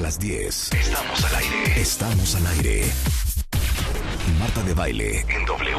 A 0.00 0.02
las 0.02 0.18
10. 0.18 0.72
Estamos 0.72 1.24
al 1.26 1.34
aire. 1.36 1.78
Estamos 1.78 2.34
al 2.34 2.46
aire. 2.46 2.90
Marta 4.38 4.62
de 4.62 4.72
baile 4.72 5.20
en 5.28 5.44
W 5.44 5.76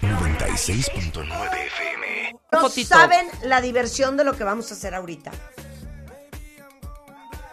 96.9 0.00 1.22
FM. 1.22 2.32
No 2.50 2.60
Fotito. 2.62 2.88
saben 2.88 3.28
la 3.44 3.60
diversión 3.60 4.16
de 4.16 4.24
lo 4.24 4.32
que 4.36 4.42
vamos 4.42 4.72
a 4.72 4.74
hacer 4.74 4.92
ahorita. 4.96 5.30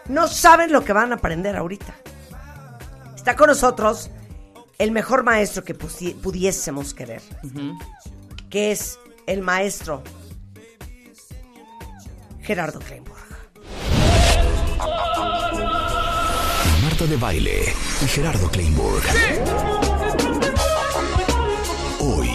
No 0.08 0.26
saben 0.26 0.72
lo 0.72 0.84
que 0.84 0.92
van 0.92 1.12
a 1.12 1.14
aprender 1.14 1.54
ahorita. 1.54 1.94
Está 3.14 3.36
con 3.36 3.46
nosotros 3.46 4.10
el 4.78 4.90
mejor 4.90 5.22
maestro 5.22 5.62
que 5.62 5.78
pusi- 5.78 6.16
pudiésemos 6.20 6.94
querer, 6.94 7.22
que 8.50 8.72
es 8.72 8.98
el 9.28 9.40
maestro 9.40 10.02
Gerardo 12.40 12.80
Kleinburg. 12.80 13.11
Marta 16.92 17.06
de 17.06 17.16
baile 17.16 17.74
y 18.02 18.06
Gerardo 18.06 18.50
Kleinburg. 18.50 19.02
Hoy. 22.00 22.28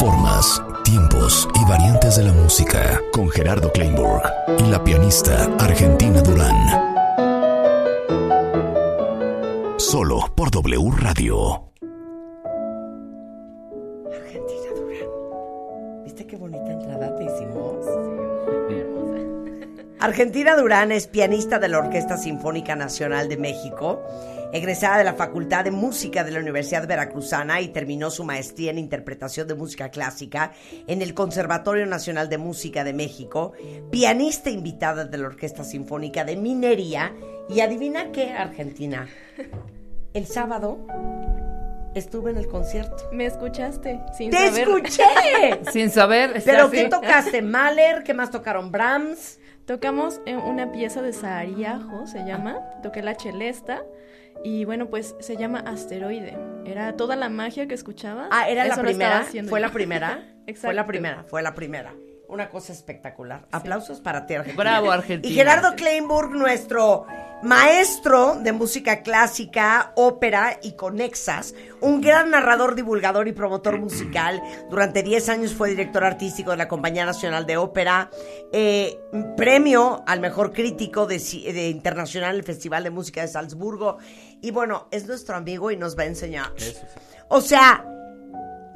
Formas, 0.00 0.62
tiempos 0.82 1.46
y 1.54 1.68
variantes 1.68 2.16
de 2.16 2.22
la 2.22 2.32
música 2.32 2.98
con 3.12 3.28
Gerardo 3.28 3.70
Kleinburg 3.70 4.22
y 4.58 4.70
la 4.70 4.82
pianista 4.82 5.50
Argentina 5.58 6.22
Durán. 6.22 6.56
Solo 9.76 10.32
por 10.34 10.50
W 10.50 10.92
Radio. 10.96 11.65
Argentina 19.98 20.54
Durán 20.56 20.92
es 20.92 21.06
pianista 21.06 21.58
de 21.58 21.68
la 21.68 21.78
Orquesta 21.78 22.18
Sinfónica 22.18 22.76
Nacional 22.76 23.30
de 23.30 23.38
México, 23.38 24.02
egresada 24.52 24.98
de 24.98 25.04
la 25.04 25.14
Facultad 25.14 25.64
de 25.64 25.70
Música 25.70 26.22
de 26.22 26.32
la 26.32 26.40
Universidad 26.40 26.86
Veracruzana 26.86 27.62
y 27.62 27.68
terminó 27.68 28.10
su 28.10 28.22
maestría 28.22 28.70
en 28.72 28.78
interpretación 28.78 29.48
de 29.48 29.54
música 29.54 29.88
clásica 29.88 30.52
en 30.86 31.00
el 31.00 31.14
Conservatorio 31.14 31.86
Nacional 31.86 32.28
de 32.28 32.36
Música 32.36 32.84
de 32.84 32.92
México, 32.92 33.54
pianista 33.90 34.50
invitada 34.50 35.06
de 35.06 35.16
la 35.16 35.28
Orquesta 35.28 35.64
Sinfónica 35.64 36.24
de 36.24 36.36
Minería 36.36 37.14
y 37.48 37.60
adivina 37.60 38.12
qué, 38.12 38.32
Argentina. 38.32 39.08
El 40.12 40.26
sábado 40.26 40.78
estuve 41.94 42.30
en 42.30 42.38
el 42.38 42.48
concierto. 42.48 43.08
Me 43.12 43.26
escuchaste 43.26 44.00
sin 44.16 44.30
¡Te 44.30 44.46
saber. 44.46 44.60
escuché! 44.60 45.02
Sin 45.72 45.90
saber. 45.90 46.42
¿Pero 46.44 46.66
así. 46.66 46.76
qué 46.76 46.84
tocaste? 46.86 47.42
¿Mahler? 47.42 48.02
¿Qué 48.02 48.14
más 48.14 48.30
tocaron? 48.30 48.70
¿Brahms? 48.70 49.38
Tocamos 49.66 50.20
en 50.26 50.38
una 50.38 50.70
pieza 50.70 51.02
de 51.02 51.12
Sahariajo, 51.12 52.06
se 52.06 52.24
llama. 52.24 52.60
Toqué 52.84 53.02
la 53.02 53.16
celesta. 53.16 53.82
Y 54.44 54.64
bueno, 54.64 54.88
pues 54.88 55.16
se 55.18 55.36
llama 55.36 55.58
Asteroide. 55.58 56.38
Era 56.64 56.96
toda 56.96 57.16
la 57.16 57.28
magia 57.28 57.66
que 57.66 57.74
escuchaba. 57.74 58.28
Ah, 58.30 58.48
¿era 58.48 58.64
la 58.64 58.76
primera? 58.80 59.26
¿Fue 59.48 59.58
la 59.58 59.72
primera? 59.72 60.22
Fue 60.44 60.52
Exacto. 60.52 60.72
la 60.72 60.86
primera, 60.86 61.24
fue 61.24 61.42
la 61.42 61.54
primera. 61.54 61.94
Una 62.28 62.50
cosa 62.50 62.72
espectacular. 62.72 63.46
Aplausos 63.52 64.00
para 64.00 64.26
ti, 64.26 64.34
Argentina. 64.34 64.62
Bravo, 64.62 64.90
Argentina. 64.90 65.32
Y 65.32 65.36
Gerardo 65.36 65.76
Kleinburg, 65.76 66.30
nuestro 66.32 67.06
maestro 67.42 68.36
de 68.42 68.52
música 68.52 69.02
clásica, 69.02 69.92
ópera 69.94 70.58
y 70.62 70.72
conexas, 70.72 71.54
un 71.80 72.00
gran 72.00 72.30
narrador, 72.30 72.74
divulgador 72.74 73.28
y 73.28 73.32
promotor 73.32 73.78
musical. 73.78 74.42
Durante 74.70 75.02
10 75.02 75.28
años 75.28 75.54
fue 75.54 75.70
director 75.70 76.02
artístico 76.02 76.50
de 76.50 76.56
la 76.56 76.68
Compañía 76.68 77.04
Nacional 77.04 77.46
de 77.46 77.56
Ópera, 77.56 78.10
eh, 78.52 78.98
premio 79.36 80.02
al 80.06 80.20
mejor 80.20 80.52
crítico 80.52 81.06
de, 81.06 81.18
de 81.18 81.68
internacional 81.68 82.30
en 82.30 82.36
el 82.36 82.44
Festival 82.44 82.84
de 82.84 82.90
Música 82.90 83.20
de 83.20 83.28
Salzburgo. 83.28 83.98
Y 84.40 84.50
bueno, 84.50 84.88
es 84.90 85.06
nuestro 85.06 85.36
amigo 85.36 85.70
y 85.70 85.76
nos 85.76 85.96
va 85.96 86.02
a 86.02 86.06
enseñar. 86.06 86.52
O 87.28 87.40
sea, 87.40 87.84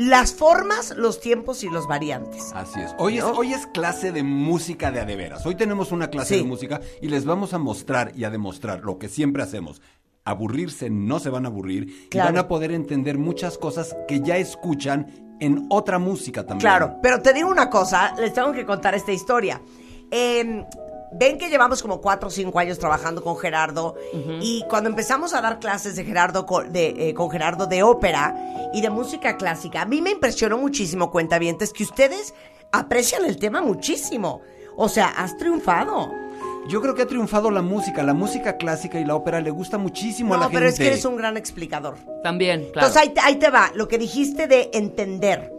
las 0.00 0.32
formas, 0.32 0.94
los 0.96 1.20
tiempos 1.20 1.62
y 1.62 1.68
los 1.68 1.86
variantes. 1.86 2.52
Así 2.54 2.80
es. 2.80 2.94
Hoy, 2.98 3.18
es. 3.18 3.24
hoy 3.24 3.52
es 3.52 3.66
clase 3.66 4.12
de 4.12 4.22
música 4.22 4.90
de 4.90 5.00
adeveras. 5.00 5.44
Hoy 5.44 5.56
tenemos 5.56 5.92
una 5.92 6.08
clase 6.08 6.36
Sí. 6.36 6.40
de 6.40 6.46
música 6.48 6.80
y 7.02 7.08
les 7.08 7.26
vamos 7.26 7.52
a 7.52 7.58
mostrar 7.58 8.12
y 8.16 8.24
a 8.24 8.30
demostrar 8.30 8.80
lo 8.82 8.98
que 8.98 9.10
siempre 9.10 9.42
hacemos. 9.42 9.82
Aburrirse 10.24 10.88
no 10.88 11.18
se 11.18 11.28
van 11.28 11.44
a 11.44 11.48
aburrir 11.48 12.08
Claro. 12.08 12.30
y 12.30 12.32
van 12.32 12.38
a 12.42 12.48
poder 12.48 12.72
entender 12.72 13.18
muchas 13.18 13.58
cosas 13.58 13.94
que 14.08 14.20
ya 14.20 14.38
escuchan 14.38 15.36
en 15.38 15.66
otra 15.68 15.98
música 15.98 16.46
también. 16.46 16.60
Claro, 16.60 16.96
pero 17.02 17.20
te 17.20 17.34
digo 17.34 17.50
una 17.50 17.68
cosa, 17.68 18.14
les 18.18 18.32
tengo 18.32 18.52
que 18.52 18.64
contar 18.64 18.94
esta 18.94 19.12
historia. 19.12 19.60
Eh, 20.10 20.64
ven 21.12 21.38
que 21.38 21.48
llevamos 21.48 21.82
como 21.82 22.00
cuatro 22.00 22.28
o 22.28 22.30
cinco 22.30 22.58
años 22.58 22.78
trabajando 22.78 23.22
con 23.22 23.36
Gerardo 23.36 23.96
y 24.40 24.64
cuando 24.68 24.88
empezamos 24.90 25.34
a 25.34 25.40
dar 25.40 25.58
clases 25.58 25.96
de 25.96 26.04
Gerardo 26.04 26.46
de, 26.68 27.08
eh, 27.10 27.14
con 27.14 27.30
Gerardo 27.30 27.66
de 27.66 27.82
ópera 27.82 28.34
y 28.72 28.80
de 28.80 28.90
música 28.90 29.36
clásica, 29.36 29.82
a 29.82 29.86
mí 29.86 30.00
me 30.00 30.10
impresionó 30.10 30.58
muchísimo, 30.58 31.10
cuentavientes, 31.10 31.72
que 31.72 31.82
ustedes 31.84 32.34
aprecian 32.72 33.24
el 33.24 33.36
tema 33.38 33.60
muchísimo. 33.60 34.40
O 34.76 34.88
sea, 34.88 35.08
has 35.08 35.36
triunfado. 35.36 36.10
Yo 36.68 36.80
creo 36.80 36.94
que 36.94 37.02
ha 37.02 37.06
triunfado 37.06 37.50
la 37.50 37.62
música. 37.62 38.02
La 38.02 38.14
música 38.14 38.56
clásica 38.56 39.00
y 39.00 39.04
la 39.04 39.16
ópera 39.16 39.40
le 39.40 39.50
gusta 39.50 39.76
muchísimo 39.78 40.34
a 40.34 40.36
la 40.36 40.44
No, 40.44 40.50
gente. 40.50 40.58
pero 40.60 40.70
es 40.70 40.78
que 40.78 40.86
eres 40.86 41.04
un 41.04 41.16
gran 41.16 41.36
explicador. 41.36 41.96
También, 42.22 42.68
claro. 42.72 42.86
Entonces 42.88 42.96
ahí 42.96 43.08
te, 43.10 43.20
ahí 43.20 43.36
te 43.36 43.50
va, 43.50 43.72
lo 43.74 43.88
que 43.88 43.98
dijiste 43.98 44.46
de 44.46 44.70
entender. 44.72 45.52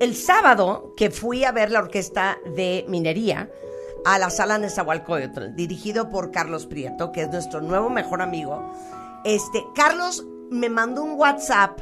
El 0.00 0.14
sábado 0.14 0.92
que 0.96 1.10
fui 1.10 1.44
a 1.44 1.52
ver 1.52 1.70
la 1.70 1.78
orquesta 1.80 2.38
de 2.54 2.84
minería 2.88 3.48
a 4.14 4.18
la 4.18 4.30
sala 4.30 4.56
Nezahualcóyotl, 4.56 5.54
dirigido 5.54 6.08
por 6.08 6.30
Carlos 6.30 6.64
Prieto, 6.64 7.12
que 7.12 7.22
es 7.22 7.30
nuestro 7.30 7.60
nuevo 7.60 7.90
mejor 7.90 8.22
amigo, 8.22 8.72
este, 9.22 9.62
Carlos 9.74 10.24
me 10.50 10.70
mandó 10.70 11.02
un 11.04 11.18
WhatsApp 11.18 11.78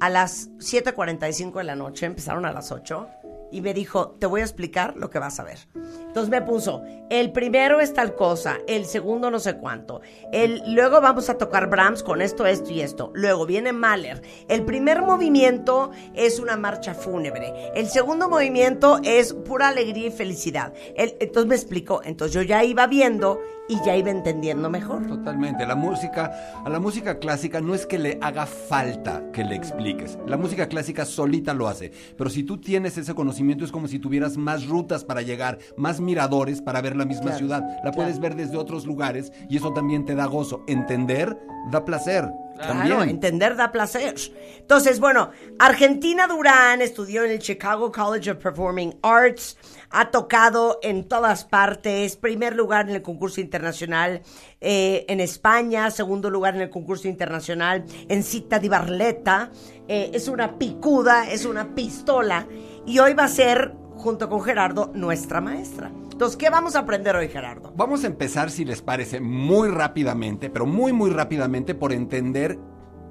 a 0.00 0.10
las 0.10 0.50
7.45 0.56 1.58
de 1.58 1.64
la 1.64 1.76
noche, 1.76 2.06
empezaron 2.06 2.44
a 2.44 2.52
las 2.52 2.72
8, 2.72 3.08
y 3.50 3.60
me 3.60 3.74
dijo, 3.74 4.10
te 4.18 4.26
voy 4.26 4.40
a 4.40 4.44
explicar 4.44 4.96
lo 4.96 5.10
que 5.10 5.18
vas 5.18 5.38
a 5.40 5.44
ver. 5.44 5.58
Entonces 5.74 6.30
me 6.30 6.42
puso, 6.42 6.82
el 7.10 7.32
primero 7.32 7.80
es 7.80 7.92
tal 7.94 8.14
cosa, 8.14 8.58
el 8.66 8.84
segundo 8.86 9.30
no 9.30 9.38
sé 9.38 9.56
cuánto, 9.56 10.00
el, 10.32 10.62
luego 10.74 11.00
vamos 11.00 11.28
a 11.30 11.38
tocar 11.38 11.68
Brahms 11.70 12.02
con 12.02 12.20
esto, 12.20 12.46
esto 12.46 12.70
y 12.72 12.80
esto, 12.80 13.10
luego 13.14 13.46
viene 13.46 13.72
Mahler, 13.72 14.22
el 14.48 14.64
primer 14.64 15.02
movimiento 15.02 15.90
es 16.14 16.38
una 16.40 16.56
marcha 16.56 16.94
fúnebre, 16.94 17.52
el 17.74 17.88
segundo 17.88 18.28
movimiento 18.28 18.98
es 19.04 19.32
pura 19.32 19.68
alegría 19.68 20.08
y 20.08 20.10
felicidad. 20.10 20.72
El- 20.96 21.16
entonces 21.20 21.48
me 21.48 21.54
explicó, 21.54 22.00
entonces 22.04 22.34
yo 22.34 22.42
ya 22.42 22.64
iba 22.64 22.86
viendo 22.86 23.38
y 23.70 23.76
ya 23.84 23.94
iba 23.94 24.10
entendiendo 24.10 24.70
mejor. 24.70 25.06
Totalmente. 25.06 25.66
La 25.66 25.74
música, 25.74 26.32
a 26.64 26.70
la 26.70 26.80
música 26.80 27.18
clásica 27.18 27.60
no 27.60 27.74
es 27.74 27.84
que 27.84 27.98
le 27.98 28.18
haga 28.22 28.46
falta 28.46 29.22
que 29.30 29.44
le 29.44 29.54
expliques. 29.56 30.18
La 30.26 30.38
música 30.38 30.68
clásica 30.68 31.04
solita 31.04 31.52
lo 31.52 31.68
hace. 31.68 31.92
Pero 32.16 32.30
si 32.30 32.44
tú 32.44 32.58
tienes 32.58 32.96
ese 32.96 33.14
conocimiento 33.14 33.37
es 33.40 33.72
como 33.72 33.88
si 33.88 33.98
tuvieras 33.98 34.36
más 34.36 34.66
rutas 34.66 35.04
para 35.04 35.22
llegar, 35.22 35.58
más 35.76 36.00
miradores 36.00 36.60
para 36.60 36.80
ver 36.80 36.96
la 36.96 37.04
misma 37.04 37.22
Claro, 37.24 37.38
ciudad. 37.38 37.62
La 37.84 37.92
puedes 37.92 38.20
ver 38.20 38.34
desde 38.34 38.56
otros 38.56 38.86
lugares 38.86 39.32
y 39.48 39.56
eso 39.56 39.72
también 39.72 40.04
te 40.04 40.14
da 40.14 40.26
gozo. 40.26 40.64
Entender 40.66 41.36
da 41.70 41.84
placer. 41.84 42.28
Claro, 42.56 42.72
También. 42.74 43.08
entender 43.10 43.54
da 43.54 43.70
placer. 43.70 44.16
Entonces, 44.58 44.98
bueno, 44.98 45.30
Argentina 45.60 46.26
Durán 46.26 46.82
estudió 46.82 47.22
en 47.24 47.30
el 47.30 47.38
Chicago 47.38 47.92
College 47.92 48.32
of 48.32 48.38
Performing 48.38 48.98
Arts, 49.02 49.56
ha 49.90 50.10
tocado 50.10 50.80
en 50.82 51.06
todas 51.06 51.44
partes, 51.44 52.16
primer 52.16 52.56
lugar 52.56 52.88
en 52.88 52.96
el 52.96 53.02
concurso 53.02 53.40
internacional 53.40 54.22
eh, 54.60 55.06
en 55.08 55.20
España, 55.20 55.88
segundo 55.92 56.30
lugar 56.30 56.56
en 56.56 56.62
el 56.62 56.70
concurso 56.70 57.06
internacional 57.06 57.84
en 58.08 58.24
Cita 58.24 58.58
di 58.58 58.68
Barletta, 58.68 59.52
eh, 59.86 60.10
es 60.12 60.26
una 60.26 60.58
picuda, 60.58 61.30
es 61.30 61.44
una 61.44 61.76
pistola, 61.76 62.48
y 62.88 62.98
hoy 63.00 63.12
va 63.12 63.24
a 63.24 63.28
ser, 63.28 63.74
junto 63.96 64.28
con 64.30 64.40
Gerardo, 64.40 64.90
nuestra 64.94 65.42
maestra. 65.42 65.92
Entonces, 66.10 66.38
¿qué 66.38 66.48
vamos 66.48 66.74
a 66.74 66.80
aprender 66.80 67.14
hoy, 67.14 67.28
Gerardo? 67.28 67.72
Vamos 67.76 68.02
a 68.02 68.06
empezar, 68.06 68.50
si 68.50 68.64
les 68.64 68.80
parece, 68.80 69.20
muy 69.20 69.68
rápidamente, 69.68 70.48
pero 70.48 70.64
muy, 70.64 70.92
muy 70.94 71.10
rápidamente 71.10 71.74
por 71.74 71.92
entender 71.92 72.58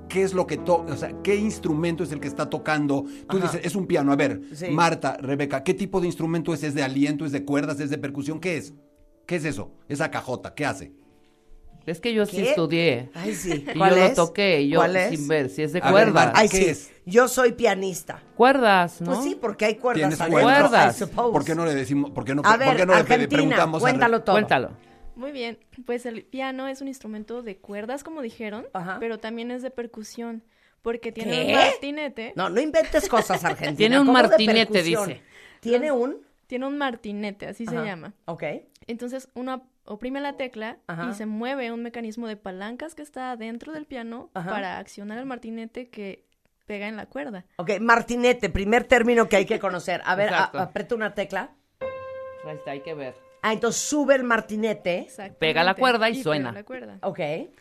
qué 0.10 0.24
es 0.24 0.34
lo 0.34 0.48
que 0.48 0.58
toca, 0.58 0.92
o 0.94 0.98
sea, 0.98 1.14
qué 1.22 1.36
instrumento 1.36 2.04
es 2.04 2.12
el 2.12 2.20
que 2.20 2.28
está 2.28 2.50
tocando. 2.50 3.06
Tú 3.30 3.38
Ajá. 3.38 3.48
dices, 3.52 3.62
es 3.64 3.76
un 3.76 3.86
piano. 3.86 4.12
A 4.12 4.16
ver, 4.16 4.42
Sí. 4.54 4.68
Marta, 4.72 5.16
Rebeca, 5.22 5.64
¿qué 5.64 5.74
tipo 5.76 6.02
de 6.02 6.08
instrumento 6.08 6.54
es? 6.54 6.64
¿Es 6.64 6.74
de 6.74 6.82
aliento? 6.84 7.24
¿Es 7.26 7.32
de 7.32 7.46
cuerdas? 7.46 7.80
¿Es 7.80 7.92
de 7.92 7.98
percusión? 8.00 8.40
¿Qué 8.40 8.58
es? 8.58 8.74
¿Qué 9.28 9.36
es 9.36 9.46
eso? 9.46 9.72
Esa 9.88 10.10
cajota, 10.10 10.56
¿qué 10.56 10.66
hace? 10.66 10.92
Es 11.88 12.02
que 12.02 12.14
yo 12.14 12.26
sí 12.26 12.46
estudié. 12.46 13.10
Ay, 13.14 13.34
sí. 13.34 13.66
Y 13.68 13.78
¿Cuál 13.78 13.96
yo 13.96 14.04
es? 14.04 14.10
lo 14.10 14.28
toqué 14.28 14.62
y 14.62 14.70
yo 14.70 14.80
¿Cuál 14.80 14.96
es? 14.98 15.10
sin 15.18 15.28
ver 15.28 15.50
si 15.50 15.64
es 15.64 15.72
de 15.72 15.80
A 15.80 15.84
ver, 15.86 15.92
cuerdas. 15.92 16.14
Marta, 16.26 16.40
Ay, 16.40 16.50
¿Qué 16.50 16.58
sí. 16.58 16.66
es? 16.66 16.92
Yo 17.06 17.28
soy 17.30 17.54
pianista. 17.54 18.22
Cuerdas, 18.36 19.00
¿no? 19.00 19.14
Pues 19.14 19.24
sí, 19.24 19.38
porque 19.40 19.66
hay 19.66 19.76
cuerdas 19.76 20.02
¿Tienes 20.02 20.20
adentro, 20.22 20.42
cuerdas? 20.44 20.96
I 20.96 21.00
suppose. 21.00 21.32
¿Por 21.32 21.46
qué 21.46 21.56
no 21.56 21.66
le 21.66 21.74
decimos, 21.74 22.12
por 22.12 22.26
qué 22.26 22.36
no, 22.36 22.42
A 22.44 22.50
por 22.52 22.60
ver, 22.60 22.76
qué 22.76 22.86
no 22.86 22.94
le 22.94 23.00
Argentina, 23.00 23.30
preguntamos 23.30 23.82
a 23.82 23.84
cuéntalo 23.84 24.22
todo. 24.22 24.36
Cuéntalo. 24.36 24.72
Muy 25.16 25.32
bien, 25.32 25.58
pues 25.86 26.06
el 26.06 26.24
piano 26.26 26.68
es 26.68 26.82
un 26.82 26.90
instrumento 26.90 27.42
de 27.42 27.58
cuerdas, 27.58 28.04
como 28.04 28.22
dijeron, 28.22 28.68
Ajá. 28.74 28.98
pero 29.00 29.18
también 29.18 29.50
es 29.50 29.64
de 29.64 29.72
percusión, 29.72 30.44
porque 30.82 31.12
tiene 31.14 31.48
¿Qué? 31.48 31.54
un 31.54 31.60
martinete. 31.60 32.34
No, 32.36 32.50
no 32.50 32.60
inventes 32.62 33.08
cosas, 33.08 33.44
Argentina. 33.46 33.76
Tiene 33.78 34.00
un 34.00 34.06
¿Cómo 34.08 34.18
de 34.22 34.28
martinete, 34.28 34.84
dice. 34.84 35.22
Tiene 35.62 35.92
un... 35.92 36.28
Tiene 36.48 36.68
un 36.68 36.78
martinete, 36.78 37.48
así 37.48 37.66
se 37.66 37.76
llama. 37.76 38.14
Ok. 38.26 38.44
Entonces 38.86 39.28
uno 39.34 39.68
oprime 39.88 40.22
la 40.22 40.38
tecla 40.38 40.78
Ajá. 40.88 41.10
y 41.10 41.14
se 41.16 41.26
mueve 41.26 41.72
un 41.72 41.82
mecanismo 41.84 42.28
de 42.28 42.38
palancas 42.38 42.96
que 42.96 43.02
está 43.02 43.36
dentro 43.36 43.74
del 43.74 43.86
piano 43.86 44.30
Ajá. 44.34 44.50
para 44.50 44.78
accionar 44.78 45.18
el 45.18 45.26
martinete 45.26 45.90
que 45.90 46.26
pega 46.66 46.88
en 46.88 46.96
la 46.98 47.06
cuerda. 47.06 47.46
Ok, 47.58 47.80
martinete, 47.80 48.50
primer 48.50 48.84
término 48.84 49.30
que 49.30 49.38
hay 49.38 49.46
que 49.46 49.60
conocer. 49.60 50.02
A 50.06 50.16
ver, 50.16 50.34
a- 50.34 50.44
aprieta 50.46 50.96
una 50.96 51.14
tecla. 51.14 51.52
Ahí 52.46 52.56
está, 52.56 52.72
hay 52.72 52.82
que 52.82 52.94
ver. 52.94 53.16
Ah, 53.42 53.54
entonces 53.54 53.82
sube 53.82 54.16
el 54.16 54.24
martinete. 54.24 55.08
Pega 55.40 55.64
la 55.64 55.76
cuerda 55.76 56.10
y 56.10 56.22
suena. 56.22 56.52
la 56.52 56.64
cuerda. 56.64 56.98
Ok. 57.02 57.20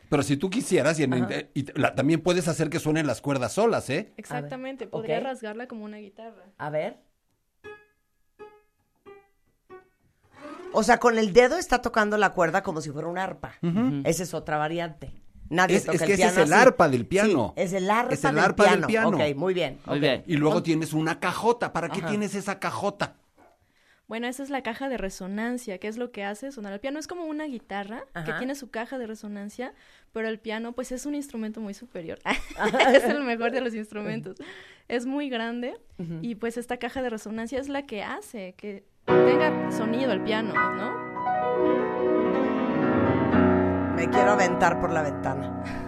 Pero 0.09 0.23
si 0.23 0.37
tú 0.37 0.49
quisieras, 0.51 0.99
y, 0.99 1.05
en- 1.05 1.49
y 1.55 1.79
la- 1.79 1.95
también 1.95 2.21
puedes 2.23 2.49
hacer 2.49 2.71
que 2.71 2.79
suenen 2.81 3.07
las 3.07 3.21
cuerdas 3.21 3.53
solas, 3.53 3.89
¿eh? 3.91 4.13
Exactamente, 4.17 4.87
podría 4.87 5.21
rasgarla 5.21 5.69
como 5.69 5.85
una 5.85 5.99
guitarra. 5.99 6.45
A 6.59 6.71
ver. 6.71 6.97
O 10.79 10.83
sea, 10.83 10.99
con 10.99 11.17
el 11.19 11.33
dedo 11.33 11.57
está 11.59 11.81
tocando 11.81 12.19
la 12.19 12.35
cuerda 12.35 12.63
como 12.63 12.81
si 12.81 12.91
fuera 12.91 13.09
un 13.09 13.19
arpa. 13.19 13.55
Esa 14.05 14.23
es 14.23 14.35
otra 14.35 14.59
variante. 14.59 15.11
Nadie 15.49 15.77
Es- 15.77 15.85
toca 15.85 15.97
es 15.97 16.03
el 16.03 16.07
que 16.09 16.13
ese 16.15 16.23
piano 16.25 16.41
es 16.43 16.47
el 16.49 16.53
así. 16.53 16.63
arpa 16.63 16.89
del 16.89 17.07
piano. 17.07 17.55
Sí, 17.57 17.63
es 17.63 17.73
el 17.73 17.89
arpa, 17.91 18.13
Es 18.15 18.25
el 18.25 18.35
del, 18.35 18.45
arpa 18.45 18.63
del 18.65 18.73
piano. 18.85 18.87
piano. 19.17 19.31
Ok, 19.31 19.37
muy 19.37 19.55
bien. 19.55 19.79
Muy 19.87 19.97
ok. 19.97 20.01
bien. 20.03 20.25
Y 20.27 20.37
luego 20.37 20.63
tienes 20.63 20.93
una 20.93 21.19
cajota. 21.21 21.73
¿Para 21.73 21.89
qué 21.89 22.01
Ajá. 22.01 22.09
tienes 22.09 22.35
esa 22.35 22.59
cajota? 22.59 23.15
Bueno, 24.09 24.29
esa 24.29 24.43
es 24.45 24.51
la 24.51 24.63
caja 24.63 24.89
de 24.89 24.99
resonancia, 24.99 25.79
que 25.79 25.89
es 25.89 25.97
lo 25.97 26.13
que 26.13 26.23
hace 26.25 26.53
sonar 26.53 26.73
el 26.73 26.79
piano. 26.81 26.99
Es 27.01 27.07
como 27.09 27.25
una 27.25 27.45
guitarra 27.47 28.05
que 28.25 28.33
tiene 28.35 28.55
su 28.55 28.71
caja 28.71 28.99
de 28.99 29.07
resonancia, 29.07 29.73
pero 30.13 30.29
el 30.29 30.39
piano 30.39 30.73
pues 30.75 30.93
es 30.93 31.07
un 31.07 31.15
instrumento 31.17 31.61
muy 31.61 31.75
superior. 31.75 32.19
es 32.95 33.05
el 33.05 33.23
mejor 33.25 33.51
de 33.51 33.61
los 33.63 33.75
instrumentos. 33.75 34.37
Es 34.89 35.07
muy 35.07 35.29
grande 35.29 35.75
y 36.23 36.37
pues 36.37 36.57
esta 36.57 36.77
caja 36.77 37.03
de 37.03 37.11
resonancia 37.11 37.59
es 37.61 37.69
la 37.69 37.87
que 37.87 38.03
hace 38.05 38.55
que 38.57 38.85
tenga 39.07 39.71
sonido 39.71 40.13
el 40.13 40.21
piano, 40.23 40.53
¿no? 40.55 41.07
Me 43.95 44.11
quiero 44.11 44.33
aventar 44.33 44.81
por 44.81 44.91
la 44.91 45.03
ventana. 45.03 45.63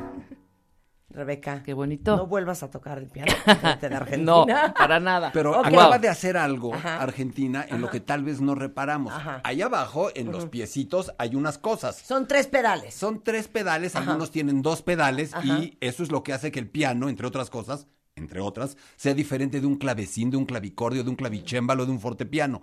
Rebeca. 1.10 1.62
Qué 1.64 1.72
bonito. 1.74 2.16
No 2.16 2.26
vuelvas 2.26 2.62
a 2.62 2.70
tocar 2.70 2.98
el 2.98 3.08
piano. 3.08 3.32
De 3.80 3.86
Argentina. 3.88 4.22
No, 4.68 4.74
para 4.74 5.00
nada. 5.00 5.30
Pero 5.32 5.58
acaba 5.58 5.88
Wow. 5.90 5.98
de 6.00 6.08
hacer 6.08 6.36
algo 6.36 6.72
Ajá. 6.74 7.02
Argentina 7.02 7.66
en 7.68 7.80
lo 7.80 7.90
que 7.90 7.98
tal 8.00 8.22
vez 8.22 8.40
no 8.40 8.54
reparamos. 8.54 9.12
Ajá. 9.12 9.40
Allá 9.42 9.66
abajo, 9.66 10.10
en 10.14 10.30
los 10.30 10.46
piecitos, 10.46 11.12
hay 11.18 11.34
unas 11.34 11.58
cosas. 11.58 11.96
Son 11.96 12.28
tres 12.28 12.46
pedales. 12.46 12.94
Son 12.94 13.22
tres 13.24 13.48
pedales, 13.48 13.96
Ajá. 13.96 14.06
algunos 14.06 14.30
tienen 14.30 14.62
dos 14.62 14.82
pedales 14.82 15.34
Ajá. 15.34 15.44
y 15.44 15.76
eso 15.80 16.02
es 16.04 16.12
lo 16.12 16.22
que 16.22 16.32
hace 16.32 16.52
que 16.52 16.60
el 16.60 16.68
piano, 16.68 17.08
entre 17.08 17.26
otras 17.26 17.50
cosas, 17.50 17.88
entre 18.14 18.40
otras, 18.40 18.76
sea 18.96 19.14
diferente 19.14 19.60
de 19.60 19.66
un 19.66 19.76
clavecín, 19.76 20.30
de 20.30 20.36
un 20.36 20.44
clavicordio, 20.46 21.02
de 21.02 21.10
un 21.10 21.16
clavicémbalo, 21.16 21.84
de 21.84 21.92
un 21.92 22.00
fortepiano. 22.00 22.60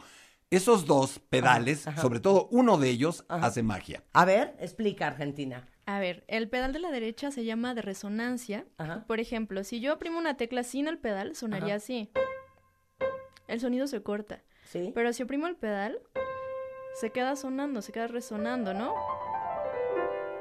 Esos 0.51 0.86
dos 0.86 1.19
pedales, 1.19 1.88
Ajá. 1.88 2.01
sobre 2.01 2.19
todo 2.19 2.47
uno 2.51 2.77
de 2.77 2.89
ellos, 2.89 3.25
hace 3.30 3.63
magia. 3.63 4.03
A 4.13 4.25
ver, 4.25 4.56
explica, 4.59 5.07
Argentina. 5.07 5.68
A 5.88 6.00
ver, 6.00 6.24
el 6.27 6.50
pedal 6.50 6.71
de 6.71 6.80
la 6.80 6.92
derecha 6.92 7.31
se 7.31 7.45
llama 7.45 7.74
de 7.74 7.81
resonancia. 7.81 8.65
Ajá. 8.77 9.03
Por 9.07 9.19
ejemplo, 9.19 9.63
si 9.63 9.80
yo 9.80 9.94
oprimo 9.95 10.18
una 10.19 10.38
tecla 10.38 10.63
sin 10.63 10.88
el 10.88 10.97
pedal, 11.00 11.36
sonaría 11.36 11.75
Ajá. 11.75 11.75
así. 11.75 12.12
El 13.47 13.59
sonido 13.59 13.88
se 13.88 14.01
corta. 14.01 14.44
¿Sí? 14.63 14.92
Pero 14.95 15.13
si 15.13 15.24
oprimo 15.24 15.47
el 15.47 15.56
pedal, 15.56 16.00
se 17.00 17.09
queda 17.12 17.36
sonando, 17.36 17.81
se 17.81 17.91
queda 17.91 18.07
resonando, 18.07 18.74
¿no? 18.74 18.94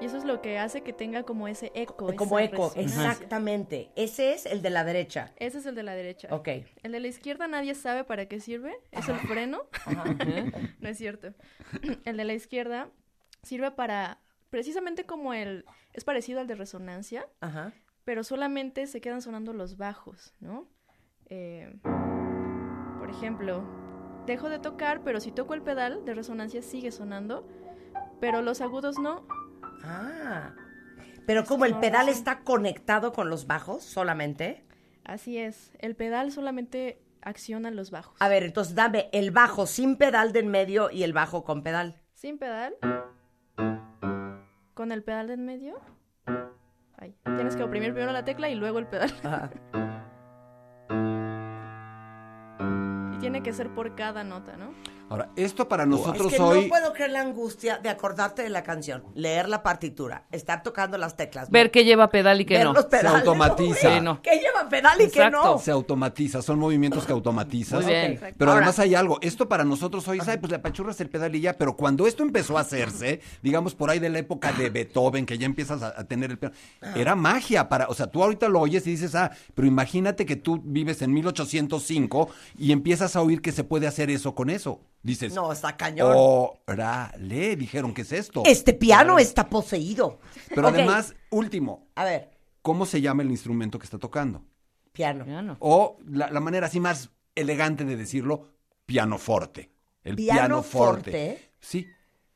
Y 0.00 0.06
eso 0.06 0.16
es 0.16 0.24
lo 0.24 0.42
que 0.42 0.58
hace 0.58 0.82
que 0.82 0.92
tenga 0.92 1.22
como 1.22 1.48
ese 1.48 1.70
eco. 1.74 2.14
Como 2.16 2.38
esa 2.38 2.54
eco, 2.54 2.68
resonancia. 2.74 3.12
exactamente. 3.12 3.90
Ese 3.96 4.34
es 4.34 4.44
el 4.44 4.60
de 4.60 4.70
la 4.70 4.84
derecha. 4.84 5.32
Ese 5.36 5.58
es 5.58 5.66
el 5.66 5.74
de 5.74 5.82
la 5.82 5.94
derecha. 5.94 6.28
Ok. 6.30 6.48
El 6.82 6.92
de 6.92 7.00
la 7.00 7.08
izquierda 7.08 7.46
nadie 7.48 7.74
sabe 7.74 8.04
para 8.04 8.26
qué 8.26 8.40
sirve. 8.40 8.74
Es 8.90 9.08
el 9.08 9.16
freno. 9.16 9.62
no 10.80 10.88
es 10.88 10.98
cierto. 10.98 11.28
El 12.04 12.16
de 12.16 12.24
la 12.24 12.34
izquierda 12.34 12.90
sirve 13.42 13.70
para, 13.70 14.20
precisamente 14.50 15.04
como 15.04 15.32
el, 15.32 15.64
es 15.92 16.04
parecido 16.04 16.40
al 16.40 16.46
de 16.46 16.54
resonancia, 16.54 17.26
Ajá. 17.40 17.72
pero 18.04 18.24
solamente 18.24 18.86
se 18.86 19.00
quedan 19.00 19.22
sonando 19.22 19.52
los 19.52 19.76
bajos, 19.76 20.34
¿no? 20.40 20.66
Eh, 21.28 21.72
por 22.98 23.10
ejemplo, 23.10 23.64
dejo 24.26 24.48
de 24.48 24.58
tocar, 24.58 25.02
pero 25.04 25.20
si 25.20 25.30
toco 25.30 25.54
el 25.54 25.62
pedal 25.62 26.04
de 26.04 26.14
resonancia 26.14 26.62
sigue 26.62 26.90
sonando, 26.90 27.46
pero 28.20 28.42
los 28.42 28.60
agudos 28.60 28.98
no. 28.98 29.26
Ah. 29.84 30.52
Pero 31.26 31.44
como 31.44 31.64
el 31.64 31.78
pedal 31.78 32.08
está 32.08 32.40
conectado 32.40 33.12
con 33.12 33.30
los 33.30 33.46
bajos 33.46 33.82
solamente. 33.82 34.64
Así 35.04 35.38
es, 35.38 35.72
el 35.78 35.96
pedal 35.96 36.32
solamente 36.32 37.02
acciona 37.22 37.70
los 37.70 37.90
bajos. 37.90 38.16
A 38.20 38.28
ver, 38.28 38.42
entonces 38.42 38.74
dame 38.74 39.08
el 39.12 39.30
bajo 39.30 39.66
sin 39.66 39.96
pedal 39.96 40.32
de 40.32 40.40
en 40.40 40.48
medio 40.48 40.90
y 40.90 41.02
el 41.02 41.12
bajo 41.12 41.44
con 41.44 41.62
pedal. 41.62 42.00
Sin 42.12 42.38
pedal. 42.38 42.74
Con 44.74 44.92
el 44.92 45.02
pedal 45.02 45.28
de 45.28 45.34
en 45.34 45.44
medio. 45.44 45.80
Ahí. 46.98 47.16
Tienes 47.24 47.56
que 47.56 47.62
oprimir 47.62 47.92
primero 47.92 48.12
la 48.12 48.24
tecla 48.24 48.48
y 48.48 48.54
luego 48.54 48.78
el 48.78 48.86
pedal. 48.86 49.12
Ajá. 49.22 49.50
Y 53.14 53.18
tiene 53.18 53.42
que 53.44 53.52
ser 53.52 53.72
por 53.72 53.94
cada 53.94 54.24
nota, 54.24 54.56
¿no? 54.56 54.74
Ahora, 55.10 55.30
esto 55.36 55.68
para 55.68 55.82
Es 55.84 55.88
nosotros 55.88 56.32
que 56.32 56.40
hoy... 56.40 56.62
no 56.62 56.68
puedo 56.68 56.92
creer 56.92 57.10
la 57.10 57.20
angustia 57.20 57.78
de 57.78 57.88
acordarte 57.88 58.42
de 58.42 58.48
la 58.48 58.62
canción, 58.62 59.04
leer 59.14 59.48
la 59.48 59.62
partitura, 59.62 60.26
estar 60.32 60.62
tocando 60.62 60.96
las 60.98 61.16
teclas. 61.16 61.50
Ver 61.50 61.70
qué 61.70 61.84
lleva 61.84 62.08
pedal 62.08 62.40
y 62.40 62.44
qué 62.46 62.54
ver 62.54 62.64
no. 62.66 62.72
los 62.72 62.86
pedales. 62.86 63.20
automatiza. 63.20 63.88
güey. 63.88 63.98
Sí, 63.98 64.04
no. 64.04 64.22
¿Qué 64.22 64.38
lleva 64.38 64.68
pedal 64.68 65.00
y 65.00 65.10
qué 65.10 65.30
no? 65.30 65.58
Se 65.58 65.70
automatiza, 65.70 66.42
son 66.42 66.58
movimientos 66.58 67.04
que 67.06 67.12
automatizas. 67.12 67.84
Muy 67.84 67.92
bien. 67.92 68.18
Pero 68.36 68.50
Ahora- 68.50 68.62
además 68.64 68.78
hay 68.78 68.94
algo, 68.94 69.18
esto 69.20 69.48
para 69.48 69.62
nosotros 69.64 70.06
hoy, 70.08 70.18
¿sabes? 70.20 70.38
Pues 70.38 70.50
le 70.50 70.56
apachurras 70.56 71.00
el 71.00 71.10
pedal 71.10 71.34
y 71.36 71.40
ya, 71.40 71.52
pero 71.52 71.76
cuando 71.76 72.06
esto 72.06 72.22
empezó 72.22 72.56
a 72.56 72.62
hacerse, 72.62 73.20
digamos 73.42 73.74
por 73.74 73.90
ahí 73.90 73.98
de 73.98 74.08
la 74.08 74.18
época 74.18 74.52
de 74.52 74.70
Beethoven, 74.70 75.26
que 75.26 75.36
ya 75.38 75.46
empiezas 75.46 75.82
a, 75.82 75.94
a 76.00 76.04
tener 76.04 76.30
el 76.30 76.38
piano, 76.38 76.54
era 76.96 77.14
magia 77.14 77.68
para, 77.68 77.88
o 77.88 77.94
sea, 77.94 78.06
tú 78.06 78.22
ahorita 78.22 78.48
lo 78.48 78.60
oyes 78.60 78.86
y 78.86 78.92
dices, 78.92 79.14
ah, 79.14 79.30
pero 79.54 79.68
imagínate 79.68 80.24
que 80.26 80.36
tú 80.36 80.60
vives 80.64 81.02
en 81.02 81.12
1805 81.12 82.28
y 82.58 82.72
empiezas 82.72 83.16
a 83.16 83.22
oír 83.22 83.42
que 83.42 83.52
se 83.52 83.64
puede 83.64 83.86
hacer 83.86 84.10
eso 84.10 84.34
con 84.34 84.50
eso. 84.50 84.80
Dices, 85.04 85.32
No, 85.34 85.52
está 85.52 85.76
cañón. 85.76 86.12
órale, 86.66 87.56
dijeron, 87.56 87.94
¿qué 87.94 88.02
es 88.02 88.10
esto? 88.12 88.42
Este 88.44 88.72
piano 88.72 89.18
está 89.18 89.48
poseído. 89.48 90.18
Pero 90.48 90.68
Ok, 90.68 90.74
además, 90.74 91.14
último, 91.30 91.86
A 91.94 92.04
ver, 92.04 92.30
¿cómo 92.62 92.86
se 92.86 93.00
llama 93.00 93.22
el 93.22 93.30
instrumento 93.30 93.78
que 93.78 93.84
está 93.84 93.98
tocando? 93.98 94.42
piano. 94.92 95.24
Ya 95.26 95.42
no. 95.42 95.56
O 95.60 95.98
la, 96.08 96.30
la 96.30 96.40
manera 96.40 96.68
así 96.68 96.80
más 96.80 97.10
elegante 97.34 97.84
de 97.84 97.96
decirlo, 97.96 98.48
pianoforte. 98.86 99.70
El 100.04 100.16
Piano 100.16 100.38
pianoforte. 100.40 101.10
forte. 101.10 101.50
Sí. 101.60 101.86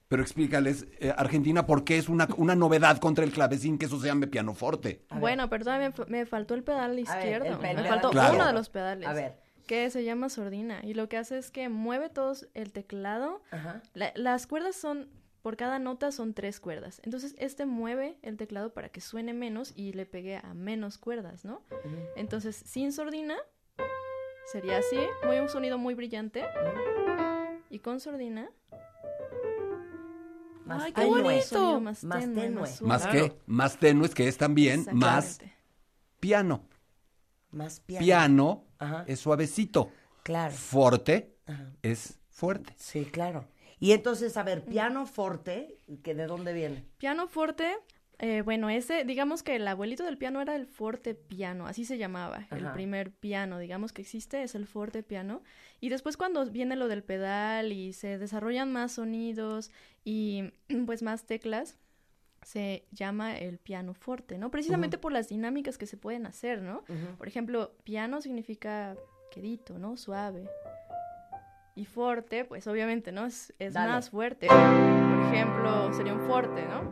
Pero 0.08 0.22
explícales, 0.22 0.86
eh, 1.00 1.12
Argentina, 1.16 1.66
por 1.66 1.84
qué 1.84 1.98
es 1.98 2.08
una, 2.08 2.26
una 2.38 2.54
novedad 2.56 2.98
contra 2.98 3.24
el 3.24 3.30
clavecín 3.30 3.76
que 3.78 3.86
eso 3.86 4.00
se 4.00 4.06
llame 4.08 4.26
pianoforte. 4.26 5.04
A 5.10 5.14
ver. 5.14 5.20
Bueno, 5.20 5.48
pero 5.50 5.64
todavía 5.64 5.92
me, 5.96 6.04
me 6.06 6.26
faltó 6.26 6.54
el 6.54 6.64
pedal 6.64 6.90
ver, 6.92 7.00
izquierdo. 7.00 7.44
el 7.46 7.58
pedal 7.58 7.76
me 7.82 7.88
faltó 7.88 8.10
Claro. 8.10 8.34
uno 8.34 8.46
de 8.46 8.52
los 8.54 8.68
pedales. 8.70 9.06
A 9.06 9.12
ver. 9.12 9.38
Que 9.68 9.88
se 9.90 10.02
llama 10.02 10.28
sordina. 10.30 10.80
Y 10.82 10.94
lo 10.94 11.08
que 11.08 11.16
hace 11.18 11.38
es 11.38 11.52
que 11.52 11.68
mueve 11.68 12.08
todos 12.08 12.48
el 12.54 12.72
teclado. 12.72 13.42
Ajá. 13.52 13.82
La- 13.94 14.12
las 14.16 14.46
cuerdas 14.48 14.74
son, 14.74 15.08
por 15.42 15.56
cada 15.56 15.78
nota 15.78 16.10
son 16.10 16.34
tres 16.34 16.58
cuerdas. 16.58 17.00
Entonces, 17.04 17.34
este 17.38 17.66
mueve 17.66 18.18
el 18.22 18.36
teclado 18.36 18.72
para 18.74 18.88
que 18.88 19.00
suene 19.00 19.32
menos 19.34 19.72
y 19.76 19.92
le 19.92 20.06
pegue 20.06 20.38
a 20.38 20.54
menos 20.54 20.98
cuerdas, 20.98 21.44
¿no? 21.44 21.62
Entonces, 22.16 22.56
sin 22.56 22.92
sordina, 22.92 23.36
sería 24.50 24.78
así, 24.78 24.96
muy 25.26 25.36
un 25.36 25.48
sonido 25.50 25.78
muy 25.78 25.94
brillante. 25.94 26.44
Y 27.70 27.78
con 27.80 28.00
sordina, 28.00 28.50
Más 30.64 30.82
¡Ay, 30.82 30.92
qué 30.92 31.00
tenue. 31.02 31.22
bonito! 31.22 31.80
Más 31.80 32.04
Más 32.04 32.20
tenue, 32.20 32.42
tenue. 32.42 32.60
más 32.60 32.76
suave. 32.76 32.88
Más 32.88 33.02
Claro. 33.06 33.28
que, 33.28 33.40
más 33.46 33.78
tenues, 33.78 34.14
que 34.14 34.28
es 34.28 34.36
también 34.36 34.86
más 34.92 35.40
piano. 36.20 36.62
Más 37.50 37.80
piano. 37.80 38.04
Piano 38.04 38.64
Ajá. 38.78 39.04
es 39.06 39.20
suavecito. 39.20 39.90
Claro. 40.22 40.54
Forte 40.54 41.36
Ajá. 41.46 41.72
es 41.82 42.18
fuerte. 42.28 42.72
Sí, 42.76 43.04
claro. 43.06 43.46
Y 43.80 43.92
entonces, 43.92 44.36
a 44.36 44.42
ver, 44.42 44.64
piano 44.64 45.06
forte, 45.06 45.78
¿que 46.02 46.14
¿de 46.14 46.26
dónde 46.26 46.52
viene? 46.52 46.84
Piano 46.98 47.28
forte, 47.28 47.76
eh, 48.18 48.42
bueno, 48.42 48.68
ese, 48.68 49.04
digamos 49.04 49.44
que 49.44 49.54
el 49.56 49.68
abuelito 49.68 50.04
del 50.04 50.18
piano 50.18 50.40
era 50.40 50.56
el 50.56 50.66
forte 50.66 51.14
piano, 51.14 51.66
así 51.68 51.84
se 51.84 51.98
llamaba. 51.98 52.48
El 52.50 52.72
primer 52.72 53.12
piano, 53.12 53.60
digamos 53.60 53.92
que 53.92 54.02
existe, 54.02 54.42
es 54.42 54.56
el 54.56 54.66
forte 54.66 55.04
piano. 55.04 55.42
Y 55.80 55.90
después 55.90 56.16
cuando 56.16 56.44
viene 56.46 56.74
lo 56.74 56.88
del 56.88 57.04
pedal 57.04 57.72
y 57.72 57.92
se 57.92 58.18
desarrollan 58.18 58.72
más 58.72 58.92
sonidos 58.92 59.70
y 60.04 60.52
pues 60.86 61.02
más 61.02 61.24
teclas, 61.24 61.76
se 62.42 62.86
llama 62.92 63.36
el 63.36 63.58
piano 63.58 63.94
forte, 63.94 64.38
¿no? 64.38 64.50
Precisamente 64.50 64.98
por 64.98 65.12
las 65.12 65.28
dinámicas 65.28 65.78
que 65.78 65.86
se 65.86 65.96
pueden 65.96 66.26
hacer, 66.26 66.62
¿no? 66.62 66.84
Por 67.16 67.28
ejemplo, 67.28 67.72
piano 67.84 68.20
significa 68.20 68.96
quedito, 69.30 69.78
¿no? 69.78 69.96
Suave. 69.96 70.48
Y 71.74 71.84
forte, 71.84 72.44
pues 72.44 72.66
obviamente, 72.66 73.12
¿no? 73.12 73.26
Es, 73.26 73.52
más 73.74 74.10
fuerte. 74.10 74.48
Por 74.48 75.32
ejemplo, 75.32 75.92
sería 75.94 76.14
un 76.14 76.26
forte, 76.26 76.66
¿no? 76.66 76.90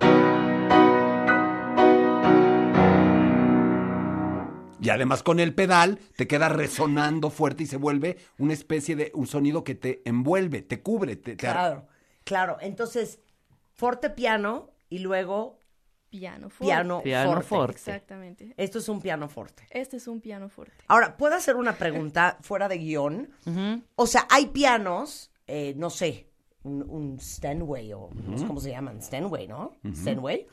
Y 4.81 4.91
además 4.91 5.25
con 5.25 5.41
el 5.41 5.53
pedal 5.53 5.99
te 6.17 6.29
queda 6.29 6.49
resonando 6.49 7.31
fuerte 7.31 7.65
y 7.65 7.67
se 7.67 7.76
vuelve 7.76 8.19
una 8.38 8.53
especie 8.53 8.95
de 8.95 9.11
un 9.15 9.26
sonido 9.26 9.65
que 9.65 9.75
te 9.75 10.03
envuelve, 10.05 10.62
te 10.62 10.81
cubre, 10.81 11.17
te, 11.17 11.35
te 11.35 11.49
ar- 11.49 11.55
Claro, 11.57 11.87
claro. 12.25 12.57
Entonces, 12.61 13.19
Forte 13.76 14.09
piano 14.09 14.71
y 14.97 14.99
luego 15.00 15.59
Piano 16.09 16.49
forte. 16.49 16.65
piano, 16.65 17.03
Piano 17.03 17.31
forte. 17.33 17.47
forte. 17.49 17.73
Exactamente. 17.73 18.55
Esto 18.57 18.79
es 18.79 18.88
un 18.88 19.00
piano 19.03 19.29
forte. 19.29 19.67
Este 19.71 19.97
es 19.99 20.07
un 20.09 20.21
piano 20.21 20.49
fuerte. 20.49 20.85
Ahora, 20.87 21.17
¿puedo 21.17 21.35
hacer 21.35 21.57
una 21.57 21.75
pregunta 21.76 22.38
fuera 22.41 22.69
de 22.69 22.79
guion? 22.79 23.31
O 23.97 24.07
sea, 24.07 24.26
hay 24.31 24.47
pianos, 24.47 25.31
eh, 25.47 25.75
no 25.76 25.91
sé, 25.91 26.31
un, 26.62 26.83
un 26.88 27.21
Steinway 27.21 27.93
o 27.93 28.09
no 28.15 28.38
sé 28.38 28.47
cómo 28.47 28.61
se 28.61 28.71
llaman, 28.71 29.03
Steinway, 29.03 29.47
¿no? 29.49 29.73
Steinway. 29.95 30.47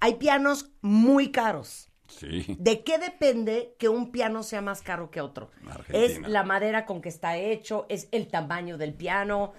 Hay 0.00 0.14
pianos 0.16 0.70
muy 0.82 1.32
caros. 1.32 1.88
Sí. 2.06 2.56
¿De 2.58 2.84
qué 2.84 2.98
depende 2.98 3.74
que 3.78 3.88
un 3.88 4.12
piano 4.12 4.42
sea 4.42 4.60
más 4.60 4.82
caro 4.82 5.10
que 5.10 5.20
otro? 5.22 5.50
Argentina. 5.68 5.98
¿Es 6.04 6.20
la 6.28 6.42
madera 6.44 6.84
con 6.84 7.00
que 7.00 7.08
está 7.08 7.38
hecho? 7.38 7.86
¿Es 7.88 8.08
el 8.12 8.28
tamaño 8.28 8.76
del 8.78 8.92
piano? 8.94 9.52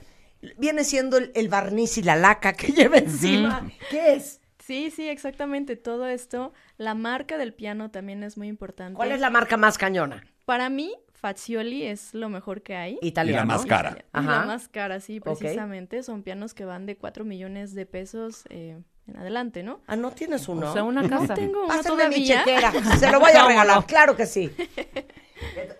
¿Viene 0.57 0.83
siendo 0.83 1.17
el, 1.17 1.31
el 1.35 1.47
barniz 1.49 1.97
y 1.97 2.03
la 2.03 2.15
laca 2.15 2.53
que 2.53 2.67
lleva 2.71 2.97
encima? 2.97 3.69
¿Qué 3.89 4.13
es? 4.13 4.39
Sí, 4.59 4.91
sí, 4.91 5.09
exactamente. 5.09 5.75
Todo 5.75 6.07
esto. 6.07 6.53
La 6.77 6.93
marca 6.93 7.37
del 7.37 7.53
piano 7.53 7.91
también 7.91 8.23
es 8.23 8.37
muy 8.37 8.47
importante. 8.47 8.95
¿Cuál 8.95 9.11
es 9.11 9.19
la 9.19 9.29
marca 9.29 9.57
más 9.57 9.77
cañona? 9.77 10.23
Para 10.45 10.69
mí, 10.69 10.93
Fazioli 11.13 11.83
es 11.83 12.13
lo 12.13 12.29
mejor 12.29 12.61
que 12.61 12.75
hay. 12.75 12.97
Italiano. 13.01 13.37
Y 13.37 13.41
la 13.41 13.45
más 13.45 13.65
cara. 13.65 13.97
Y 13.99 14.03
Ajá. 14.13 14.31
la 14.39 14.45
más 14.45 14.67
cara, 14.69 14.99
sí, 14.99 15.19
precisamente. 15.19 16.01
Son 16.03 16.23
pianos 16.23 16.53
que 16.53 16.65
van 16.65 16.85
de 16.85 16.95
4 16.97 17.25
millones 17.25 17.73
de 17.73 17.85
pesos 17.85 18.43
eh, 18.49 18.77
en 19.07 19.17
adelante, 19.17 19.63
¿no? 19.63 19.81
Ah, 19.87 19.95
¿no 19.97 20.11
tienes 20.11 20.47
uno? 20.47 20.69
O 20.69 20.73
sea, 20.73 20.83
una 20.83 21.07
casa. 21.09 21.33
Tengo 21.33 21.59
uno 21.65 21.67
Pásenme 21.67 22.07
mi 22.09 22.27
todavía. 22.27 22.43
chequera. 22.45 22.71
Se 22.99 23.11
lo 23.11 23.19
voy 23.19 23.31
a 23.31 23.45
regalar. 23.47 23.85
Claro 23.85 24.15
que 24.15 24.25
sí. 24.25 24.49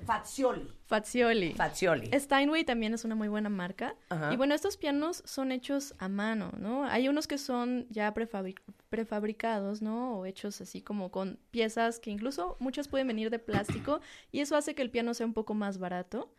Fazioli. 0.06 0.68
Fazioli. 0.86 1.54
Fazioli. 1.54 2.10
Steinway 2.20 2.64
también 2.64 2.94
es 2.94 3.04
una 3.06 3.16
muy 3.16 3.28
buena 3.28 3.50
marca. 3.50 3.96
Ajá. 4.10 4.32
Y 4.34 4.38
bueno, 4.38 4.54
estos 4.54 4.78
pianos 4.78 5.24
son 5.26 5.52
hechos 5.52 5.96
a 5.98 6.08
mano, 6.08 6.52
¿no? 6.58 6.86
Hay 6.86 7.08
unos 7.08 7.28
que 7.28 7.38
son 7.38 7.88
ya 7.90 8.14
prefabri- 8.14 8.60
prefabricados, 8.90 9.82
¿no? 9.82 10.20
O 10.20 10.26
hechos 10.26 10.62
así 10.62 10.82
como 10.82 11.10
con 11.10 11.40
piezas 11.52 12.00
que 12.00 12.12
incluso 12.12 12.58
muchas 12.60 12.88
pueden 12.88 13.08
venir 13.08 13.30
de 13.30 13.40
plástico 13.40 14.02
y 14.32 14.40
eso 14.42 14.56
hace 14.56 14.76
que 14.76 14.82
el 14.82 14.90
piano 14.92 15.14
sea 15.14 15.26
un 15.26 15.34
poco 15.34 15.54
más 15.54 15.78
barato. 15.78 16.32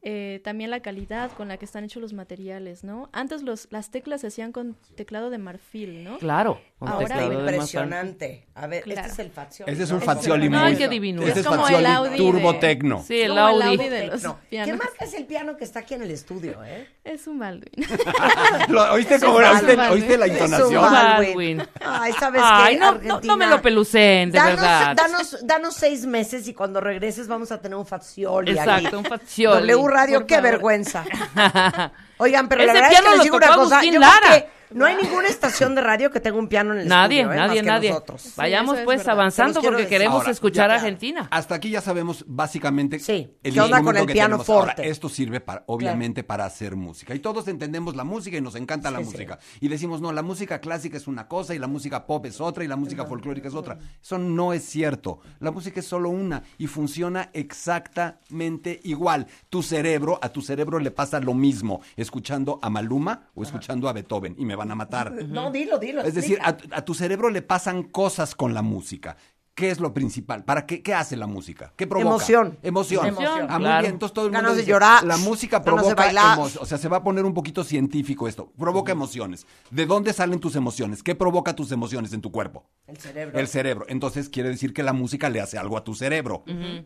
Eh, 0.00 0.40
también 0.44 0.70
la 0.70 0.80
calidad 0.80 1.30
con 1.32 1.48
la 1.48 1.58
que 1.58 1.66
están 1.66 1.84
hechos 1.84 2.00
los 2.00 2.14
materiales, 2.14 2.84
¿no? 2.84 3.10
Antes 3.12 3.42
los, 3.42 3.68
las 3.70 3.90
teclas 3.90 4.22
se 4.22 4.28
hacían 4.28 4.50
con 4.52 4.76
teclado 4.94 5.28
de 5.28 5.36
marfil, 5.36 6.04
¿no? 6.04 6.16
Claro. 6.18 6.58
Un 6.80 6.88
Ahora, 6.88 7.24
Impresionante. 7.24 8.46
A 8.54 8.66
ver, 8.68 8.84
Claro. 8.84 9.00
este 9.00 9.12
es 9.12 9.18
el 9.18 9.30
Fazioli. 9.32 9.72
Ese 9.72 9.82
es 9.82 9.90
un 9.90 10.00
Fazioli 10.00 10.44
Ay, 10.44 10.50
muy... 10.50 10.76
qué 10.76 10.88
divino. 10.88 11.22
Ese 11.22 11.30
Es 11.32 11.36
es 11.38 11.46
como 11.46 11.62
Fazioli 11.62 11.84
el 11.84 11.90
Audi 11.92 12.16
Turbo 12.16 12.52
de- 12.52 12.58
Tecno. 12.60 13.04
Sí, 13.06 13.20
el 13.20 13.28
Como 13.30 13.48
el 13.48 13.62
Audi. 13.62 13.76
Audi 13.76 13.88
de 13.88 14.06
los 14.06 14.22
No. 14.22 14.38
¿Qué 14.42 14.46
pianos. 14.50 14.78
marca 14.78 15.04
es 15.04 15.14
el 15.14 15.24
piano 15.26 15.56
que 15.56 15.64
está 15.64 15.80
aquí 15.80 15.94
en 15.94 16.02
el 16.02 16.10
estudio, 16.12 16.62
eh? 16.64 16.88
Es 17.04 17.26
un 17.26 17.38
Baldwin. 17.40 17.72
Lo- 18.68 18.92
¿Oíste, 18.92 19.16
es 19.16 19.22
¿oíste, 19.24 19.74
Baldwin. 19.76 19.80
oíste 19.90 20.18
la 20.18 20.26
Es 20.26 20.30
un 20.32 20.36
intonación? 20.38 20.82
Baldwin. 20.92 21.62
Ay, 21.84 22.12
¿sabes 22.18 22.42
Ay, 22.44 22.74
qué? 22.74 22.80
no, 22.80 22.88
Argentina? 22.88 23.20
no 23.32 23.36
me 23.36 23.46
lo 23.46 23.62
pelucen, 23.62 24.30
de 24.30 24.38
danos, 24.38 24.60
verdad. 24.60 24.96
Danos, 24.96 25.36
danos 25.46 25.74
seis 25.74 26.06
meses 26.06 26.46
y 26.48 26.54
cuando 26.54 26.80
regreses 26.80 27.26
vamos 27.28 27.50
a 27.50 27.60
tener 27.60 27.76
un 27.76 27.86
Fazioli 27.86 28.52
Exacto, 28.52 28.86
aquí. 28.88 28.96
un 28.96 29.04
Fazioli. 29.04 29.72
W 29.72 29.88
Radio, 29.88 30.26
qué 30.26 30.36
favor. 30.36 30.50
vergüenza. 30.50 31.04
Oigan, 32.18 32.48
pero 32.48 32.64
la 32.64 32.72
Ese 32.72 32.80
verdad 32.82 32.92
es 32.92 33.00
que 33.00 33.08
les 33.08 33.16
lo 33.18 33.22
digo 33.24 33.36
una 33.36 33.54
cosa. 33.54 33.82
Yo 33.82 33.88
creo 33.90 34.00
Lara. 34.00 34.46
No 34.70 34.84
hay 34.86 34.96
ninguna 34.96 35.28
estación 35.28 35.74
de 35.74 35.80
radio 35.80 36.10
que 36.10 36.20
tenga 36.20 36.38
un 36.38 36.48
piano 36.48 36.72
en 36.74 36.80
el 36.80 36.88
Nadie, 36.88 37.20
estudio, 37.20 37.32
¿eh? 37.34 37.36
nadie, 37.46 37.62
Más 37.62 37.66
nadie. 37.66 37.90
nosotros. 37.90 38.32
Vayamos 38.36 38.78
pues 38.84 38.98
verdad. 38.98 39.12
avanzando 39.14 39.60
porque 39.60 39.76
decir. 39.76 39.88
queremos 39.88 40.18
Ahora, 40.20 40.30
escuchar 40.30 40.68
ya- 40.70 40.74
a 40.74 40.78
Argentina. 40.78 41.28
Hasta 41.30 41.54
aquí 41.54 41.70
ya 41.70 41.80
sabemos 41.80 42.24
básicamente 42.26 42.98
Sí. 42.98 43.30
el 43.42 43.54
¿Qué 43.54 43.60
onda 43.60 43.78
con 43.82 43.96
instrumento 43.96 44.00
el 44.00 44.06
que 44.06 44.12
piano 44.12 44.36
tenemos. 44.38 44.48
Ahora, 44.48 44.66
forte? 44.74 44.88
esto 44.88 45.08
sirve 45.08 45.40
para, 45.40 45.64
obviamente 45.66 46.24
para 46.24 46.44
hacer 46.44 46.76
música. 46.76 47.14
Y 47.14 47.18
todos 47.20 47.48
entendemos 47.48 47.96
la 47.96 48.04
música 48.04 48.36
y 48.36 48.40
nos 48.40 48.54
encanta 48.54 48.90
la 48.90 48.98
Sí, 48.98 49.04
música. 49.04 49.38
Y 49.60 49.68
decimos, 49.68 50.00
no, 50.00 50.12
la 50.12 50.22
música 50.22 50.60
clásica 50.60 50.96
es 50.96 51.06
una 51.06 51.28
cosa 51.28 51.54
y 51.54 51.58
la 51.58 51.66
música 51.66 52.06
pop 52.06 52.24
es 52.26 52.40
otra 52.40 52.64
y 52.64 52.68
la 52.68 52.76
música 52.76 53.04
folclórica 53.04 53.48
es 53.48 53.54
otra. 53.54 53.78
Eso 54.02 54.18
no 54.18 54.52
es 54.52 54.64
cierto. 54.64 55.20
La 55.40 55.50
música 55.50 55.80
es 55.80 55.86
solo 55.86 56.08
una 56.10 56.42
y 56.58 56.66
funciona 56.66 57.30
exactamente 57.32 58.80
igual. 58.84 59.26
Tu 59.48 59.62
cerebro, 59.62 60.18
a 60.22 60.28
tu 60.30 60.40
cerebro 60.42 60.78
le 60.78 60.90
pasa 60.90 61.20
lo 61.20 61.34
mismo 61.34 61.80
escuchando 61.96 62.58
a 62.62 62.70
Maluma 62.70 63.28
o 63.34 63.42
escuchando 63.42 63.88
a 63.88 63.92
Beethoven 63.92 64.34
y 64.38 64.44
me 64.44 64.54
van 64.58 64.70
a 64.70 64.74
matar. 64.74 65.12
No, 65.28 65.50
dilo, 65.50 65.78
dilo. 65.78 66.02
Es 66.02 66.14
decir, 66.14 66.38
a, 66.42 66.48
a 66.72 66.84
tu 66.84 66.92
cerebro 66.92 67.30
le 67.30 67.40
pasan 67.40 67.84
cosas 67.84 68.34
con 68.34 68.52
la 68.52 68.60
música. 68.62 69.16
¿Qué 69.54 69.70
es 69.70 69.80
lo 69.80 69.92
principal? 69.92 70.44
¿Para 70.44 70.66
qué, 70.66 70.82
qué 70.84 70.94
hace 70.94 71.16
la 71.16 71.26
música? 71.26 71.72
¿Qué 71.74 71.84
provoca? 71.88 72.08
Emoción. 72.08 72.58
Emoción. 72.62 73.06
Emoción, 73.06 73.46
Ah, 73.48 73.54
muy 73.58 73.64
claro. 73.66 73.80
bien. 73.82 73.92
Entonces 73.94 74.14
todo 74.14 74.26
el 74.26 74.30
mundo 74.30 74.42
Ganas 74.42 74.54
de 74.56 74.62
dice, 74.62 74.70
llorar, 74.70 75.02
La 75.04 75.16
música 75.16 75.62
provoca 75.64 75.94
bailar. 75.96 76.34
emociones. 76.38 76.62
O 76.62 76.64
sea, 76.64 76.78
se 76.78 76.88
va 76.88 76.98
a 76.98 77.02
poner 77.02 77.24
un 77.24 77.34
poquito 77.34 77.64
científico 77.64 78.28
esto. 78.28 78.52
Provoca 78.56 78.92
emociones. 78.92 79.48
¿De 79.72 79.84
dónde 79.86 80.12
salen 80.12 80.38
tus 80.38 80.54
emociones? 80.54 81.02
¿Qué 81.02 81.16
provoca 81.16 81.56
tus 81.56 81.72
emociones 81.72 82.12
en 82.12 82.20
tu 82.20 82.30
cuerpo? 82.30 82.66
El 82.86 82.98
cerebro. 82.98 83.36
El 83.36 83.48
cerebro. 83.48 83.86
Entonces 83.88 84.28
quiere 84.28 84.48
decir 84.50 84.72
que 84.72 84.84
la 84.84 84.92
música 84.92 85.28
le 85.28 85.40
hace 85.40 85.58
algo 85.58 85.76
a 85.76 85.82
tu 85.82 85.92
cerebro. 85.96 86.44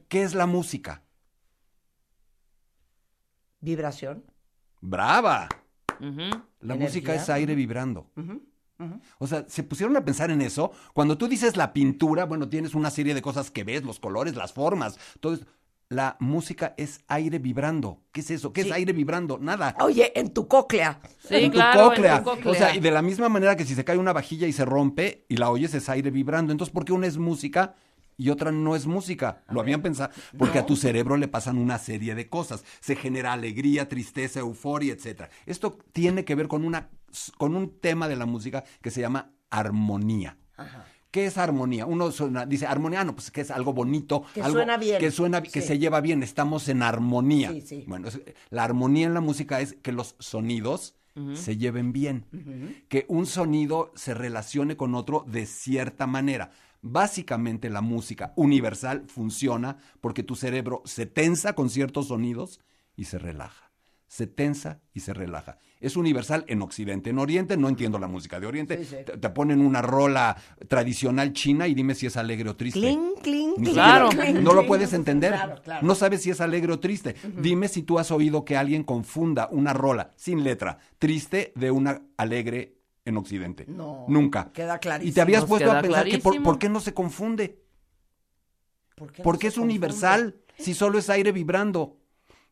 ¿Qué 0.08 0.22
es 0.22 0.34
la 0.34 0.46
música? 0.46 1.02
Vibración. 3.60 4.24
¡Brava! 4.80 5.48
La 6.62 6.74
Energía. 6.74 6.88
música 6.88 7.14
es 7.14 7.28
aire 7.28 7.54
vibrando. 7.54 8.06
O 9.18 9.26
sea, 9.28 9.44
se 9.48 9.62
pusieron 9.62 9.96
a 9.96 10.04
pensar 10.04 10.30
en 10.32 10.40
eso. 10.42 10.72
Cuando 10.92 11.16
tú 11.16 11.28
dices 11.28 11.56
la 11.56 11.72
pintura, 11.72 12.24
bueno, 12.24 12.48
tienes 12.48 12.74
una 12.74 12.90
serie 12.90 13.14
de 13.14 13.22
cosas 13.22 13.50
que 13.50 13.62
ves, 13.62 13.84
los 13.84 14.00
colores, 14.00 14.34
las 14.34 14.52
formas, 14.52 14.98
todo 15.20 15.34
eso. 15.34 15.44
La 15.88 16.16
música 16.20 16.72
es 16.78 17.00
aire 17.06 17.38
vibrando. 17.38 18.00
¿Qué 18.12 18.20
es 18.22 18.30
eso? 18.30 18.52
¿Qué 18.52 18.62
Sí. 18.62 18.68
es 18.70 18.74
aire 18.74 18.92
vibrando? 18.94 19.38
Nada. 19.38 19.76
Oye, 19.80 20.18
en 20.18 20.32
tu 20.32 20.48
cóclea. 20.48 20.98
Sí, 21.28 21.34
en 21.34 21.50
tu 21.52 21.58
claro, 21.58 21.90
cóclea. 21.90 22.16
en 22.16 22.24
tu 22.24 22.30
cóclea. 22.30 22.50
O 22.52 22.54
sea, 22.54 22.74
y 22.74 22.80
de 22.80 22.90
la 22.90 23.02
misma 23.02 23.28
manera 23.28 23.56
que 23.56 23.66
si 23.66 23.74
se 23.74 23.84
cae 23.84 23.98
una 23.98 24.14
vajilla 24.14 24.46
y 24.46 24.52
se 24.54 24.64
rompe 24.64 25.26
y 25.28 25.36
la 25.36 25.50
oyes 25.50 25.74
es 25.74 25.88
aire 25.90 26.10
vibrando. 26.10 26.50
Entonces, 26.50 26.72
¿por 26.72 26.86
qué 26.86 26.92
una 26.94 27.06
es 27.06 27.18
música 27.18 27.74
y 28.16 28.30
otra 28.30 28.52
no 28.52 28.76
es 28.76 28.86
música? 28.86 29.42
Lo 29.50 29.60
habían 29.60 29.82
pensado. 29.82 30.10
Porque 30.38 30.58
a 30.58 30.66
tu 30.66 30.76
cerebro 30.76 31.16
le 31.16 31.28
pasan 31.28 31.58
una 31.58 31.78
serie 31.78 32.14
de 32.14 32.28
cosas. 32.28 32.64
Se 32.80 32.96
genera 32.96 33.32
alegría, 33.32 33.88
tristeza, 33.88 34.40
euforia, 34.40 34.92
etcétera. 34.92 35.30
Esto 35.46 35.78
tiene 35.92 36.24
que 36.24 36.34
ver 36.34 36.48
con 36.48 36.64
una 36.64 36.88
con 37.36 37.54
un 37.56 37.78
tema 37.78 38.08
de 38.08 38.16
la 38.16 38.24
música 38.24 38.64
que 38.80 38.90
se 38.90 39.00
llama 39.02 39.32
armonía. 39.50 40.38
¿Qué 41.10 41.26
es 41.26 41.36
armonía? 41.36 41.84
Uno 41.84 42.10
suena- 42.10 42.46
dice 42.46 42.66
armonía, 42.66 43.04
no, 43.04 43.14
pues 43.14 43.30
que 43.30 43.42
es 43.42 43.50
algo 43.50 43.74
bonito, 43.74 44.24
Que 44.34 44.40
algo 44.42 44.56
suena 44.56 44.78
bien. 44.78 44.98
que 44.98 45.10
suena, 45.10 45.42
que 45.42 45.60
se 45.60 45.78
lleva 45.78 46.00
bien, 46.00 46.22
estamos 46.22 46.68
en 46.70 46.82
armonía. 46.82 47.50
Sí, 47.50 47.60
sí. 47.60 47.84
Bueno, 47.86 48.08
es- 48.08 48.18
la 48.48 48.64
armonía 48.64 49.06
en 49.08 49.12
la 49.14 49.20
música 49.20 49.60
es 49.60 49.74
que 49.82 49.92
los 49.92 50.14
sonidos 50.20 50.94
se 51.34 51.58
lleven 51.58 51.92
bien, 51.92 52.24
que 52.88 53.04
un 53.08 53.26
sonido 53.26 53.92
se 53.94 54.14
relacione 54.14 54.78
con 54.78 54.94
otro 54.94 55.26
de 55.28 55.44
cierta 55.44 56.06
manera. 56.06 56.50
Básicamente 56.82 57.70
la 57.70 57.80
música 57.80 58.32
universal 58.36 59.04
funciona 59.06 59.76
porque 60.00 60.24
tu 60.24 60.34
cerebro 60.34 60.82
se 60.84 61.06
tensa 61.06 61.54
con 61.54 61.70
ciertos 61.70 62.08
sonidos 62.08 62.60
y 62.96 63.04
se 63.04 63.18
relaja. 63.18 63.70
Se 64.08 64.26
tensa 64.26 64.80
y 64.92 65.00
se 65.00 65.14
relaja. 65.14 65.56
Es 65.80 65.96
universal 65.96 66.44
en 66.48 66.60
Occidente. 66.60 67.08
En 67.10 67.18
Oriente 67.18 67.56
no 67.56 67.68
entiendo 67.70 67.98
la 67.98 68.08
música 68.08 68.38
de 68.40 68.46
Oriente. 68.46 68.76
Sí, 68.78 68.84
sí. 68.84 68.96
Te, 69.06 69.16
te 69.16 69.30
ponen 69.30 69.60
una 69.62 69.80
rola 69.80 70.36
tradicional 70.68 71.32
china 71.32 71.66
y 71.66 71.74
dime 71.74 71.94
si 71.94 72.06
es 72.06 72.16
alegre 72.18 72.50
o 72.50 72.56
triste. 72.56 72.80
Cling, 72.80 73.14
cling, 73.22 73.54
Claro. 73.72 74.10
cling, 74.10 74.42
no 74.42 74.52
lo 74.52 74.66
puedes 74.66 74.92
entender. 74.92 75.32
Claro, 75.32 75.62
claro. 75.62 75.86
No 75.86 75.94
sabes 75.94 76.20
si 76.22 76.30
es 76.30 76.42
alegre 76.42 76.72
o 76.74 76.78
triste. 76.80 77.14
Dime 77.40 77.68
si 77.68 77.82
tú 77.84 77.98
has 77.98 78.10
oído 78.10 78.44
que 78.44 78.56
alguien 78.58 78.82
confunda 78.84 79.48
una 79.50 79.72
rola 79.72 80.10
sin 80.16 80.44
letra 80.44 80.78
triste 80.98 81.52
de 81.56 81.70
una 81.70 82.02
alegre 82.18 82.81
en 83.04 83.16
Occidente. 83.16 83.64
No, 83.68 84.04
Nunca. 84.08 84.52
queda 84.52 84.78
clarísimo. 84.78 85.10
Y 85.10 85.14
te 85.14 85.20
habías 85.20 85.42
Nos 85.42 85.48
puesto 85.48 85.72
a 85.72 85.80
pensar 85.82 86.06
que 86.06 86.18
por, 86.18 86.58
qué 86.58 86.68
no 86.68 86.80
se 86.80 86.94
confunde. 86.94 87.60
¿Por 88.96 89.12
qué 89.12 89.18
no 89.18 89.24
Porque 89.24 89.46
es 89.48 89.54
confunde? 89.54 89.72
universal. 89.72 90.36
Si 90.58 90.74
solo 90.74 90.98
es 90.98 91.10
aire 91.10 91.32
vibrando. 91.32 91.98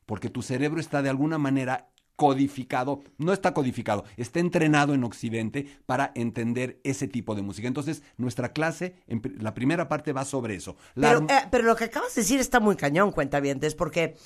Porque 0.07 0.28
tu 0.28 0.42
cerebro 0.42 0.80
está 0.80 1.02
de 1.02 1.09
alguna 1.09 1.38
manera 1.38 1.87
codificado, 2.16 3.00
no 3.16 3.33
está 3.33 3.54
codificado, 3.54 4.04
está 4.19 4.40
entrenado 4.40 4.92
en 4.92 5.04
Occidente 5.04 5.78
para 5.87 6.12
entender 6.14 6.78
ese 6.85 7.09
tipo 7.09 7.35
de 7.35 7.40
música. 7.40 7.66
Entonces, 7.66 8.02
nuestra 8.19 8.52
clase, 8.52 8.97
en 9.07 9.23
pr- 9.23 9.40
la 9.40 9.54
primera 9.54 9.88
parte 9.88 10.12
va 10.12 10.26
sobre 10.26 10.54
eso. 10.57 10.76
La 10.97 11.09
Pero, 11.09 11.21
arm- 11.23 11.30
eh, 11.30 11.49
pero 11.50 11.64
lo 11.64 11.76
que 11.76 11.85
acabas 11.85 12.14
de 12.14 12.21
decir 12.21 12.38
está 12.38 12.61
muy 12.61 12.76
cañón, 12.76 13.12
cuentavientes, 13.12 13.75
porque 13.75 14.16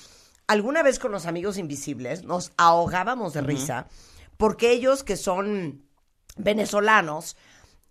alguna 0.47 0.83
vez 0.83 0.99
con 0.99 1.13
los 1.13 1.25
amigos 1.25 1.57
invisibles 1.57 2.23
nos 2.25 2.51
ahogábamos 2.57 3.31
de 3.33 3.41
risa 3.41 3.87
porque 4.35 4.71
ellos 4.73 5.03
que 5.05 5.15
son 5.15 5.84
venezolanos 6.35 7.37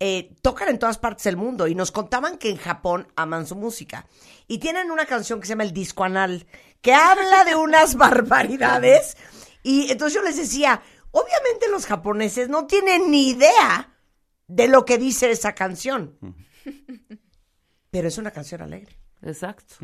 eh, 0.01 0.35
tocan 0.43 0.69
en 0.69 0.79
todas 0.79 0.99
partes 0.99 1.25
del 1.25 1.37
mundo 1.37 1.67
y 1.67 1.75
nos 1.75 1.93
contaban 1.93 2.37
que 2.37 2.51
en 2.51 2.57
Japón 2.57 3.09
aman 3.17 3.47
su 3.47 3.55
música 3.57 4.07
y 4.49 4.59
tienen 4.59 4.91
una 4.91 5.07
canción 5.07 5.41
que 5.41 5.47
se 5.47 5.51
llama 5.51 5.65
El 5.65 5.73
Disco 5.73 6.05
Anal 6.05 6.47
que 6.81 6.93
habla 6.93 7.45
de 7.45 7.55
unas 7.55 7.95
barbaridades 7.97 9.17
y 9.63 9.91
entonces 9.91 10.15
yo 10.15 10.23
les 10.23 10.37
decía, 10.37 10.83
obviamente 11.11 11.69
los 11.71 11.87
japoneses 11.87 12.49
no 12.49 12.67
tienen 12.67 13.11
ni 13.11 13.31
idea 13.31 13.95
de 14.47 14.69
lo 14.69 14.85
que 14.85 14.99
dice 14.99 15.31
esa 15.31 15.55
canción, 15.55 16.19
pero 17.91 18.09
es 18.09 18.19
una 18.19 18.31
canción 18.31 18.61
alegre. 18.61 18.99
Exacto. 19.23 19.77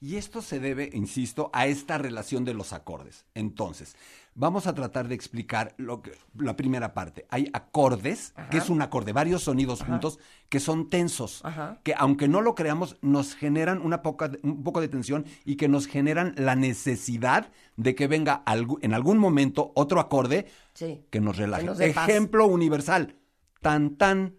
Y 0.00 0.16
esto 0.16 0.42
se 0.42 0.60
debe, 0.60 0.90
insisto, 0.92 1.50
a 1.52 1.66
esta 1.66 1.98
relación 1.98 2.44
de 2.44 2.54
los 2.54 2.72
acordes. 2.72 3.24
Entonces, 3.34 3.96
vamos 4.38 4.68
a 4.68 4.74
tratar 4.74 5.08
de 5.08 5.14
explicar 5.16 5.74
lo 5.78 6.00
que, 6.00 6.12
la 6.36 6.54
primera 6.54 6.94
parte. 6.94 7.26
Hay 7.28 7.50
acordes, 7.52 8.32
que 8.50 8.58
es 8.58 8.70
un 8.70 8.80
acorde, 8.80 9.12
varios 9.12 9.42
sonidos 9.42 9.82
juntos, 9.82 10.20
que 10.48 10.60
son 10.60 10.88
tensos, 10.88 11.44
Ajá. 11.44 11.80
que 11.82 11.92
aunque 11.98 12.28
no 12.28 12.40
lo 12.40 12.54
creamos, 12.54 12.96
nos 13.02 13.34
generan 13.34 13.82
una 13.82 14.00
poca, 14.00 14.30
un 14.42 14.62
poco 14.62 14.80
de 14.80 14.88
tensión 14.88 15.26
y 15.44 15.56
que 15.56 15.66
nos 15.68 15.86
generan 15.88 16.34
la 16.36 16.54
necesidad 16.54 17.50
de 17.76 17.94
que 17.96 18.06
venga 18.06 18.44
en 18.80 18.94
algún 18.94 19.18
momento 19.18 19.72
otro 19.74 19.98
acorde 20.00 20.46
Sí. 20.74 21.04
que 21.10 21.20
nos 21.20 21.36
relaje. 21.36 21.64
nos 21.64 21.78
dé 21.78 21.92
paz. 21.92 22.08
Ejemplo 22.08 22.46
universal. 22.46 23.16
Tan, 23.60 23.96
tan, 23.96 24.36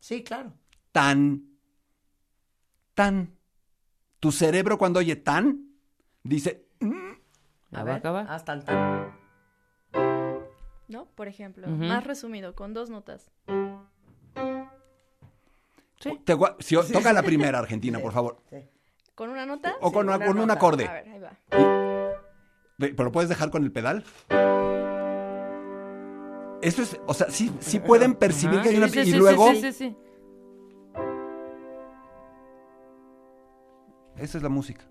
Sí, 0.00 0.22
claro. 0.24 0.54
tan, 0.92 1.44
tan. 2.94 3.34
Tu 4.20 4.32
cerebro 4.32 4.78
cuando 4.78 5.00
oye 5.00 5.16
tan, 5.16 5.68
dice, 6.22 6.63
A 7.74 7.82
ver, 7.82 7.94
a 7.94 7.96
acabar. 7.96 8.26
haz 8.28 8.44
tan, 8.44 8.64
tan. 8.64 9.12
¿No? 10.88 11.06
Por 11.14 11.28
ejemplo, 11.28 11.66
más 11.68 12.04
resumido, 12.04 12.54
con 12.54 12.74
dos 12.74 12.90
notas. 12.90 13.30
Sí. 16.00 16.20
Te 16.24 16.36
si 16.60 16.76
toca 16.92 17.12
la 17.12 17.22
primera, 17.24 17.58
Argentina, 17.58 17.98
por 17.98 18.12
favor. 18.12 18.36
Sí. 18.50 18.58
¿Con 19.14 19.30
una 19.30 19.46
nota? 19.46 19.76
O 19.80 19.92
con, 19.92 20.08
una 20.08 20.24
con 20.24 20.38
un 20.38 20.50
acorde. 20.50 20.86
A 20.86 20.92
ver, 20.92 21.08
ahí 21.08 21.20
va. 21.20 21.32
¿Pero 22.78 23.04
lo 23.04 23.12
puedes 23.12 23.28
dejar 23.28 23.50
con 23.50 23.62
el 23.64 23.72
pedal? 23.72 24.04
Eso 26.60 26.82
es, 26.82 26.98
o 27.06 27.14
sea, 27.14 27.30
sí, 27.30 27.52
sí 27.60 27.78
pueden 27.78 28.14
percibir 28.14 28.60
que 28.62 28.70
hay 28.70 28.76
una... 28.76 28.88
sí, 28.88 29.00
y 29.00 29.04
sí, 29.04 29.12
sí, 29.12 29.18
luego, 29.18 29.50
sí, 29.50 29.60
sí, 29.60 29.72
sí. 29.72 29.96
esa 34.16 34.38
es 34.38 34.42
la 34.42 34.48
música. 34.48 34.84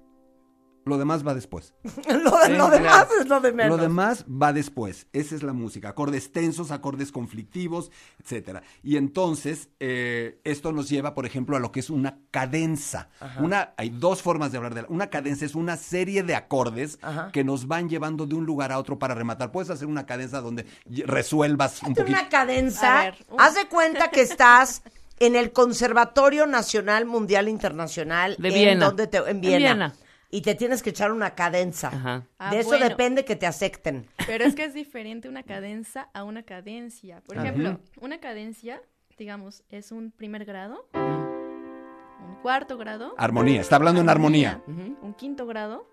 Lo 0.85 0.97
demás 0.97 1.25
va 1.25 1.33
después. 1.33 1.73
lo, 2.09 2.69
demás 2.69 3.07
es 3.19 3.27
lo 3.27 3.39
de 3.39 3.51
menos. 3.53 3.77
Lo 3.77 3.81
demás 3.81 4.25
va 4.29 4.51
después. 4.53 5.07
Esa 5.13 5.35
es 5.35 5.43
la 5.43 5.53
música. 5.53 5.89
Acordes 5.89 6.31
tensos, 6.31 6.71
acordes 6.71 7.11
conflictivos, 7.11 7.91
etcétera. 8.21 8.63
Y 8.83 8.97
entonces, 8.97 9.69
eh, 9.79 10.39
esto 10.43 10.71
nos 10.73 10.89
lleva, 10.89 11.13
por 11.13 11.25
ejemplo, 11.25 11.55
a 11.55 11.59
lo 11.59 11.71
que 11.71 11.79
es 11.79 11.89
una 11.89 12.17
cadenza. 12.31 13.09
Una, 13.39 13.73
hay 13.77 13.89
dos 13.89 14.21
formas 14.21 14.51
de 14.51 14.57
hablar 14.57 14.73
de 14.75 14.81
la. 14.81 14.87
Una 14.89 15.07
cadenza 15.09 15.45
es 15.45 15.55
una 15.55 15.77
serie 15.77 16.23
de 16.23 16.35
acordes 16.35 16.99
Ajá. 17.01 17.29
que 17.31 17.43
nos 17.43 17.67
van 17.67 17.89
llevando 17.89 18.25
de 18.25 18.35
un 18.35 18.45
lugar 18.45 18.71
a 18.71 18.79
otro 18.79 18.99
para 18.99 19.15
rematar. 19.15 19.51
Puedes 19.51 19.69
hacer 19.69 19.87
una 19.87 20.05
cadenza 20.05 20.41
donde 20.41 20.65
resuelvas 21.05 21.81
un 21.83 21.89
Hazte 21.91 22.01
poquito. 22.01 22.19
una 22.19 22.29
cadenza. 22.29 22.99
A 22.99 23.03
ver, 23.05 23.25
un- 23.29 23.39
Haz 23.41 23.55
de 23.55 23.67
cuenta 23.67 24.09
que 24.09 24.21
estás 24.21 24.83
en 25.19 25.35
el 25.35 25.51
Conservatorio 25.51 26.47
Nacional 26.47 27.05
Mundial 27.05 27.47
Internacional 27.47 28.35
De 28.39 28.47
en 28.49 28.53
Viena. 28.53 28.85
donde 28.87 29.07
te- 29.07 29.17
en 29.17 29.27
En 29.27 29.41
Viena. 29.41 29.93
Y 30.35 30.41
te 30.41 30.55
tienes 30.55 30.81
que 30.81 30.89
echar 30.89 31.11
una 31.11 31.35
cadenza. 31.35 31.89
Ajá. 31.89 32.23
Ah, 32.39 32.49
de 32.49 32.61
eso 32.61 32.69
bueno. 32.69 32.89
depende 32.89 33.23
que 33.23 33.35
te 33.35 33.45
acepten. 33.45 34.07
Pero 34.25 34.43
es 34.45 34.55
que 34.55 34.65
es 34.65 34.73
diferente 34.73 35.29
una 35.29 35.43
cadenza 35.43 36.09
a 36.11 36.23
una 36.23 36.41
cadencia. 36.41 37.21
Por 37.27 37.37
ejemplo, 37.37 37.79
una 38.01 38.19
cadencia, 38.19 38.81
digamos, 39.15 39.63
es 39.69 39.91
un 39.91 40.09
primer 40.09 40.43
grado, 40.45 40.87
un 40.95 42.35
cuarto 42.41 42.77
grado, 42.79 43.13
Armonía. 43.19 43.61
Está 43.61 43.75
hablando 43.75 44.01
en 44.01 44.09
armonía. 44.09 44.61
un 44.65 45.13
quinto 45.15 45.45
grado, 45.45 45.87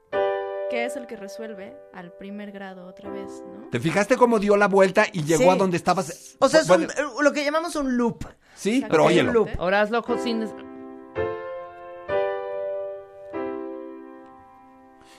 que 0.71 0.87
es 0.87 0.97
el 0.97 1.07
que 1.07 1.17
resuelve 1.17 1.77
al 1.93 2.11
primer 2.15 2.51
grado 2.51 2.87
otra 2.87 3.11
vez, 3.11 3.43
¿no? 3.47 3.69
¿Te 3.69 3.79
fijaste 3.79 4.17
cómo 4.17 4.39
dio 4.39 4.57
la 4.57 4.69
vuelta 4.69 5.05
y 5.13 5.23
llegó 5.25 5.43
Sí. 5.43 5.49
a 5.51 5.57
donde 5.57 5.77
estabas? 5.77 6.37
O 6.39 6.49
sea, 6.49 6.61
es 6.61 6.71
un- 6.71 6.87
Bueno, 6.87 7.21
lo 7.21 7.33
que 7.35 7.45
llamamos 7.45 7.77
un 7.77 7.95
loop. 7.99 8.25
sí, 8.55 8.83
pero 8.89 9.05
óyelo. 9.05 9.47
Ahora 9.59 9.83
hazlo 9.83 10.03
con- 10.03 10.19
sin... 10.19 10.47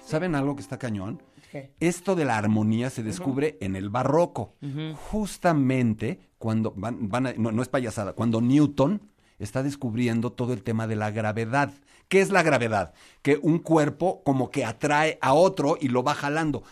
¿Saben 0.05 0.35
algo 0.35 0.55
que 0.55 0.61
está 0.61 0.77
cañón? 0.77 1.21
¿Qué? 1.51 1.73
Esto 1.79 2.15
de 2.15 2.25
la 2.25 2.37
armonía 2.37 2.89
se 2.89 3.03
descubre 3.03 3.57
en 3.61 3.75
el 3.75 3.89
barroco. 3.89 4.55
Justamente 4.95 6.19
cuando 6.37 6.73
van, 6.75 7.09
van 7.09 7.27
a- 7.27 7.33
no, 7.33 7.51
no 7.51 7.61
es 7.61 7.67
payasada, 7.69 8.13
cuando 8.13 8.41
Newton 8.41 9.01
está 9.39 9.63
descubriendo 9.63 10.31
todo 10.31 10.53
el 10.53 10.63
tema 10.63 10.87
de 10.87 10.95
la 10.95 11.11
gravedad. 11.11 11.73
¿Qué 12.07 12.21
es 12.21 12.29
la 12.29 12.43
gravedad? 12.43 12.93
Que 13.21 13.39
un 13.41 13.59
cuerpo 13.59 14.21
como 14.23 14.51
que 14.51 14.65
atrae 14.65 15.17
a 15.21 15.33
otro 15.33 15.77
y 15.79 15.87
lo 15.87 16.03
va 16.03 16.13
jalando. 16.13 16.63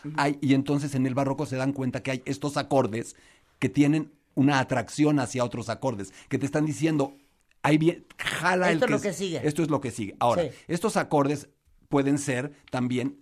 Y 0.42 0.54
entonces 0.54 0.96
en 0.96 1.06
el 1.06 1.15
barroco 1.15 1.46
se 1.46 1.56
dan 1.56 1.74
cuenta 1.74 2.04
que 2.04 2.12
hay 2.12 2.22
estos 2.26 2.58
acordes 2.58 3.15
que 3.58 3.70
tienen 3.70 4.12
una 4.36 4.60
atracción 4.60 5.20
hacia 5.20 5.44
otros 5.44 5.70
acordes, 5.70 6.13
que 6.30 6.38
te 6.38 6.46
están 6.46 6.65
diciendo, 6.65 7.13
ahí 7.63 7.78
bien, 7.78 8.06
jala 8.18 8.72
Esto 8.72 8.86
el 8.86 8.94
es 8.94 8.98
lo 8.98 9.10
que 9.10 9.13
sigue. 9.13 9.42
Esto 9.48 9.63
es 9.63 9.70
lo 9.70 9.82
que 9.82 9.92
sigue. 9.92 10.15
Ahora, 10.20 10.44
Sí. 10.44 10.50
estos 10.68 10.96
acordes 10.98 11.50
pueden 11.89 12.17
ser 12.17 12.54
también 12.71 13.19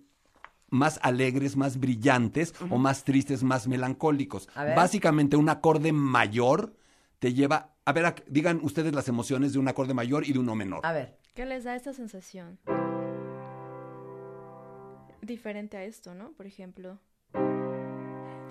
más 0.70 1.00
alegres, 1.02 1.56
más 1.56 1.80
brillantes 1.80 2.54
o 2.70 2.78
más 2.78 3.02
tristes, 3.04 3.42
más 3.42 3.66
melancólicos. 3.66 4.48
Básicamente 4.54 5.36
un 5.36 5.48
acorde 5.48 5.92
mayor 5.92 6.74
te 7.18 7.32
lleva, 7.34 7.74
a 7.84 7.92
ver, 7.92 8.24
digan 8.28 8.60
ustedes 8.62 8.94
las 8.94 9.08
emociones 9.08 9.52
de 9.52 9.58
un 9.58 9.66
acorde 9.68 9.94
mayor 9.94 10.26
y 10.26 10.32
de 10.32 10.38
uno 10.38 10.54
menor. 10.54 10.80
A 10.84 10.92
ver. 10.92 11.16
¿Qué 11.34 11.46
les 11.46 11.64
da 11.64 11.74
esta 11.74 11.92
sensación? 11.92 12.58
Diferente 15.22 15.76
a 15.76 15.84
esto, 15.84 16.14
¿no? 16.14 16.32
Por 16.32 16.46
ejemplo. 16.46 16.98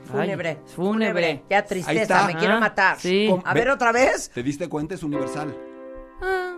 Fúnebre. 0.05 0.49
Ay, 0.49 0.57
fúnebre. 0.73 1.43
Ya 1.49 1.65
tristeza, 1.65 2.27
me 2.27 2.35
quiero 2.35 2.59
matar. 2.59 2.97
sí. 2.99 3.29
A 3.45 3.53
Ve- 3.53 3.59
ver 3.61 3.69
otra 3.69 3.91
vez. 3.91 4.29
¿Te 4.29 4.41
diste 4.41 4.67
cuenta? 4.69 4.95
Es 4.95 5.03
universal. 5.03 5.55
Ah, 6.21 6.56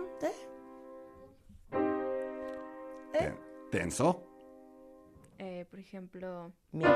Tenso. 3.70 4.26
Eh, 5.38 5.64
por 5.70 5.78
ejemplo, 5.78 6.52
Miedo. 6.72 6.90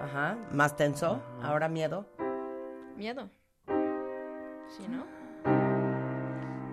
Ajá. 0.00 0.36
Más 0.50 0.74
tenso. 0.76 1.22
Ahora 1.42 1.68
miedo. 1.68 2.06
miedo. 2.96 3.30
¿Sí, 4.68 4.86
no? 4.88 5.04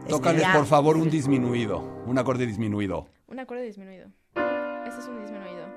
Tócales, 0.08 0.48
por 0.48 0.66
favor, 0.66 0.98
un 0.98 1.10
disminuido. 1.10 1.82
Un 2.06 2.18
acorde 2.18 2.48
disminuido. 2.48 3.08
Un 3.28 3.40
acorde 3.40 3.62
disminuido. 3.62 4.08
Este 4.88 5.00
es 5.00 5.08
un 5.08 5.22
disminuido. 5.22 5.68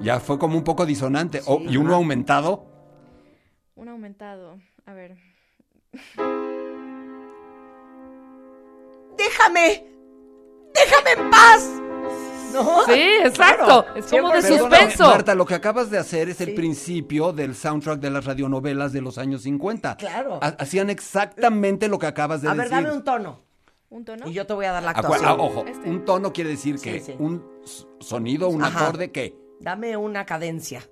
Ya 0.00 0.20
fue 0.20 0.38
como 0.38 0.56
un 0.56 0.62
poco 0.62 0.86
disonante. 0.86 1.40
Oh, 1.46 1.60
y 1.60 1.76
uno 1.76 1.96
aumentado. 1.96 2.66
Un 3.74 3.88
aumentado. 3.88 4.60
A 4.86 4.92
ver. 4.92 5.16
Déjame. 9.16 9.97
Déjame 10.88 11.22
en 11.24 11.30
paz. 11.30 11.70
¿No? 12.52 12.84
Sí, 12.86 13.00
exacto. 13.22 13.84
Claro. 13.84 13.94
Es 13.94 14.06
como 14.06 14.28
de 14.30 14.40
Perdóname, 14.40 14.58
suspenso. 14.58 15.06
Marta, 15.06 15.34
lo 15.34 15.44
que 15.44 15.54
acabas 15.54 15.90
de 15.90 15.98
hacer 15.98 16.28
es 16.30 16.40
el 16.40 16.48
Sí. 16.48 16.52
principio 16.54 17.32
del 17.32 17.54
soundtrack 17.54 18.00
de 18.00 18.10
las 18.10 18.24
radionovelas 18.24 18.92
de 18.92 19.02
los 19.02 19.18
años 19.18 19.42
50. 19.42 19.96
Claro. 19.96 20.38
Ha- 20.42 20.56
Hacían 20.58 20.90
exactamente 20.90 21.88
lo 21.88 21.98
que 21.98 22.06
acabas 22.06 22.40
de 22.42 22.48
A 22.48 22.54
ver, 22.54 22.68
decir. 22.70 22.84
dame 22.84 22.96
un 22.96 23.04
tono. 23.04 23.42
¿Un 23.90 24.04
tono? 24.04 24.26
Y 24.28 24.32
yo 24.32 24.46
te 24.46 24.54
voy 24.54 24.66
a 24.66 24.72
dar 24.72 24.82
la 24.82 24.90
actuación. 24.90 25.28
ah, 25.28 25.34
ojo, 25.34 25.64
Este. 25.66 25.88
un 25.88 26.04
tono 26.04 26.32
quiere 26.32 26.50
decir 26.50 26.78
que 26.80 27.00
Sí, 27.00 27.14
un 27.18 27.44
sonido, 28.00 28.48
un 28.48 28.62
Ajá. 28.64 28.86
acorde, 28.86 29.12
¿qué? 29.12 29.36
Dame 29.60 29.96
una 29.96 30.24
cadencia. 30.26 30.82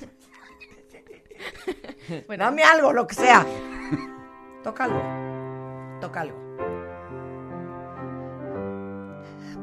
Bueno, 2.26 2.44
Dame 2.44 2.62
algo, 2.64 2.92
lo 2.92 3.06
que 3.06 3.14
sea. 3.14 3.46
Toca 4.64 4.84
algo. 4.84 6.00
Toca 6.00 6.20
algo. 6.22 6.47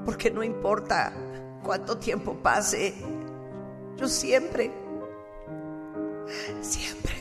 Porque 0.06 0.32
no 0.32 0.44
importa 0.44 1.13
cuánto 1.63 1.98
tiempo 1.98 2.36
pase, 2.36 2.94
yo 3.98 4.08
siempre, 4.08 4.72
siempre 6.62 7.13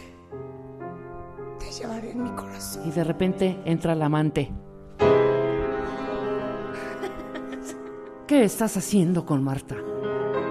te 1.58 1.72
llevaré 1.72 2.10
en 2.10 2.22
mi 2.22 2.30
corazón. 2.30 2.86
Y 2.86 2.90
de 2.90 3.04
repente 3.04 3.58
entra 3.64 3.94
la 3.94 4.06
amante. 4.06 4.52
¿Qué 8.26 8.44
estás 8.44 8.76
haciendo 8.76 9.24
con 9.24 9.42
Marta? 9.42 9.76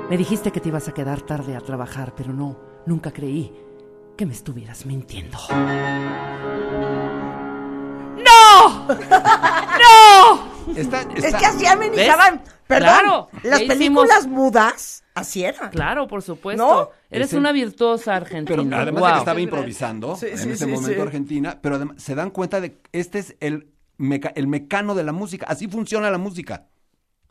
Me 0.09 0.17
dijiste 0.17 0.51
que 0.51 0.59
te 0.59 0.69
ibas 0.69 0.87
a 0.87 0.93
quedar 0.93 1.21
tarde 1.21 1.55
a 1.55 1.61
trabajar, 1.61 2.13
pero 2.15 2.33
no, 2.33 2.57
nunca 2.85 3.11
creí 3.11 3.53
que 4.17 4.25
me 4.25 4.33
estuvieras 4.33 4.85
mintiendo. 4.85 5.37
¡No! 8.17 8.87
Es 10.75 11.35
que 11.35 11.45
así 11.45 11.65
amenizaban. 11.65 12.41
Perdón, 12.67 12.89
Claro, 12.89 13.29
las 13.43 13.61
películas 13.61 14.19
hicimos- 14.21 14.27
mudas, 14.27 15.03
así 15.13 15.43
eran. 15.43 15.69
Claro, 15.69 16.07
por 16.07 16.21
supuesto. 16.23 16.63
¿No? 16.65 16.89
Eres 17.11 17.27
Ese- 17.27 17.37
una 17.37 17.51
virtuosa 17.51 18.13
Pero 18.13 18.25
argentina. 18.25 18.79
además 18.81 19.03
de 19.03 19.11
que 19.11 19.19
estaba 19.19 19.39
improvisando 19.41 20.15
Sí, 20.15 20.27
en 20.27 20.37
sí, 20.37 20.49
ese 20.51 20.65
sí, 20.65 20.71
momento 20.71 20.95
sí. 20.95 21.01
Argentina, 21.01 21.59
pero 21.61 21.75
además 21.75 22.01
se 22.01 22.15
dan 22.15 22.31
cuenta 22.31 22.61
de 22.61 22.73
que 22.77 22.79
este 22.93 23.19
es 23.19 23.35
el, 23.41 23.67
meca- 23.97 24.31
el 24.35 24.47
mecano 24.47 24.95
de 24.95 25.03
la 25.03 25.11
música. 25.11 25.45
Así 25.49 25.67
funciona 25.67 26.09
la 26.09 26.17
música. 26.17 26.67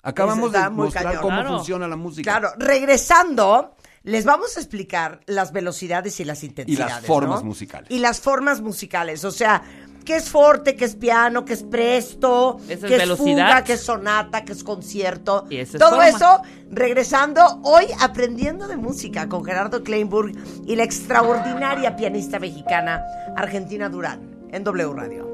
Acabamos 0.03 0.53
de 0.53 0.69
mostrar 0.71 1.05
cañón. 1.05 1.23
cómo 1.23 1.37
Claro. 1.41 1.57
funciona 1.57 1.89
la 1.89 1.97
música. 1.97 2.31
Claro, 2.39 2.55
regresando, 2.59 3.75
les 4.03 4.25
vamos 4.25 4.57
a 4.57 4.61
explicar 4.61 5.21
las 5.27 5.53
velocidades 5.53 6.19
y 6.21 6.25
las 6.25 6.45
intensidades. 6.45 7.07
formas 7.07 7.41
¿no? 7.41 7.47
musicales. 7.47 7.91
Y 7.91 7.99
las 8.01 8.21
formas 8.21 8.61
musicales. 8.61 9.25
O 9.25 9.31
sea, 9.31 9.63
que 10.03 10.17
es 10.17 10.29
forte, 10.29 10.75
que 10.77 10.85
es 10.85 10.97
piano, 10.97 11.45
que 11.45 11.53
es 11.53 11.63
presto, 11.63 12.59
es 12.69 12.81
que 12.81 12.95
es 12.95 13.01
velocidad. 13.01 13.49
fuga, 13.49 13.65
que 13.65 13.73
es 13.75 13.83
sonata, 13.83 14.45
que 14.45 14.53
es 14.53 14.65
concierto. 14.65 15.47
Y 15.51 15.59
es 15.59 15.73
Todo 15.73 15.91
forma. 15.91 16.09
eso 16.09 16.43
regresando 16.71 17.61
hoy 17.65 17.85
aprendiendo 18.01 18.67
de 18.69 18.77
música 18.77 19.29
con 19.29 19.45
Gerardo 19.45 19.83
Kleinburg 19.83 20.33
y 20.67 20.77
la 20.77 20.85
extraordinaria 20.85 21.97
pianista 21.97 22.39
mexicana 22.39 23.03
Argentina 23.37 23.89
Durán 23.89 24.21
en 24.51 24.65
W 24.65 24.93
Radio. 24.95 25.31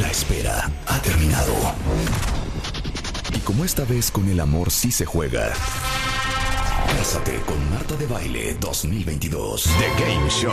La 0.00 0.10
espera 0.10 0.70
ha 0.86 0.98
terminado. 1.00 1.54
Y 3.34 3.38
como 3.40 3.64
esta 3.64 3.84
vez 3.84 4.10
con 4.10 4.28
el 4.28 4.40
amor 4.40 4.70
sí 4.70 4.90
se 4.90 5.04
juega. 5.06 5.52
Cásate 6.98 7.40
con 7.46 7.70
Marta 7.70 7.96
de 7.96 8.06
Baile 8.06 8.54
2022. 8.60 9.64
The 9.64 10.02
Game 10.04 10.30
Show. 10.30 10.52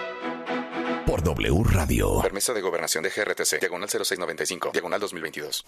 por 1.11 1.23
W 1.23 1.63
Radio. 1.65 2.21
Permiso 2.21 2.53
de 2.53 2.61
gobernación 2.61 3.03
de 3.03 3.09
GRTC, 3.09 3.59
diagonal 3.59 3.89
0695, 3.89 4.69
diagonal 4.71 5.01
2022. 5.01 5.65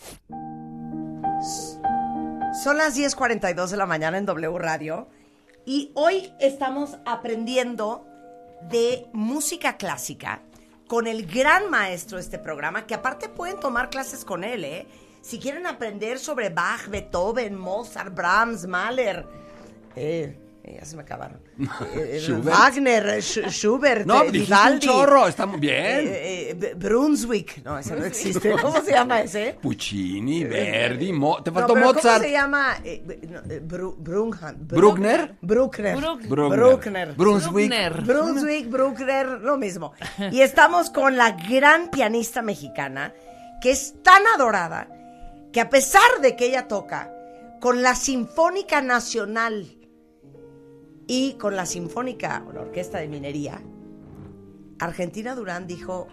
Son 2.64 2.78
las 2.78 2.96
10:42 2.96 3.68
de 3.70 3.76
la 3.76 3.86
mañana 3.86 4.18
en 4.18 4.26
W 4.26 4.58
Radio 4.58 5.10
y 5.66 5.92
hoy 5.96 6.32
estamos 6.40 6.98
aprendiendo 7.06 8.08
de 8.70 9.08
música 9.12 9.76
clásica 9.76 10.44
con 10.88 11.08
el 11.08 11.26
gran 11.26 11.70
maestro 11.70 12.20
de 12.20 12.24
este 12.24 12.40
programa, 12.40 12.88
que 12.88 12.94
aparte 12.94 13.28
pueden 13.28 13.60
tomar 13.60 13.90
clases 13.90 14.24
con 14.24 14.46
él, 14.46 14.64
¿eh? 14.64 14.88
Si 15.22 15.40
quieren 15.40 15.68
aprender 15.68 16.20
sobre 16.20 16.52
Bach, 16.52 16.88
Beethoven, 16.88 17.58
Mozart, 17.58 18.16
Brahms, 18.16 18.66
Mahler, 18.66 19.26
eh, 19.98 20.38
eh, 20.38 20.43
ya 20.66 20.86
se 20.86 20.96
me 20.96 21.02
acabaron. 21.02 21.40
Eh, 21.94 22.18
eh, 22.18 22.20
Schubert. 22.22 22.46
Wagner, 22.58 23.10
eh, 23.10 23.18
Sch- 23.18 23.50
Schubert, 23.52 24.06
No, 24.06 24.24
eh, 24.24 24.30
un 24.72 24.80
chorro, 24.80 25.28
está 25.28 25.46
muy 25.46 25.60
bien. 25.60 25.76
eh, 26.08 26.50
eh, 26.62 26.74
Brunswick, 26.76 27.62
no, 27.66 27.78
ese 27.78 27.96
no 27.96 28.06
existe. 28.06 28.52
¿Cómo 28.62 28.82
se 28.82 28.92
llama 28.92 29.22
ese? 29.22 29.58
Puccini, 29.62 30.44
Verdi, 30.46 31.12
Mo- 31.12 31.44
te 31.44 31.52
No, 31.52 31.56
faltó 31.60 31.74
pero 31.74 31.86
Mozart. 31.88 32.04
¿Cómo 32.16 32.20
se 32.24 32.32
llama? 32.32 32.78
Eh, 32.84 33.04
no, 33.30 33.40
eh, 33.54 33.62
Bru- 33.62 33.98
Brunhan- 33.98 34.56
¿Bruckner? 34.60 35.36
Bruckner. 35.42 35.98
Bruck- 35.98 36.28
Bruckner. 36.28 36.60
Bruckner. 36.60 37.14
Brunswick. 37.16 37.70
Bruckner. 37.70 38.02
Brunswick, 38.04 38.70
Bruckner, 38.70 39.28
lo 39.42 39.58
mismo. 39.58 39.94
Y 40.32 40.42
estamos 40.42 40.90
con 40.90 41.18
la 41.18 41.32
gran 41.32 41.90
pianista 41.92 42.42
mexicana 42.42 43.14
que 43.62 43.72
es 43.72 43.96
tan 44.02 44.22
adorada 44.36 44.88
que 45.52 45.62
a 45.62 45.70
pesar 45.70 46.02
de 46.22 46.36
que 46.36 46.46
ella 46.48 46.68
toca 46.68 47.12
con 47.62 47.82
la 47.82 47.96
Sinfónica 47.96 48.82
Nacional 48.82 49.68
y 51.08 51.34
con 51.34 51.56
la 51.56 51.66
Sinfónica, 51.66 52.44
o 52.48 52.54
la 52.54 52.62
Orquesta 52.62 53.00
de 53.00 53.08
Minería, 53.08 53.62
Argentina 54.80 55.36
Durán 55.36 55.68
dijo, 55.68 56.08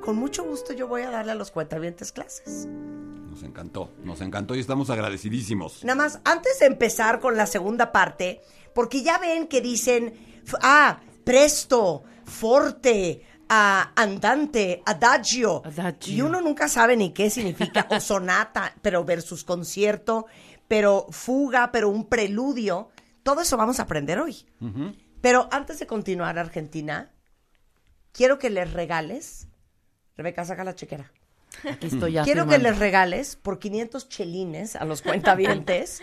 con 0.00 0.16
mucho 0.16 0.44
gusto 0.44 0.72
yo 0.72 0.88
voy 0.88 1.02
a 1.02 1.10
darle 1.10 1.32
a 1.32 1.34
los 1.34 1.50
cuentavientes 1.50 2.12
clases. 2.12 2.66
Nos 2.66 3.42
encantó, 3.42 3.90
nos 4.04 4.20
encantó 4.20 4.54
y 4.54 4.60
estamos 4.60 4.90
agradecidísimos. 4.90 5.84
Nada 5.84 5.96
más, 5.96 6.20
antes 6.24 6.58
de 6.58 6.66
empezar 6.66 7.20
con 7.20 7.36
la 7.36 7.46
segunda 7.46 7.92
parte, 7.92 8.42
porque 8.74 9.02
ya 9.02 9.18
ven 9.18 9.46
que 9.46 9.60
dicen, 9.60 10.12
ah, 10.60 11.00
presto, 11.24 12.02
forte, 12.24 13.22
ah, 13.48 13.92
andante, 13.96 14.82
adagio. 14.84 15.62
Adagio. 15.64 16.14
Y 16.14 16.20
uno 16.22 16.40
nunca 16.40 16.68
sabe 16.68 16.96
ni 16.96 17.12
qué 17.12 17.30
significa, 17.30 17.86
o 17.90 18.00
sonata, 18.00 18.74
pero 18.82 19.04
versus 19.04 19.44
concierto, 19.44 20.26
pero 20.68 21.06
fuga, 21.10 21.70
pero 21.72 21.88
un 21.88 22.06
preludio. 22.06 22.90
Todo 23.22 23.40
eso 23.40 23.56
vamos 23.56 23.80
a 23.80 23.84
aprender 23.84 24.18
hoy. 24.18 24.46
Pero 25.20 25.48
antes 25.52 25.78
de 25.78 25.86
continuar, 25.86 26.38
Argentina, 26.38 27.12
quiero 28.12 28.38
que 28.38 28.50
les 28.50 28.72
regales. 28.72 29.46
Rebeca, 30.16 30.44
saca 30.44 30.64
la 30.64 30.74
chequera. 30.74 31.10
Aquí 31.70 31.86
estoy 31.86 32.12
ya 32.12 32.24
Quiero 32.24 32.46
que 32.46 32.58
les 32.58 32.78
regales 32.78 33.36
por 33.36 33.58
500 33.58 34.08
chelines 34.08 34.74
a 34.76 34.84
los 34.84 35.02
cuentavientes, 35.02 36.02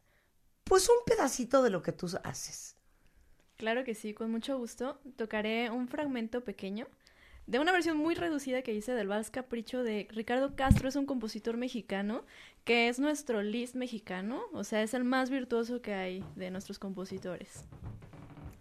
pues 0.64 0.88
un 0.88 0.96
pedacito 1.04 1.62
de 1.62 1.70
lo 1.70 1.82
que 1.82 1.92
tú 1.92 2.08
haces. 2.24 2.76
Claro 3.56 3.84
que 3.84 3.94
sí, 3.94 4.14
con 4.14 4.30
mucho 4.30 4.58
gusto. 4.58 5.00
Tocaré 5.16 5.70
un 5.70 5.88
fragmento 5.88 6.44
pequeño 6.44 6.86
de 7.46 7.60
una 7.60 7.72
versión 7.72 7.96
muy 7.96 8.14
reducida 8.14 8.62
que 8.62 8.74
hice 8.74 8.92
del 8.92 9.08
Vals 9.08 9.30
Capricho 9.30 9.82
de 9.82 10.08
Ricardo 10.10 10.56
Castro, 10.56 10.88
es 10.88 10.96
un 10.96 11.06
compositor 11.06 11.56
mexicano 11.56 12.24
que 12.66 12.88
es 12.88 12.98
nuestro 12.98 13.42
Liszt 13.42 13.76
mexicano, 13.76 14.42
o 14.52 14.64
sea, 14.64 14.82
es 14.82 14.92
el 14.92 15.04
más 15.04 15.30
virtuoso 15.30 15.80
que 15.80 15.94
hay 15.94 16.24
de 16.34 16.50
nuestros 16.50 16.80
compositores. 16.80 17.64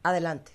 Adelante. 0.03 0.51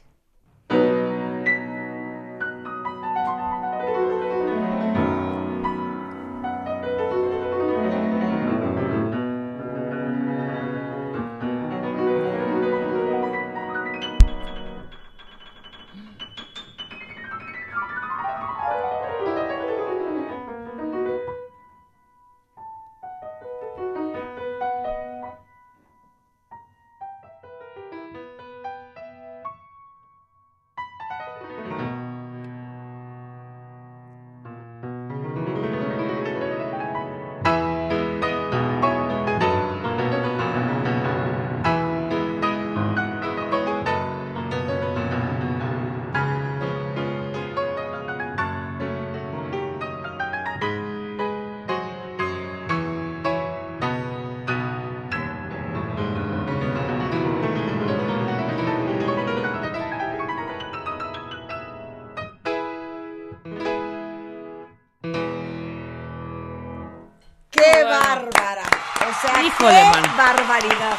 Híjole, 69.61 69.79
qué 69.92 70.01
man. 70.09 70.16
barbaridad. 70.16 70.94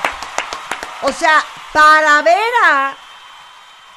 O 1.03 1.11
sea, 1.11 1.39
para 1.73 2.21
ver 2.21 2.37
a 2.63 2.95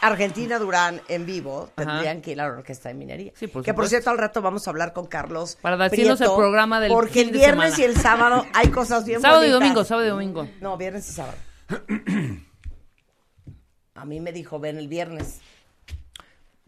Argentina 0.01 0.59
Durán 0.59 1.03
en 1.09 1.27
vivo, 1.27 1.69
tendrían 1.75 2.23
que 2.23 2.33
ir 2.33 2.41
a 2.41 2.47
la 2.49 2.55
Orquesta 2.55 2.89
de 2.89 2.95
Minería. 2.95 3.33
Sí, 3.35 3.47
por 3.47 3.63
que 3.63 3.75
por 3.75 3.87
cierto, 3.89 4.09
al 4.09 4.17
rato 4.17 4.41
vamos 4.41 4.67
a 4.67 4.71
hablar 4.71 4.95
con 4.95 5.05
Carlos. 5.07 5.59
Para 5.61 5.77
decirnos 5.77 6.19
el 6.23 6.29
programa 6.35 6.81
del 6.81 6.91
Porque 6.91 7.13
fin 7.13 7.27
el 7.27 7.33
de 7.33 7.39
viernes 7.41 7.75
semana. 7.75 7.93
y 7.93 7.95
el 7.95 8.01
sábado 8.03 8.47
hay 8.55 8.69
cosas 8.71 9.05
bien 9.05 9.21
Sábado 9.21 9.45
y 9.45 9.51
domingo, 9.51 9.85
sábado 9.85 10.07
y 10.07 10.11
domingo. 10.11 10.49
No, 10.63 10.79
viernes 10.79 11.09
y 11.11 11.13
sábado. 11.13 11.37
A 13.95 14.05
mí 14.07 14.21
me 14.21 14.33
dijo, 14.33 14.59
ven 14.59 14.79
el 14.79 14.89
viernes. 14.89 15.41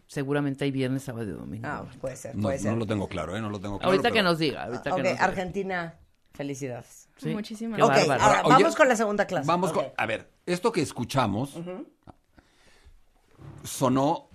Seguramente 0.05 0.65
hay 0.65 0.71
viernes, 0.71 1.01
sábado 1.03 1.25
y 1.25 1.31
domingo. 1.31 1.67
Ah, 1.67 1.83
puede 1.99 2.15
ser, 2.15 2.35
No, 2.35 2.43
puede 2.43 2.59
ser. 2.59 2.71
no 2.71 2.77
lo 2.77 2.85
tengo 2.85 3.07
claro, 3.07 3.35
¿eh? 3.35 3.41
No 3.41 3.49
lo 3.49 3.59
tengo 3.59 3.79
claro. 3.79 3.91
ahorita 3.91 4.11
que 4.11 4.21
nos 4.23 4.37
diga, 4.39 4.63
ahorita 4.65 4.91
ok, 4.91 4.95
que 4.97 5.03
nos 5.03 5.11
diga. 5.13 5.23
Argentina, 5.25 5.95
felicidades. 6.37 7.09
Sí, 7.17 7.29
Muchísimas 7.29 7.77
qué 7.77 7.83
ok, 7.83 7.89
bárbaro. 7.89 8.21
ahora 8.21 8.41
Oye, 8.45 8.63
vamos 8.63 8.75
con 8.75 8.87
la 8.87 8.95
segunda 8.95 9.25
clase. 9.25 9.47
Vamos 9.47 9.73
con. 9.73 9.85
A 9.97 10.05
ver, 10.05 10.31
esto 10.45 10.71
que 10.71 10.81
escuchamos 10.81 11.59
sonó 13.63 14.29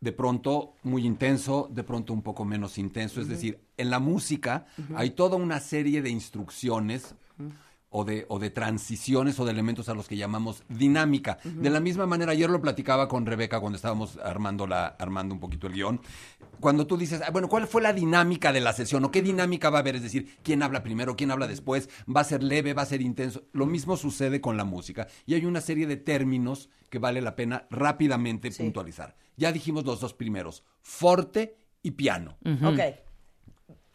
de 0.00 0.12
pronto 0.12 0.74
muy 0.82 1.06
intenso, 1.06 1.68
de 1.70 1.84
pronto 1.84 2.12
un 2.12 2.22
poco 2.22 2.44
menos 2.44 2.78
intenso. 2.78 3.20
Es 3.20 3.28
decir, 3.28 3.60
en 3.76 3.90
la 3.90 4.00
música 4.00 4.66
hay 4.96 5.10
toda 5.10 5.36
una 5.36 5.60
serie 5.60 6.02
de 6.02 6.10
instrucciones 6.10 7.14
o 7.96 8.04
de, 8.04 8.26
o 8.28 8.40
de 8.40 8.50
transiciones 8.50 9.38
o 9.38 9.44
de 9.44 9.52
elementos 9.52 9.88
a 9.88 9.94
los 9.94 10.08
que 10.08 10.16
llamamos 10.16 10.64
dinámica. 10.68 11.38
De 11.44 11.70
la 11.70 11.78
misma 11.78 12.06
manera, 12.06 12.32
ayer 12.32 12.50
lo 12.50 12.60
platicaba 12.60 13.06
con 13.06 13.24
Rebeca 13.24 13.60
cuando 13.60 13.76
estábamos 13.76 14.16
armando, 14.16 14.66
la, 14.66 14.86
armando 14.86 15.32
un 15.32 15.38
poquito 15.38 15.68
el 15.68 15.74
guion. 15.74 16.00
Cuando 16.58 16.88
tú 16.88 16.96
dices, 16.96 17.22
ah, 17.24 17.30
bueno, 17.30 17.48
¿cuál 17.48 17.68
fue 17.68 17.80
la 17.82 17.92
dinámica 17.92 18.52
de 18.52 18.60
la 18.60 18.72
sesión? 18.72 19.04
¿O 19.04 19.12
qué 19.12 19.22
dinámica 19.22 19.70
va 19.70 19.78
a 19.78 19.80
haber? 19.82 19.94
Es 19.94 20.02
decir, 20.02 20.38
¿quién 20.42 20.64
habla 20.64 20.82
primero? 20.82 21.14
¿Quién 21.14 21.30
habla 21.30 21.46
después? 21.46 21.88
¿Va 22.04 22.22
a 22.22 22.24
ser 22.24 22.42
leve? 22.42 22.74
¿Va 22.74 22.82
a 22.82 22.86
ser 22.86 23.00
intenso? 23.00 23.44
Lo 23.52 23.64
mismo 23.64 23.96
sucede 23.96 24.40
con 24.40 24.56
la 24.56 24.64
música. 24.64 25.06
Y 25.24 25.34
hay 25.34 25.44
una 25.44 25.60
serie 25.60 25.86
de 25.86 25.96
términos 25.96 26.70
que 26.90 26.98
vale 26.98 27.22
la 27.22 27.36
pena 27.36 27.68
rápidamente 27.70 28.50
puntualizar. 28.50 29.14
Ya 29.36 29.52
dijimos 29.52 29.84
los 29.84 30.00
dos 30.00 30.14
primeros, 30.14 30.64
forte 30.80 31.58
y 31.80 31.92
piano. 31.92 32.38
Ok. 32.64 32.80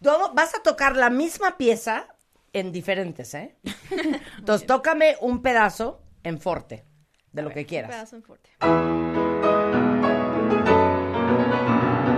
Todo, 0.02 0.34
vas 0.34 0.56
a 0.56 0.64
tocar 0.64 0.96
la 0.96 1.10
misma 1.10 1.58
pieza 1.58 2.08
en 2.54 2.72
diferentes, 2.72 3.34
¿eh? 3.34 3.56
Entonces, 4.38 4.68
tócame 4.68 5.16
un 5.22 5.42
pedazo 5.42 6.02
en 6.24 6.40
forte, 6.40 6.86
de 7.32 7.42
lo 7.42 7.50
que 7.52 7.60
Un 7.62 7.66
quieras. 7.66 7.92
pedazo 7.92 8.16
en 8.18 8.24
fuerte. 8.24 8.50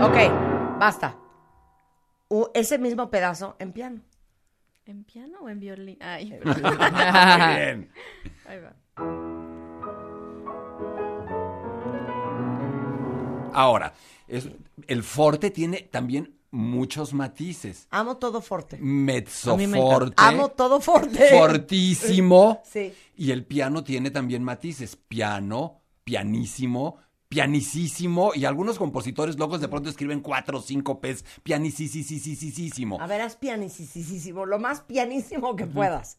Ok, 0.02 0.17
basta. 0.80 1.15
U- 2.30 2.48
ese 2.54 2.78
mismo 2.80 3.10
pedazo 3.10 3.56
en 3.60 3.72
piano. 3.72 4.02
¿En 4.86 5.04
piano 5.04 5.39
o 5.41 5.50
en 5.50 5.60
violín? 5.60 5.98
Ay, 6.02 6.32
Muy 6.44 6.54
bien. 6.56 7.91
ahí 8.46 8.60
va. 8.60 8.74
Ahora, 13.54 13.94
es- 14.28 14.50
el 14.88 15.04
forte 15.04 15.52
tiene 15.52 15.82
también 15.82 16.36
muchos 16.52 17.14
matices. 17.14 17.88
Amo 17.90 18.18
todo 18.18 18.42
forte. 18.42 18.78
Mezzo 18.80 19.54
A 19.54 19.58
mí 19.58 19.68
me 19.68 19.80
forte. 19.80 20.14
Amo 20.18 20.50
todo 20.50 20.80
forte. 20.82 21.30
Fortísimo. 21.30 22.62
Sí. 22.72 22.94
Y 23.16 23.32
el 23.32 23.46
piano 23.46 23.84
tiene 23.84 24.12
también 24.12 24.44
matices. 24.44 24.96
Piano, 24.96 25.82
pianísimo, 26.04 26.98
pianicísimo. 27.30 28.32
Y 28.36 28.46
algunos 28.46 28.78
compositores 28.78 29.38
locos 29.38 29.62
de 29.62 29.68
pronto 29.68 29.90
escriben 29.90 30.22
cuatro 30.22 30.60
o 30.60 30.62
cinco 30.62 31.00
P's. 31.00 31.24
Pianicísimo. 31.44 33.00
A 33.00 33.08
ver, 33.08 33.22
haz 33.22 33.36
pianísimo, 33.36 34.46
lo 34.46 34.60
más 34.60 34.82
pianísimo 34.82 35.56
que 35.56 35.66
puedas. 35.68 36.18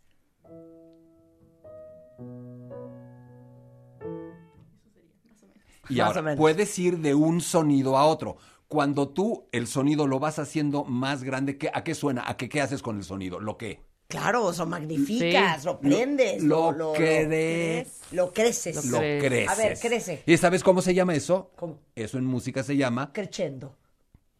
Y 5.88 5.97
Más 5.97 6.09
ahora, 6.09 6.21
o 6.21 6.23
menos. 6.23 6.38
puedes 6.38 6.79
ir 6.79 6.99
de 6.99 7.14
un 7.14 7.40
sonido 7.40 7.99
a 7.99 8.07
otro. 8.07 8.37
Cuando 8.72 9.06
tú 9.11 9.44
el 9.52 9.66
sonido 9.66 10.06
lo 10.06 10.18
vas 10.18 10.38
haciendo 10.38 10.82
más 10.85 11.24
grande, 11.24 11.58
¿qué- 11.58 11.70
¿a 11.74 11.85
qué 11.85 11.94
suena? 11.94 12.24
¿A 12.26 12.38
qué, 12.38 12.48
qué 12.48 12.62
haces 12.62 12.80
con 12.80 12.96
el 12.96 13.04
sonido? 13.04 13.38
¿Lo 13.38 13.58
qué? 13.58 13.80
Claro, 14.08 14.46
o 14.46 14.52
sea, 14.54 14.64
magnificas, 14.64 15.61
Sí. 15.61 15.66
lo 15.66 15.78
prendes, 15.78 16.42
Lo, 16.42 16.72
lo, 16.72 16.78
lo, 16.78 16.92
crees. 16.94 18.00
lo 18.12 18.32
creces. 18.32 18.87
Lo 18.87 18.96
crees. 18.96 19.22
creces. 19.26 19.48
A 19.50 19.54
ver, 19.56 19.78
crece. 19.78 20.22
¿Y 20.24 20.38
sabes 20.38 20.62
cómo 20.64 20.80
se 20.80 20.94
llama 20.94 21.14
eso? 21.14 21.50
¿Cómo? 21.56 21.80
Eso 21.94 22.16
en 22.16 22.24
música 22.24 22.62
se 22.62 22.74
llama... 22.78 23.12
Crescendo. 23.12 23.76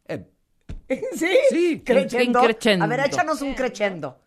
eh, 0.07 0.25
¿Sí? 1.15 1.27
Sí. 1.51 1.83
Crescendo. 1.85 2.41
Un. 2.41 2.81
A 2.81 2.87
ver, 2.87 3.01
échanos 3.01 3.39
un 3.43 3.53
crescendo. 3.53 4.17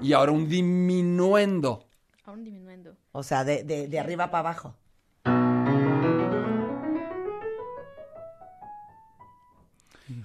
y 0.00 0.12
ahora 0.12 0.32
un 0.32 0.48
diminuendo. 0.48 1.84
Aún 2.24 2.44
disminuyendo. 2.44 2.96
O 3.18 3.24
sea, 3.24 3.42
de, 3.42 3.64
de, 3.64 3.88
de 3.88 3.98
arriba 3.98 4.30
para 4.30 4.48
abajo. 4.50 4.76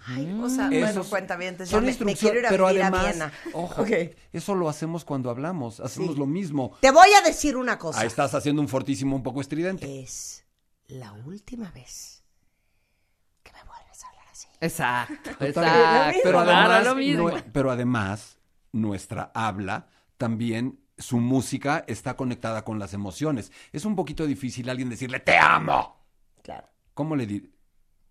Ay, 0.07 0.39
o 0.41 0.47
sea, 0.49 0.67
bueno, 0.69 0.87
Esos 0.87 1.07
cuenta 1.07 1.35
bien, 1.35 1.57
ya 1.57 1.65
son 1.65 1.81
me, 1.81 1.87
me 1.87 1.91
instrucciones, 1.91 2.19
quiero 2.19 2.39
ir 2.39 2.45
a 2.45 2.49
pero 2.49 2.67
vivir 2.67 2.83
a 2.83 2.87
además, 2.87 3.09
Viena. 3.15 3.31
ojo, 3.53 3.85
eso 4.31 4.55
lo 4.55 4.69
hacemos 4.69 5.03
cuando 5.03 5.29
hablamos, 5.29 5.81
hacemos 5.81 6.13
Sí. 6.13 6.19
lo 6.19 6.25
mismo. 6.25 6.77
Te 6.79 6.91
voy 6.91 7.09
a 7.13 7.21
decir 7.21 7.57
una 7.57 7.77
cosa. 7.77 7.99
Ahí 7.99 8.07
estás 8.07 8.33
haciendo 8.33 8.61
un 8.61 8.69
fortísimo 8.69 9.15
un 9.15 9.23
poco 9.23 9.41
estridente. 9.41 10.01
Es 10.01 10.45
la 10.87 11.11
última 11.11 11.69
vez 11.71 12.23
que 13.43 13.51
me 13.51 13.59
vuelves 13.63 14.03
a 14.03 14.07
hablar 14.07 14.25
así. 14.31 14.47
Exacto, 14.61 15.29
exacto. 15.43 16.39
además, 16.39 16.85
lo 16.85 16.95
mismo. 16.95 17.31
pero 17.51 17.69
además, 17.71 18.37
nuestra 18.71 19.31
habla 19.33 19.87
también, 20.17 20.79
su 20.97 21.19
música 21.19 21.83
está 21.87 22.15
conectada 22.15 22.63
con 22.63 22.79
las 22.79 22.93
emociones. 22.93 23.51
Es 23.71 23.85
un 23.85 23.95
poquito 23.95 24.25
difícil 24.25 24.67
a 24.69 24.71
alguien 24.71 24.89
decirle, 24.89 25.19
te 25.19 25.37
amo. 25.37 25.97
Claro. 26.41 26.67
¿Cómo 26.93 27.15
le 27.15 27.25
di? 27.25 27.51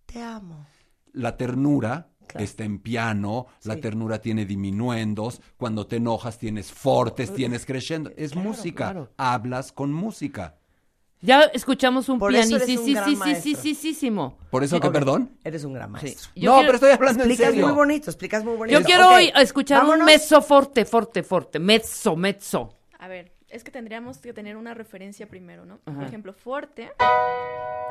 Te 0.07 0.21
amo. 0.23 0.67
La 1.13 1.37
ternura 1.37 2.09
Claro. 2.27 2.45
está 2.45 2.65
en 2.65 2.79
piano, 2.79 3.47
la 3.65 3.77
ternura 3.77 4.21
tiene 4.21 4.47
diminuendos, 4.47 5.43
cuando 5.57 5.87
te 5.87 5.97
enojas 5.97 6.39
tienes 6.39 6.73
fortes, 6.73 7.35
tienes 7.35 7.67
crescendo. 7.67 8.11
Es 8.17 8.33
Claro, 8.33 8.49
música, 8.49 8.85
claro. 8.93 9.13
hablas 9.19 9.73
con 9.73 9.93
música. 9.93 10.57
Ya 11.25 11.43
escuchamos 11.43 12.09
un 12.09 12.19
Por 12.19 12.35
eso 12.35 12.57
eres 12.57 12.67
piano, 12.67 12.81
un 12.81 12.87
sí, 12.87 12.93
gran 12.95 13.05
sí, 13.05 13.11
sí, 13.13 13.17
maestro. 13.17 13.43
sí, 13.43 13.55
sí, 13.55 13.75
sí, 13.75 13.95
sí, 13.95 14.11
¿Por 14.51 14.65
eso 14.65 14.81
que 14.81 14.89
Ok. 14.89 14.93
perdón? 14.93 15.31
Eres 15.45 15.63
un 15.65 15.73
gran 15.73 15.91
maestro. 15.93 16.31
Yo 16.35 16.51
no, 16.51 16.57
quiero- 16.59 16.67
pero 16.67 16.75
estoy 16.75 16.91
hablando 16.91 17.23
en 17.25 17.31
Explicas 17.31 17.53
serio. 17.53 17.67
muy 17.69 17.75
bonito, 17.77 18.11
explicas 18.11 18.45
muy 18.45 18.57
bonito. 18.57 18.79
Yo 18.81 18.85
quiero 18.85 19.07
Ok, 19.07 19.13
hoy 19.15 19.33
escuchar 19.37 19.85
un 19.85 20.05
mezzo 20.05 20.43
forte, 20.43 20.85
forte, 20.85 21.23
forte. 21.23 21.59
Mezzo, 21.61 22.17
mezzo. 22.17 22.75
A 22.99 23.07
ver, 23.07 23.33
es 23.49 23.63
que 23.63 23.71
tendríamos 23.71 24.19
que 24.19 24.33
tener 24.33 24.57
una 24.57 24.75
referencia 24.75 25.29
primero, 25.29 25.65
¿no? 25.65 25.79
Ajá. 25.87 25.97
Por 25.99 26.07
ejemplo, 26.09 26.33
forte, 26.33 26.91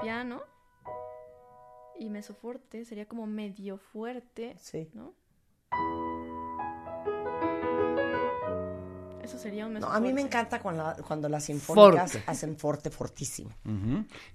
piano 0.02 0.42
y 1.98 2.10
mesoforte 2.10 2.84
sería 2.84 3.06
como 3.06 3.28
medio 3.28 3.78
fuerte, 3.78 4.56
Sí. 4.60 4.90
¿no? 4.94 5.14
Eso 9.32 9.40
sería 9.42 9.66
un 9.66 9.76
No, 9.76 9.88
a 9.88 10.00
mí 10.02 10.12
me 10.12 10.20
encanta 10.20 10.60
cuando, 10.60 10.84
la- 10.84 10.94
cuando 10.96 11.30
las 11.30 11.46
sinfónicas 11.46 12.12
Forte. 12.12 12.24
hacen 12.30 12.58
forte, 12.58 12.90
fortísimo. 12.90 13.50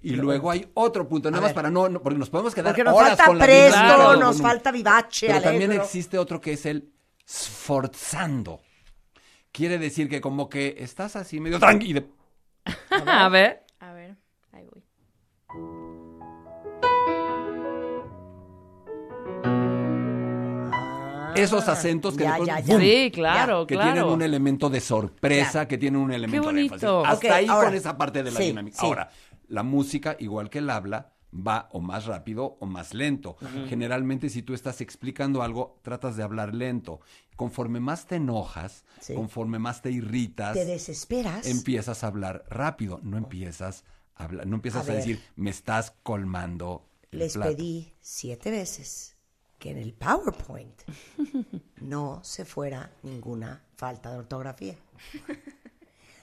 Y 0.01 0.11
luego 0.15 0.49
hay 0.49 0.67
otro 0.73 1.07
punto, 1.07 1.29
nada 1.29 1.41
más 1.41 1.49
ver. 1.49 1.55
para 1.55 1.69
no, 1.69 1.87
no- 1.87 2.01
porque 2.01 2.17
nos 2.17 2.31
podemos 2.31 2.55
quedar 2.55 2.71
Porque 2.73 2.83
nos 2.83 2.95
horas 2.95 3.09
falta 3.09 3.25
con 3.27 3.37
la 3.37 3.45
presto, 3.45 3.77
Claro. 3.77 4.13
nos 4.15 4.19
con 4.21 4.35
un- 4.37 4.41
falta 4.41 4.71
vivace, 4.71 5.27
Pero 5.27 5.41
también 5.41 5.71
existe 5.73 6.17
otro 6.17 6.41
que 6.41 6.53
es 6.53 6.65
el 6.65 6.89
sforzando. 7.27 8.59
Quiere 9.51 9.77
decir 9.77 10.09
que 10.09 10.19
como 10.19 10.49
que 10.49 10.77
estás 10.79 11.15
así 11.15 11.39
medio 11.39 11.59
tranquilo. 11.59 12.03
A 13.05 13.29
ver. 13.29 13.63
Esos 21.37 21.67
acentos 21.67 22.15
que 22.15 22.23
ya, 22.23 22.31
de 22.31 22.35
pronto, 22.37 22.53
ya, 22.53 22.59
ya. 22.61 22.73
¡bum! 22.73 22.81
Sí, 22.81 23.11
claro, 23.13 23.67
que 23.67 23.75
claro. 23.75 23.91
tienen 23.93 24.11
un 24.11 24.21
elemento 24.21 24.69
de 24.69 24.79
sorpresa, 24.79 25.67
que 25.67 25.77
tienen 25.77 26.01
un 26.01 26.11
elemento 26.11 26.51
de 26.51 26.61
énfasis. 26.61 26.89
Hasta 27.05 27.35
ahí 27.35 27.45
ahora. 27.47 27.67
con 27.67 27.75
esa 27.77 27.97
parte 27.97 28.23
de 28.23 28.31
la 28.31 28.39
Sí, 28.39 28.45
dinámica. 28.47 28.77
sí. 28.79 28.85
Ahora, 28.85 29.09
la 29.47 29.63
música, 29.63 30.15
igual 30.19 30.49
que 30.49 30.59
el 30.59 30.69
habla, 30.69 31.13
va 31.33 31.67
o 31.73 31.81
más 31.81 32.05
rápido 32.05 32.57
o 32.59 32.65
más 32.65 32.93
lento. 32.93 33.35
Generalmente, 33.67 34.29
si 34.29 34.41
tú 34.43 34.53
estás 34.53 34.79
explicando 34.81 35.43
algo, 35.43 35.79
tratas 35.83 36.15
de 36.15 36.23
hablar 36.23 36.53
lento. 36.55 37.01
Conforme 37.35 37.79
más 37.79 38.07
te 38.07 38.15
enojas, 38.15 38.85
Sí. 39.01 39.13
conforme 39.13 39.59
más 39.59 39.81
te 39.81 39.91
irritas, 39.91 40.53
Te 40.53 40.65
desesperas. 40.65 41.45
empiezas 41.45 42.03
a 42.03 42.07
hablar 42.07 42.45
rápido. 42.49 42.99
No 43.03 43.17
empiezas 43.17 43.83
a 44.15 44.23
hablar, 44.23 44.47
no 44.47 44.55
empiezas 44.55 44.89
A 44.89 44.93
decir, 44.93 45.21
me 45.35 45.49
estás 45.49 45.93
colmando. 46.01 46.83
el 47.11 47.19
Les 47.19 47.33
plato". 47.33 47.51
pedí 47.55 47.93
siete 47.99 48.49
veces 48.51 49.16
que 49.59 49.71
en 49.71 49.77
el 49.77 49.93
PowerPoint 49.93 50.81
no 51.81 52.19
se 52.23 52.45
fuera 52.45 52.89
ninguna 53.03 53.61
falta 53.75 54.11
de 54.11 54.17
ortografía. 54.19 54.75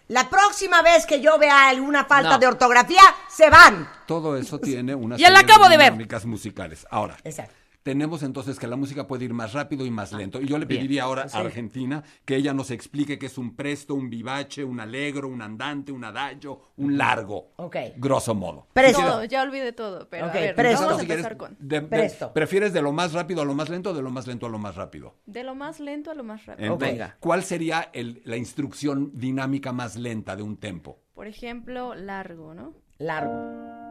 La 0.09 0.29
próxima 0.29 0.83
vez 0.83 1.07
que 1.07 1.20
yo 1.20 1.38
vea 1.38 1.68
alguna 1.68 2.05
falta 2.05 2.33
No. 2.33 2.38
de 2.38 2.47
ortografía, 2.47 3.01
se 3.29 3.49
van. 3.49 3.88
Todo 4.07 4.37
eso 4.37 4.59
tiene 4.61 4.94
una 4.94 5.16
Ya 5.16 5.31
la 5.31 5.40
serie 5.40 5.53
acabo 5.55 5.68
de 5.70 5.77
ver. 5.79 5.92
musicales. 6.27 6.87
Ahora, 6.90 7.16
Exacto. 7.25 7.55
Tenemos 7.85 8.23
entonces 8.23 8.59
que 8.59 8.66
la 8.66 8.77
música 8.77 9.07
puede 9.07 9.27
ir 9.27 9.35
más 9.35 9.53
rápido 9.53 9.85
y 9.87 9.90
más 9.90 10.12
lento. 10.12 10.40
Y 10.40 10.47
yo 10.47 10.59
le 10.59 10.64
bien. 10.64 10.81
pediría 10.81 11.05
ahora 11.05 11.29
Sí. 11.29 11.37
a 11.37 11.40
Argentina 11.42 12.03
que 12.25 12.35
ella 12.35 12.55
nos 12.55 12.70
explique 12.70 13.18
qué 13.18 13.27
es 13.27 13.37
un 13.38 13.55
presto, 13.55 13.94
un 13.94 14.09
vivace, 14.11 14.64
un 14.64 14.81
alegro, 14.81 15.29
un 15.29 15.42
andante, 15.42 15.92
un 15.92 16.03
adagio, 16.03 16.59
un 16.79 16.97
largo. 16.97 17.53
Ok. 17.57 17.77
Grosso 17.99 18.35
modo. 18.35 18.66
Presto. 18.73 19.03
Todo, 19.03 19.25
ya 19.25 19.42
olvidé 19.42 19.73
todo, 19.73 20.09
pero 20.09 20.27
Ok, 20.27 20.35
a 20.35 20.40
ver, 20.40 20.55
presto. 20.55 20.81
vamos 20.87 20.97
a 21.03 21.05
Si 21.05 21.11
empezar 21.12 21.37
con... 21.37 21.57
de- 21.61 21.81
de- 21.81 21.87
Presto. 21.87 22.33
¿Prefieres 22.33 22.73
de 22.73 22.81
lo 22.81 22.90
más 22.92 23.12
rápido 23.12 23.42
a 23.42 23.44
lo 23.44 23.55
más 23.55 23.68
lento 23.68 23.90
o 23.90 23.94
de 23.94 24.01
lo 24.03 24.11
más 24.11 24.27
lento 24.27 24.47
a 24.47 24.49
lo 24.49 24.59
más 24.59 24.77
rápido? 24.77 25.14
De 25.27 25.44
lo 25.44 25.55
más 25.55 25.79
lento 25.79 26.11
a 26.11 26.14
lo 26.14 26.25
más 26.25 26.47
rápido. 26.47 26.73
Entonces, 26.73 26.92
Venga. 26.99 27.16
¿Cuál 27.20 27.44
sería 27.44 27.90
el- 27.92 28.23
la 28.25 28.38
instrucción 28.38 29.11
dinámica 29.14 29.73
más 29.75 29.97
lenta 29.97 30.35
de 30.37 30.42
un 30.42 30.57
tempo? 30.57 31.01
Por 31.14 31.27
ejemplo, 31.27 31.94
largo, 31.94 32.55
¿no? 32.55 32.73
Largo. 32.97 33.84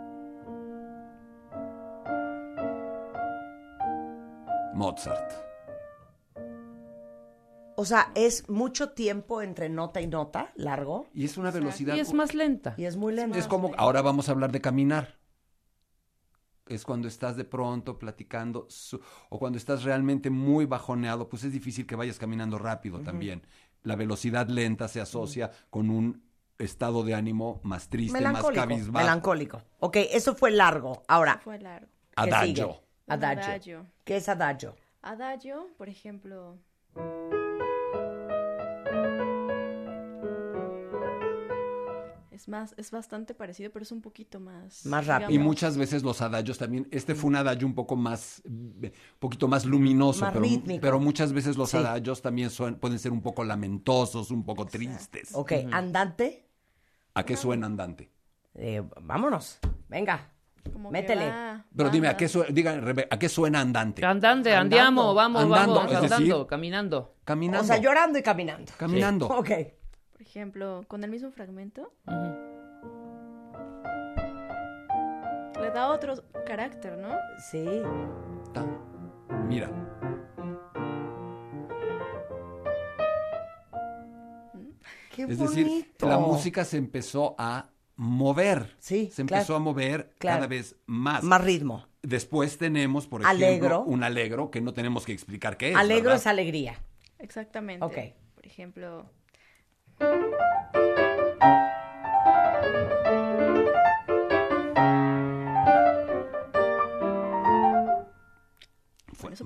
Mozart. 4.74 5.32
O 7.76 7.86
sea, 7.86 8.12
es 8.16 8.48
mucho 8.50 8.92
tiempo 8.92 9.42
entre 9.42 9.68
nota 9.68 10.00
y 10.00 10.08
nota, 10.08 10.52
largo, 10.56 11.08
Y 11.14 11.26
es 11.26 11.38
una 11.38 11.50
velocidad. 11.50 11.96
Y 11.96 12.00
es 12.00 12.14
más 12.14 12.34
lenta. 12.36 12.76
y 12.78 12.86
es 12.86 12.96
muy 12.98 13.14
lento. 13.14 13.38
Es 13.38 13.48
como, 13.48 13.72
ahora 13.78 14.02
vamos 14.02 14.30
a 14.30 14.32
hablar 14.32 14.52
de 14.52 14.62
caminar. 14.62 15.18
es 16.66 16.86
cuando 16.86 17.10
estás 17.10 17.36
de 17.36 17.44
pronto 17.44 18.00
platicando 18.00 18.66
su- 18.70 19.02
o 19.30 19.38
cuando 19.38 19.58
estás 19.58 19.84
realmente 19.84 20.30
muy 20.30 20.66
bajoneado, 20.66 21.28
pues 21.28 21.44
es 21.44 21.52
difícil 21.52 21.86
que 21.86 21.98
vayas 21.98 22.18
caminando 22.18 22.58
rápido 22.58 23.02
también. 23.02 23.46
La 23.84 23.98
velocidad 23.98 24.48
lenta 24.48 24.88
se 24.88 25.02
asocia 25.02 25.52
con 25.70 25.90
un 25.90 26.24
estado 26.58 27.04
de 27.04 27.16
ánimo 27.16 27.60
más 27.64 27.90
triste, 27.90 28.14
más 28.14 28.22
Melancólico. 28.22 28.62
cabizbajo. 28.62 29.06
Melancólico. 29.06 29.62
Ok, 29.80 29.98
eso 30.14 30.36
fue 30.36 30.52
largo. 30.52 31.04
Ahora, 31.10 31.38
Fue 31.44 31.60
largo. 31.60 31.88
¿qué 32.16 32.30
Adagio. 32.30 32.80
Adagio. 33.08 33.44
adagio. 33.44 33.86
¿Qué 34.06 34.18
es 34.18 34.30
adagio? 34.30 34.76
Adagio, 35.02 35.68
por 35.78 35.90
ejemplo. 35.90 36.58
Es 42.32 42.48
más, 42.48 42.74
es 42.78 42.90
bastante 42.90 43.36
parecido, 43.36 43.72
pero 43.72 43.84
es 43.84 43.92
un 43.92 44.02
poquito 44.02 44.40
más. 44.40 44.86
Más 44.88 45.06
rápido. 45.06 45.30
Y 45.30 45.38
muchas 45.38 45.78
veces 45.78 46.02
los 46.02 46.20
adagios 46.22 46.58
también, 46.58 46.88
este 46.92 47.14
fue 47.14 47.30
un 47.30 47.36
adagio 47.36 47.68
un 47.68 47.76
poco 47.76 47.96
más, 47.96 48.42
un 48.46 48.92
poquito 49.20 49.48
más 49.48 49.66
luminoso, 49.66 50.22
Más 50.22 50.34
pero, 50.34 50.44
rítmico. 50.44 50.82
pero 50.82 51.00
muchas 51.00 51.32
veces 51.32 51.56
los 51.58 51.70
Sí. 51.70 51.78
adagios 51.78 52.22
también 52.24 52.50
son- 52.50 52.76
pueden 52.80 52.98
ser 52.98 53.12
un 53.12 53.22
poco 53.22 53.44
lamentosos, 53.44 54.32
un 54.32 54.44
poco 54.44 54.66
tristes. 54.66 55.30
Ok, 55.36 55.52
andante. 55.72 56.48
¿A 57.14 57.24
qué 57.24 57.38
suena 57.38 57.68
andante? 57.68 58.10
Eh, 58.56 58.82
vámonos. 59.02 59.60
Venga. 59.88 60.32
Como 60.72 60.90
que 60.90 60.94
métele. 60.94 61.28
va- 61.30 61.66
Pero 61.76 61.90
dime, 61.90 62.08
¿a 62.08 62.16
qué, 62.18 62.26
andando. 62.26 62.46
suena, 62.46 63.06
¿a 63.10 63.20
qué 63.20 63.30
suena 63.30 63.60
andante? 63.62 64.06
Andante, 64.06 64.50
Andando. 64.56 64.76
andiamo, 64.78 65.14
vamos, 65.14 65.44
Andando, 65.44 65.76
vamos, 65.76 65.92
es 65.92 66.02
decir- 66.02 66.14
andando, 66.14 66.48
caminando. 66.48 67.16
Caminando. 67.26 67.64
O 67.64 67.68
sea, 67.68 67.78
llorando 67.78 68.20
y 68.20 68.24
caminando. 68.24 68.72
Caminando. 68.78 69.28
Ok. 69.28 69.50
Por 70.12 70.22
ejemplo, 70.22 70.84
con 70.88 71.04
el 71.04 71.10
mismo 71.12 71.32
fragmento, 71.32 71.92
le 75.62 75.70
da 75.72 75.88
otro 75.90 76.16
carácter, 76.46 76.98
¿no? 76.98 77.10
Sí. 77.40 77.82
Ta. 78.54 78.66
Mira, 79.48 79.70
Qué 85.16 85.24
es 85.24 85.38
bonito. 85.38 85.56
decir, 85.56 85.96
la 86.00 86.18
música 86.18 86.66
se 86.66 86.78
empezó 86.78 87.36
a 87.38 87.70
mover. 87.96 88.76
Sí, 88.80 89.10
Se 89.14 89.22
empezó 89.22 89.46
claro. 89.48 89.56
a 89.56 89.60
mover 89.60 90.14
Claro. 90.18 90.38
cada 90.38 90.48
vez 90.48 90.76
más. 90.86 91.24
Más 91.24 91.44
ritmo. 91.44 91.86
Después 92.02 92.58
tenemos, 92.58 93.08
por 93.08 93.22
ejemplo, 93.22 93.46
Alegro. 93.48 93.84
un 93.84 94.04
alegro 94.04 94.52
que 94.52 94.60
no 94.62 94.74
tenemos 94.74 95.06
que 95.06 95.14
explicar 95.14 95.58
qué 95.58 95.72
es. 95.72 95.76
Alegro 95.76 96.06
¿verdad? 96.10 96.18
es 96.22 96.28
alegría. 96.28 96.82
Exactamente. 97.20 97.86
Ok. 97.86 97.98
Por 98.36 98.46
ejemplo, 98.46 99.10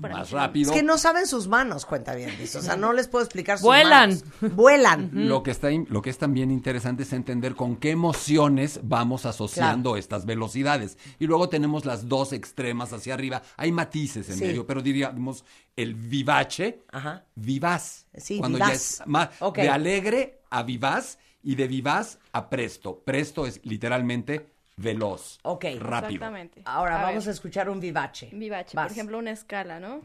para 0.00 0.16
más 0.18 0.30
mí. 0.32 0.36
rápido. 0.38 0.70
Es 0.72 0.76
que 0.76 0.82
no 0.82 0.98
saben 0.98 1.26
sus 1.26 1.48
manos, 1.48 1.84
cuenta 1.86 2.14
bien. 2.14 2.30
O 2.42 2.46
sea, 2.62 2.76
no 2.76 2.92
les 2.92 3.08
puedo 3.08 3.24
explicar 3.24 3.58
sus 3.58 3.64
Vuelan. 3.66 4.10
manos. 4.40 4.54
Vuelan. 4.56 5.10
Lo 5.12 5.42
que, 5.42 5.50
está, 5.50 5.68
lo 5.70 6.02
que 6.02 6.10
es 6.10 6.18
también 6.18 6.50
interesante 6.50 7.02
es 7.02 7.12
entender 7.12 7.54
con 7.54 7.76
qué 7.76 7.90
emociones 7.90 8.80
vamos 8.82 9.26
asociando 9.26 9.96
estas 9.96 10.26
velocidades. 10.26 10.98
Y 11.18 11.26
luego 11.26 11.48
tenemos 11.48 11.84
las 11.84 12.08
dos 12.08 12.32
extremas 12.32 12.92
hacia 12.92 13.14
arriba. 13.14 13.42
Hay 13.56 13.72
matices 13.72 14.28
en 14.30 14.36
Sí. 14.38 14.44
medio, 14.44 14.66
pero 14.66 14.82
diríamos 14.82 15.44
el 15.76 15.94
vivace, 15.94 16.82
Ajá. 16.90 17.24
vivaz. 17.34 18.06
Sí, 18.16 18.38
cuando 18.38 18.56
vivaz. 18.58 18.68
ya 18.70 18.74
es 18.74 19.02
más 19.06 19.28
de 19.54 19.68
alegre 19.68 20.40
a 20.50 20.62
vivaz 20.62 21.18
y 21.42 21.54
de 21.54 21.68
vivaz 21.68 22.18
a 22.32 22.48
presto. 22.50 23.00
Presto 23.04 23.46
es 23.46 23.60
literalmente 23.64 24.48
veloz, 24.78 25.38
Ok. 25.42 25.64
rápido. 25.80 26.08
exactamente. 26.14 26.62
Ahora 26.64 27.00
A 27.00 27.02
vamos 27.02 27.24
ver, 27.26 27.30
a 27.30 27.34
escuchar 27.34 27.68
un 27.68 27.80
vivace. 27.80 28.30
Vivace, 28.32 28.74
Vas. 28.74 28.86
por 28.86 28.92
ejemplo, 28.92 29.18
una 29.18 29.32
escala, 29.32 29.78
¿no? 29.80 30.00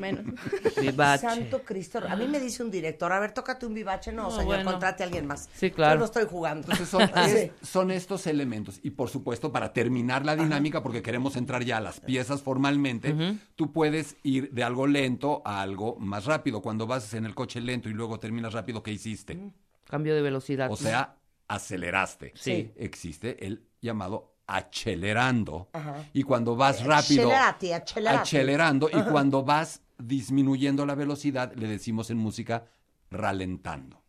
Menos. 0.00 0.24
Vivace. 0.80 1.26
Santo 1.28 1.62
Cristo. 1.62 2.00
A 2.08 2.16
mí 2.16 2.26
me 2.26 2.40
dice 2.40 2.62
un 2.62 2.70
director, 2.70 3.12
a 3.12 3.20
ver, 3.20 3.32
tócate 3.32 3.66
un 3.66 3.74
vivace. 3.74 4.12
No, 4.12 4.24
No, 4.24 4.30
señor, 4.30 4.46
bueno. 4.46 4.70
contrate 4.72 5.02
a 5.02 5.06
alguien 5.06 5.26
más. 5.26 5.48
Sí, 5.54 5.70
claro. 5.70 5.94
Yo 5.94 5.98
no 6.00 6.04
estoy 6.06 6.24
jugando. 6.26 6.62
Entonces 6.62 6.88
son, 6.88 7.02
Sí. 7.26 7.30
es- 7.36 7.68
son 7.68 7.90
estos 7.90 8.26
elementos. 8.26 8.80
Y 8.82 8.90
por 8.90 9.10
supuesto, 9.10 9.52
para 9.52 9.72
terminar 9.72 10.24
la 10.24 10.34
dinámica, 10.34 10.82
porque 10.82 11.02
queremos 11.02 11.36
entrar 11.36 11.62
ya 11.64 11.76
a 11.76 11.80
las 11.80 12.00
piezas 12.00 12.42
formalmente, 12.42 13.14
tú 13.54 13.72
puedes 13.72 14.16
ir 14.22 14.50
de 14.52 14.64
algo 14.64 14.86
lento 14.86 15.42
a 15.44 15.60
algo 15.60 15.96
más 15.98 16.24
rápido. 16.24 16.62
Cuando 16.62 16.86
vas 16.86 17.12
en 17.14 17.26
el 17.26 17.34
coche 17.34 17.60
lento 17.60 17.88
y 17.88 17.92
luego 17.92 18.18
terminas 18.18 18.52
rápido, 18.54 18.82
¿qué 18.82 18.92
hiciste? 18.92 19.38
Cambio 19.84 20.14
de 20.14 20.22
velocidad. 20.22 20.70
O 20.70 20.76
sea, 20.76 21.16
aceleraste. 21.48 22.32
Sí. 22.36 22.72
Existe 22.76 23.44
el 23.46 23.66
llamado 23.80 24.36
acelerando. 24.46 25.68
Ajá. 25.72 26.04
Y 26.12 26.22
cuando 26.22 26.56
vas 26.56 26.84
rápido, 26.84 27.24
Accelerati, 27.30 27.72
accelerati. 27.72 28.18
acelerando. 28.22 28.88
Y 28.92 29.02
cuando 29.02 29.42
vas 29.44 29.80
disminuyendo 30.02 30.86
la 30.86 30.94
velocidad, 30.94 31.52
le 31.54 31.68
decimos 31.68 32.10
en 32.10 32.18
música 32.18 32.64
ralentando. 33.10 34.02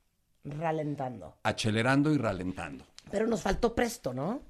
Ralentando. 0.44 1.38
Acelerando 1.44 2.12
y 2.14 2.18
ralentando. 2.18 2.86
Pero 3.10 3.28
nos 3.28 3.42
faltó 3.42 3.76
presto, 3.76 4.14
¿no? 4.14 4.42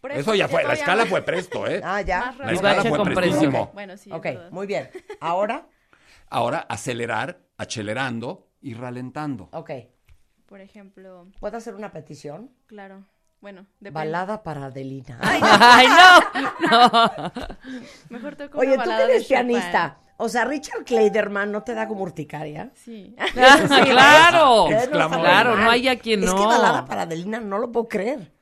Por 0.00 0.12
Eso 0.12 0.34
ya 0.34 0.46
fue, 0.48 0.62
la 0.64 0.74
escala 0.74 1.02
más- 1.02 1.08
fue 1.10 1.22
presto, 1.22 1.66
¿eh? 1.66 1.80
Ah, 1.82 2.00
ya. 2.02 2.34
La 2.38 2.52
escala 2.52 2.84
fue 2.84 3.02
prestísimo. 3.04 3.50
precio. 3.50 3.70
Bueno, 3.72 3.96
sí. 3.96 4.10
Ok, 4.12 4.26
muy 4.50 4.66
bien. 4.66 4.90
Ahora, 5.20 5.66
Ahora, 6.28 6.66
acelerar, 6.68 7.38
acelerando 7.56 8.48
y 8.60 8.74
ralentando. 8.74 9.48
ok. 9.52 9.70
Por 10.46 10.60
ejemplo, 10.60 11.28
¿Puedo 11.40 11.56
hacer 11.56 11.74
una 11.74 11.92
petición? 11.92 12.50
claro. 12.66 13.04
Bueno, 13.40 13.62
depende. 13.80 13.90
Balada 14.06 14.42
para 14.42 14.64
Adelina. 14.66 15.18
Ay, 15.20 15.86
no, 15.88 16.50
no. 16.70 17.32
Mejor 18.08 18.34
toco 18.34 18.58
Oye, 18.58 18.74
una 18.74 18.82
tú 18.84 18.90
que 18.90 19.02
eres 19.02 19.22
Chopin. 19.28 19.46
pianista. 19.48 19.98
O 20.18 20.28
sea, 20.28 20.44
Richard 20.44 20.84
Clayderman 20.84 21.52
no 21.52 21.62
te 21.62 21.74
da 21.74 21.86
como 21.86 22.02
urticaria. 22.02 22.70
Sí. 22.74 23.14
claro, 23.34 24.70
Exclamó 24.70 25.18
claro, 25.20 25.50
normal. 25.50 25.64
no 25.64 25.70
hay 25.70 25.88
a 25.88 25.98
quien 25.98 26.24
Es 26.24 26.30
no. 26.30 26.36
que 26.36 26.46
balada 26.46 26.84
para 26.86 27.02
Adelina 27.02 27.40
no 27.40 27.58
lo 27.58 27.70
puedo 27.72 27.88
creer. 27.88 28.32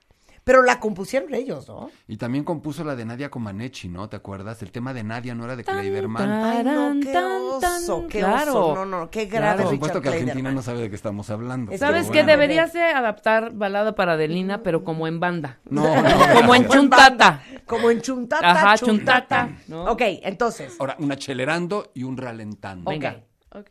Pero 0.45 0.63
la 0.63 0.79
compusieron 0.79 1.33
ellos, 1.35 1.67
¿no? 1.69 1.91
Y 2.07 2.19
también 2.19 2.45
compuso 2.45 2.85
la 2.85 2.95
de 2.95 3.07
Nadia 3.07 3.31
Comaneci, 3.31 3.89
¿no? 3.89 4.11
¿Te 4.11 4.17
acuerdas? 4.17 4.61
El 4.63 4.73
tema 4.73 4.93
de 4.93 5.03
Nadia 5.03 5.35
no 5.35 5.45
era 5.45 5.57
de 5.57 5.65
Kleiderman. 5.65 6.31
Ay, 6.31 6.65
no, 6.65 7.01
qué 7.03 7.17
oso, 7.17 8.07
qué 8.09 8.19
claro. 8.19 8.53
oso. 8.53 8.75
No, 8.75 8.85
no, 8.85 9.11
qué 9.11 9.25
grave 9.25 9.55
Claro. 9.55 9.63
Por 9.65 9.73
supuesto 9.73 10.03
que 10.03 10.11
Argentina 10.11 10.53
no 10.53 10.61
sabe 10.61 10.81
de 10.83 10.91
qué 10.91 10.97
estamos 10.97 11.31
hablando. 11.31 11.77
¿Sabes 11.79 12.07
qué? 12.09 12.23
bueno. 12.23 12.27
Deberías 12.33 12.73
de 12.75 12.83
adaptar 12.83 13.53
balada 13.55 13.95
para 13.95 14.13
Adelina, 14.13 14.63
pero 14.63 14.85
como 14.85 15.07
en 15.07 15.19
banda. 15.19 15.61
No, 15.65 15.83
no. 16.03 16.35
Como 16.35 16.55
en 16.55 16.69
chuntata. 16.69 17.43
Como 17.65 17.91
en 17.91 18.03
chuntata, 18.03 18.51
Ajá, 18.51 18.77
chuntata. 18.77 19.47
chuntata, 19.47 19.63
¿no? 19.69 19.91
Ok, 19.93 20.03
entonces. 20.23 20.77
Ahora, 20.79 20.97
un 20.99 21.11
acelerando 21.11 21.91
y 21.95 22.03
un 22.03 22.19
ralentando. 22.19 22.91
Venga. 22.91 23.23
ok. 23.51 23.71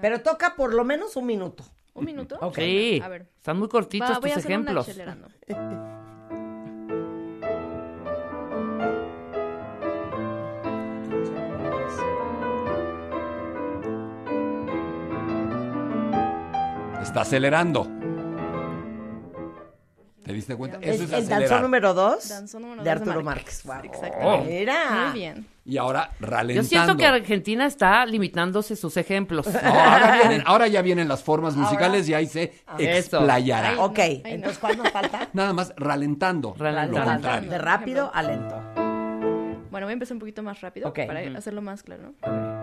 Pero 0.00 0.20
toca 0.22 0.54
por 0.54 0.74
lo 0.74 0.84
menos 0.84 1.16
un 1.16 1.26
minuto. 1.26 1.64
¿Un 1.94 2.04
minuto? 2.04 2.36
Ok. 2.40 2.56
Sí, 2.56 3.00
A 3.02 3.08
ver. 3.08 3.28
están 3.36 3.58
muy 3.58 3.68
cortitos 3.68 4.10
Va, 4.10 4.18
voy 4.18 4.30
a 4.30 4.34
tus 4.34 4.44
hacer 4.44 4.56
un 4.58 4.62
ejemplos. 4.64 4.88
acelerando. 4.88 5.28
Está 17.04 17.20
acelerando. 17.20 17.86
¿Te 20.24 20.32
diste 20.32 20.56
cuenta? 20.56 20.78
Es 20.80 20.94
Eso 20.96 21.04
es, 21.04 21.08
el 21.10 21.14
acelerar. 21.16 21.40
danzón 21.42 21.62
número 21.62 21.92
dos 21.92 22.28
Danzón 22.30 22.62
número 22.62 22.82
de 22.82 22.90
dos 22.90 22.98
de 23.04 23.10
Arturo 23.10 23.22
Márquez. 23.24 23.66
Márquez. 23.66 23.90
Wow. 23.92 24.00
Exactamente. 24.00 24.58
Mira. 24.58 24.74
Muy 25.10 25.20
bien. 25.20 25.46
Y 25.66 25.76
ahora 25.76 26.10
ralentando. 26.18 26.62
Yo 26.62 26.68
siento 26.68 26.96
que 26.96 27.04
Argentina 27.06 27.66
está 27.66 28.06
limitándose 28.06 28.74
sus 28.74 28.96
ejemplos. 28.96 29.46
No, 29.46 29.58
ahora, 29.68 30.16
vienen- 30.22 30.42
ahora 30.46 30.66
ya 30.68 30.80
vienen 30.80 31.08
las 31.08 31.22
formas 31.22 31.54
musicales 31.56 32.08
y 32.08 32.14
ahí 32.14 32.26
se 32.26 32.54
Eso. 32.78 33.18
explayará. 33.18 33.68
Ay, 33.70 33.76
Ok, 33.78 33.98
Ay, 33.98 34.20
no. 34.22 34.28
entonces 34.30 34.58
¿cuál 34.58 34.78
nos 34.78 34.90
falta? 34.90 35.28
Nada 35.34 35.52
más 35.52 35.74
ralentando. 35.76 36.54
Ralentando. 36.56 36.98
Lo 37.00 37.04
contrario. 37.04 37.50
De 37.50 37.58
rápido 37.58 38.10
a 38.14 38.22
lento. 38.22 38.56
Bueno, 39.70 39.86
voy 39.86 39.90
a 39.90 39.94
empezar 39.94 40.14
un 40.14 40.20
poquito 40.20 40.42
más 40.42 40.60
rápido 40.62 40.90
para 40.94 41.20
hacerlo 41.36 41.60
más 41.60 41.82
claro. 41.82 42.14
¿no? 42.22 42.53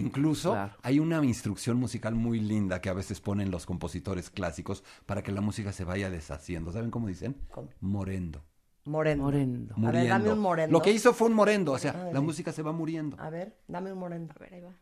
Incluso 0.00 0.52
Claro. 0.52 0.74
hay 0.82 0.98
una 0.98 1.24
instrucción 1.24 1.76
musical 1.78 2.14
muy 2.14 2.40
linda 2.40 2.80
que 2.80 2.88
a 2.88 2.92
veces 2.94 3.20
ponen 3.20 3.50
los 3.50 3.66
compositores 3.66 4.30
clásicos 4.30 4.82
para 5.06 5.22
que 5.22 5.32
la 5.32 5.40
música 5.40 5.72
se 5.72 5.84
vaya 5.84 6.10
deshaciendo. 6.10 6.72
¿Saben 6.72 6.90
cómo 6.90 7.06
dicen? 7.08 7.36
¿Cómo? 7.50 7.68
Morendo. 7.80 8.42
Morendo. 8.84 9.24
Morendo. 9.24 9.74
A 9.74 9.76
ver, 9.76 9.84
Muriendo. 9.94 10.08
dame 10.18 10.32
un 10.32 10.38
morendo. 10.40 10.72
Lo 10.78 10.82
que 10.82 10.90
hizo 10.90 11.12
fue 11.12 11.28
un 11.28 11.34
morendo, 11.34 11.72
o 11.72 11.78
sea, 11.78 11.92
Ah, 11.94 12.10
la 12.12 12.18
sí. 12.20 12.24
música 12.24 12.50
se 12.52 12.62
va 12.62 12.72
muriendo. 12.72 13.16
A 13.20 13.28
ver, 13.30 13.56
dame 13.68 13.92
un 13.92 13.98
morendo. 13.98 14.32
A 14.34 14.38
ver, 14.40 14.54
ahí 14.54 14.60
va. 14.62 14.74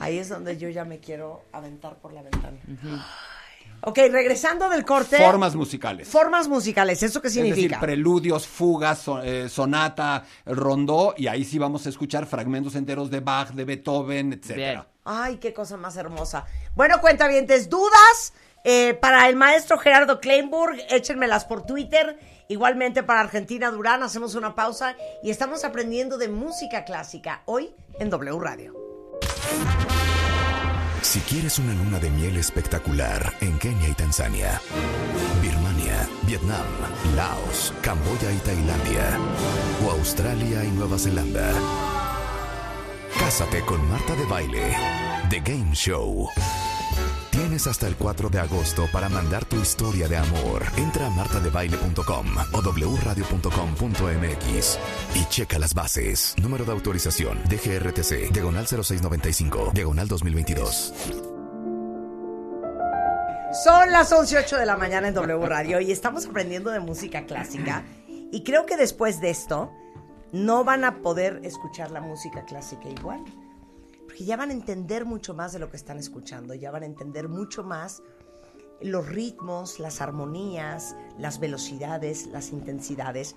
Ahí 0.00 0.18
es 0.18 0.28
donde 0.28 0.56
yo 0.56 0.68
ya 0.68 0.84
me 0.84 1.00
quiero 1.00 1.42
aventar 1.52 1.96
por 1.98 2.12
la 2.12 2.22
ventana. 2.22 2.56
Ok, 3.82 3.98
regresando 4.10 4.68
del 4.68 4.84
corte. 4.84 5.16
Formas 5.18 5.54
musicales. 5.54 6.08
Formas 6.08 6.48
musicales, 6.48 7.02
¿eso 7.02 7.22
qué 7.22 7.28
Es 7.28 7.34
decir, 7.34 7.54
significa? 7.54 7.80
preludios, 7.80 8.46
fugas, 8.46 9.04
eh, 9.22 9.48
sonata, 9.48 10.24
rondó, 10.46 11.14
y 11.16 11.28
ahí 11.28 11.44
sí 11.44 11.58
vamos 11.58 11.86
a 11.86 11.88
escuchar 11.88 12.26
fragmentos 12.26 12.74
enteros 12.74 13.10
de 13.10 13.20
Bach, 13.20 13.50
de 13.50 13.64
Beethoven, 13.64 14.32
etcétera. 14.32 14.70
Bien. 14.72 14.82
Ay, 15.04 15.36
qué 15.36 15.54
cosa 15.54 15.76
más 15.76 15.96
hermosa. 15.96 16.44
Bueno, 16.74 17.00
cuentavientes, 17.00 17.70
dudas 17.70 18.34
eh, 18.64 18.94
para 18.94 19.28
el 19.28 19.36
maestro 19.36 19.78
Gerardo 19.78 20.20
Kleinburg, 20.20 20.76
échenmelas 20.90 21.44
por 21.44 21.64
Twitter. 21.64 22.18
Igualmente 22.48 23.02
para 23.02 23.20
Argentina 23.20 23.70
Durán, 23.70 24.02
hacemos 24.02 24.34
una 24.34 24.54
pausa 24.54 24.96
y 25.22 25.30
estamos 25.30 25.64
aprendiendo 25.64 26.18
de 26.18 26.28
música 26.28 26.84
clásica 26.84 27.42
hoy 27.46 27.70
en 28.00 28.10
W 28.10 28.38
Radio. 28.40 28.74
Si 31.08 31.20
quieres 31.20 31.58
una 31.58 31.72
luna 31.72 31.98
de 31.98 32.10
miel 32.10 32.36
espectacular 32.36 33.32
en 33.40 33.58
Kenia 33.58 33.88
y 33.88 33.94
Tanzania, 33.94 34.60
Birmania, 35.40 36.06
Vietnam, 36.26 36.66
Laos, 37.16 37.72
Camboya 37.80 38.30
y 38.30 38.36
Tailandia, 38.40 39.18
o 39.86 39.92
Australia 39.92 40.62
y 40.66 40.70
Nueva 40.72 40.98
Zelanda, 40.98 41.50
cásate 43.18 43.62
con 43.62 43.88
Marta 43.88 44.14
de 44.16 44.26
Baile, 44.26 44.76
The 45.30 45.40
Game 45.40 45.74
Show. 45.74 46.28
Tienes 47.38 47.68
hasta 47.68 47.86
el 47.86 47.94
4 47.94 48.30
de 48.30 48.40
agosto 48.40 48.88
para 48.92 49.08
mandar 49.08 49.44
tu 49.44 49.54
historia 49.60 50.08
de 50.08 50.16
amor. 50.16 50.64
Entra 50.76 51.06
a 51.06 51.10
martadebaile.com 51.10 52.26
o 52.52 52.60
wradio.com.mx 52.60 54.78
y 55.14 55.24
checa 55.26 55.60
las 55.60 55.72
bases. 55.72 56.34
Número 56.42 56.64
de 56.64 56.72
autorización 56.72 57.38
DGRTC, 57.44 58.32
diagonal 58.32 58.66
0695, 58.66 59.70
diagonal 59.72 60.08
2022. 60.08 60.92
Son 63.62 63.92
las 63.92 64.10
11.08 64.10 64.58
de 64.58 64.66
la 64.66 64.76
mañana 64.76 65.06
en 65.06 65.14
W 65.14 65.46
Radio 65.46 65.80
y 65.80 65.92
estamos 65.92 66.26
aprendiendo 66.26 66.72
de 66.72 66.80
música 66.80 67.24
clásica. 67.24 67.84
Y 68.08 68.42
creo 68.42 68.66
que 68.66 68.76
después 68.76 69.20
de 69.20 69.30
esto 69.30 69.70
no 70.32 70.64
van 70.64 70.84
a 70.84 71.02
poder 71.02 71.40
escuchar 71.44 71.92
la 71.92 72.00
música 72.00 72.44
clásica 72.46 72.88
igual. 72.88 73.22
Porque 74.18 74.26
ya 74.26 74.36
van 74.36 74.50
a 74.50 74.52
entender 74.52 75.04
mucho 75.04 75.32
más 75.32 75.52
de 75.52 75.60
lo 75.60 75.70
que 75.70 75.76
están 75.76 75.96
escuchando, 75.96 76.52
ya 76.52 76.72
van 76.72 76.82
a 76.82 76.86
entender 76.86 77.28
mucho 77.28 77.62
más 77.62 78.02
los 78.80 79.06
ritmos, 79.06 79.78
las 79.78 80.00
armonías, 80.00 80.96
las 81.18 81.38
velocidades, 81.38 82.26
las 82.26 82.50
intensidades. 82.50 83.36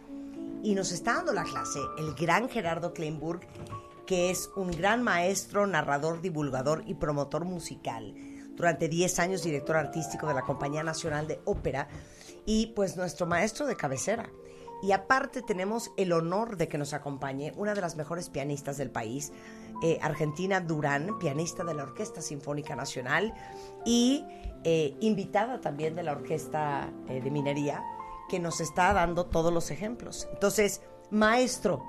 Y 0.63 0.73
nos 0.73 0.91
está 0.91 1.13
dando 1.13 1.33
la 1.33 1.43
clase 1.43 1.77
el 1.99 2.15
gran 2.15 2.49
Gerardo 2.49 2.95
Kleinburg, 2.95 3.41
que 4.07 4.31
es 4.31 4.49
un 4.55 4.71
gran 4.71 5.03
maestro, 5.03 5.67
narrador, 5.67 6.19
divulgador 6.19 6.81
y 6.87 6.95
promotor 6.95 7.45
musical. 7.45 8.15
Durante 8.55 8.89
10 8.89 9.19
años 9.19 9.43
director 9.43 9.75
artístico 9.75 10.25
de 10.25 10.33
la 10.33 10.41
Compañía 10.41 10.81
Nacional 10.81 11.27
de 11.27 11.41
Ópera 11.45 11.89
y 12.47 12.73
pues 12.75 12.97
nuestro 12.97 13.27
maestro 13.27 13.67
de 13.67 13.75
cabecera. 13.75 14.31
Y 14.81 14.93
aparte 14.93 15.43
tenemos 15.43 15.91
el 15.95 16.11
honor 16.11 16.57
de 16.57 16.67
que 16.67 16.79
nos 16.79 16.93
acompañe 16.93 17.53
una 17.55 17.75
de 17.75 17.81
las 17.81 17.95
mejores 17.95 18.29
pianistas 18.29 18.77
del 18.77 18.89
país, 18.89 19.31
eh, 19.81 19.99
Argentina 20.01 20.59
Durán, 20.59 21.17
pianista 21.19 21.63
de 21.63 21.73
la 21.73 21.83
Orquesta 21.83 22.21
Sinfónica 22.21 22.75
Nacional 22.75 23.33
y 23.85 24.23
eh, 24.63 24.95
invitada 25.01 25.59
también 25.61 25.95
de 25.95 26.03
la 26.03 26.11
Orquesta 26.13 26.89
eh, 27.07 27.21
de 27.21 27.31
Minería, 27.31 27.83
que 28.29 28.39
nos 28.39 28.61
está 28.61 28.93
dando 28.93 29.25
todos 29.25 29.51
los 29.51 29.71
ejemplos. 29.71 30.27
Entonces, 30.33 30.81
maestro, 31.09 31.83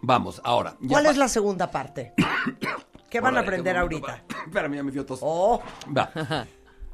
Vamos, 0.00 0.40
ahora. 0.44 0.76
¿cuál 0.88 1.06
es 1.06 1.16
la 1.16 1.28
segunda 1.28 1.70
parte? 1.70 2.14
¿Qué 3.10 3.20
van 3.20 3.36
a 3.36 3.40
aprender 3.40 3.76
ahorita? 3.76 4.06
va. 4.06 4.22
Espérame, 4.46 4.74
ya 4.76 4.82
me 4.84 4.92
dio 4.92 5.04
tos. 5.04 5.18
Oh, 5.22 5.60
Va. 5.96 6.10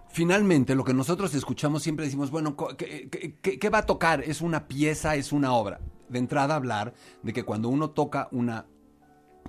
Finalmente, 0.08 0.74
lo 0.76 0.84
que 0.84 0.94
nosotros 0.94 1.34
escuchamos 1.34 1.82
siempre 1.82 2.04
decimos, 2.04 2.30
bueno, 2.30 2.54
co- 2.56 2.76
¿qué, 2.76 3.08
qué- 3.10 3.34
qué- 3.42 3.58
qué 3.58 3.68
va 3.68 3.78
a 3.78 3.86
tocar? 3.86 4.22
¿Es 4.22 4.40
una 4.40 4.68
pieza? 4.68 5.16
¿Es 5.16 5.32
una 5.32 5.52
obra? 5.54 5.80
De 6.08 6.18
entrada, 6.18 6.54
hablar 6.54 6.94
de 7.22 7.32
que 7.32 7.42
cuando 7.42 7.68
uno 7.68 7.90
toca 7.90 8.28
una 8.30 8.66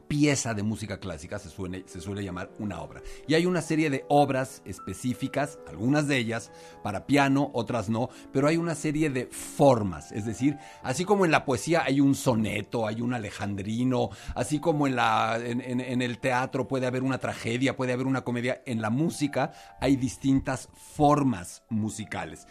pieza 0.07 0.53
de 0.53 0.63
música 0.63 0.99
clásica 0.99 1.39
se 1.39 1.49
suele, 1.49 1.83
se 1.87 2.01
suele 2.01 2.23
llamar 2.23 2.51
una 2.59 2.81
obra. 2.81 3.01
Y 3.27 3.33
hay 3.33 3.45
una 3.45 3.61
serie 3.61 3.89
de 3.89 4.05
obras 4.09 4.61
específicas, 4.65 5.59
algunas 5.67 6.07
de 6.07 6.17
ellas 6.17 6.51
para 6.83 7.05
piano, 7.05 7.51
otras 7.53 7.89
no, 7.89 8.09
pero 8.31 8.47
hay 8.47 8.57
una 8.57 8.75
serie 8.75 9.09
de 9.09 9.25
formas. 9.27 10.11
Es 10.11 10.25
decir, 10.25 10.57
así 10.83 11.05
como 11.05 11.25
en 11.25 11.31
la 11.31 11.45
poesía 11.45 11.83
hay 11.83 12.01
un 12.01 12.15
soneto, 12.15 12.87
hay 12.87 13.01
un 13.01 13.13
alejandrino, 13.13 14.09
así 14.35 14.59
como 14.59 14.87
en, 14.87 14.95
la, 14.95 15.37
en, 15.43 15.61
en- 15.61 15.81
en 15.81 16.01
el 16.01 16.19
teatro 16.19 16.67
puede 16.67 16.85
haber 16.87 17.03
una 17.03 17.17
tragedia, 17.19 17.75
puede 17.75 17.93
haber 17.93 18.07
una 18.07 18.23
comedia, 18.23 18.61
en 18.65 18.81
la 18.81 18.89
música 18.89 19.51
hay 19.81 19.95
distintas 19.95 20.69
formas 20.75 21.63
musicales. 21.69 22.47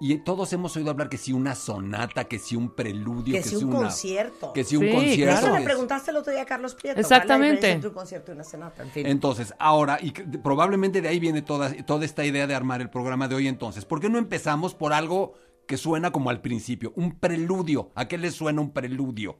Y 0.00 0.16
todos 0.18 0.52
hemos 0.52 0.76
oído 0.76 0.90
hablar 0.90 1.08
que 1.08 1.18
si 1.18 1.32
una 1.32 1.54
sonata, 1.54 2.24
que 2.24 2.38
si 2.38 2.54
un 2.54 2.70
preludio, 2.70 3.34
Que 3.34 3.42
si 3.42 3.56
un 3.56 3.64
una- 3.64 3.78
concierto. 3.78 4.52
Que 4.52 4.62
si 4.64 4.76
un 4.76 4.84
Sí, 4.84 4.92
concierto. 4.92 5.32
eso 5.34 5.40
claro. 5.42 5.58
le 5.58 5.64
preguntaste 5.64 6.10
el 6.12 6.16
otro 6.18 6.32
día 6.32 6.42
a 6.42 6.46
Carlos 6.46 6.74
Prieto. 6.74 7.00
Exactamente. 7.00 7.28
¿cuál 7.36 7.42
es 7.42 7.48
la 7.50 7.54
diferencia 7.54 7.74
entre 7.74 7.88
un 7.88 7.94
concierto 7.94 8.32
y 8.32 8.34
una 8.34 8.44
sonata, 8.44 8.82
en 8.82 8.90
fin. 8.90 9.06
Entonces, 9.06 9.54
ahora, 9.58 9.98
y 10.00 10.12
que- 10.12 10.24
probablemente 10.24 11.00
de 11.00 11.08
ahí 11.08 11.18
viene 11.18 11.42
toda, 11.42 11.72
toda 11.84 12.04
esta 12.04 12.24
idea 12.24 12.46
de 12.46 12.54
armar 12.54 12.80
el 12.80 12.90
programa 12.90 13.26
de 13.28 13.34
hoy 13.34 13.48
entonces. 13.48 13.84
¿Por 13.84 14.00
qué 14.00 14.08
no 14.08 14.18
empezamos 14.18 14.74
por 14.74 14.92
algo 14.92 15.34
que 15.66 15.76
suena 15.76 16.12
como 16.12 16.30
al 16.30 16.40
principio? 16.40 16.92
Un 16.96 17.18
preludio. 17.18 17.90
¿A 17.94 18.06
qué 18.06 18.18
le 18.18 18.30
suena 18.30 18.60
un 18.60 18.70
preludio? 18.70 19.38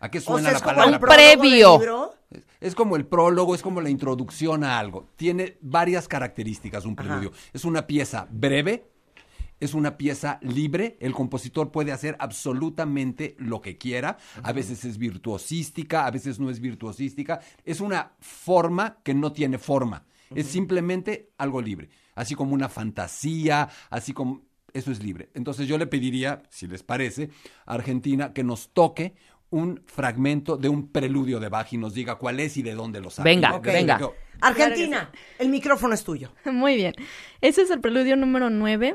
¿A 0.00 0.10
qué 0.10 0.18
o 0.18 0.22
suena 0.22 0.50
sea, 0.50 0.52
la 0.52 0.56
es 0.58 0.62
como 0.64 0.74
palabra? 0.76 0.98
del 0.98 1.38
previo. 1.38 1.78
libro. 1.78 2.14
Es- 2.30 2.42
Es 2.60 2.74
como 2.74 2.96
el 2.96 3.06
prólogo, 3.06 3.54
es 3.54 3.62
como 3.62 3.80
la 3.80 3.90
introducción 3.90 4.64
a 4.64 4.78
algo. 4.78 5.08
Tiene 5.16 5.58
varias 5.60 6.08
características 6.08 6.84
un 6.86 6.92
Ajá. 6.98 7.02
preludio. 7.08 7.32
Es 7.52 7.64
una 7.64 7.86
pieza 7.86 8.26
breve, 8.30 8.90
es 9.62 9.74
una 9.74 9.96
pieza 9.96 10.40
libre, 10.42 10.96
el 10.98 11.12
compositor 11.12 11.70
puede 11.70 11.92
hacer 11.92 12.16
absolutamente 12.18 13.36
lo 13.38 13.60
que 13.60 13.78
quiera, 13.78 14.18
a 14.42 14.52
veces 14.52 14.84
es 14.84 14.98
virtuosística, 14.98 16.04
a 16.04 16.10
veces 16.10 16.40
no 16.40 16.50
es 16.50 16.58
virtuosística, 16.58 17.40
es 17.64 17.80
una 17.80 18.10
forma 18.18 18.98
que 19.04 19.14
no 19.14 19.32
tiene 19.32 19.58
forma, 19.58 20.04
es 20.34 20.48
simplemente 20.48 21.30
algo 21.38 21.62
libre, 21.62 21.90
así 22.16 22.34
como 22.34 22.54
una 22.54 22.68
fantasía, 22.68 23.68
así 23.88 24.12
como... 24.12 24.42
Eso 24.74 24.90
es 24.90 25.02
libre. 25.02 25.28
Entonces 25.34 25.68
yo 25.68 25.76
le 25.76 25.86
pediría, 25.86 26.42
si 26.48 26.66
les 26.66 26.82
parece, 26.82 27.28
a 27.66 27.74
Argentina 27.74 28.32
que 28.32 28.42
nos 28.42 28.70
toque 28.72 29.14
un 29.50 29.82
fragmento 29.84 30.56
de 30.56 30.70
un 30.70 30.88
preludio 30.88 31.40
de 31.40 31.50
Bach 31.50 31.70
y 31.74 31.76
nos 31.76 31.92
diga 31.92 32.14
cuál 32.14 32.40
es 32.40 32.56
y 32.56 32.62
de 32.62 32.74
dónde 32.74 32.98
lo 32.98 33.10
sabe. 33.10 33.28
Venga, 33.28 33.58
venga. 33.58 34.00
Argentina, 34.40 35.10
el 35.38 35.50
micrófono 35.50 35.92
es 35.92 36.02
tuyo. 36.02 36.32
Muy 36.46 36.76
bien. 36.76 36.94
Ese 37.42 37.60
es 37.60 37.70
el 37.70 37.80
preludio 37.80 38.16
número 38.16 38.48
9. 38.48 38.94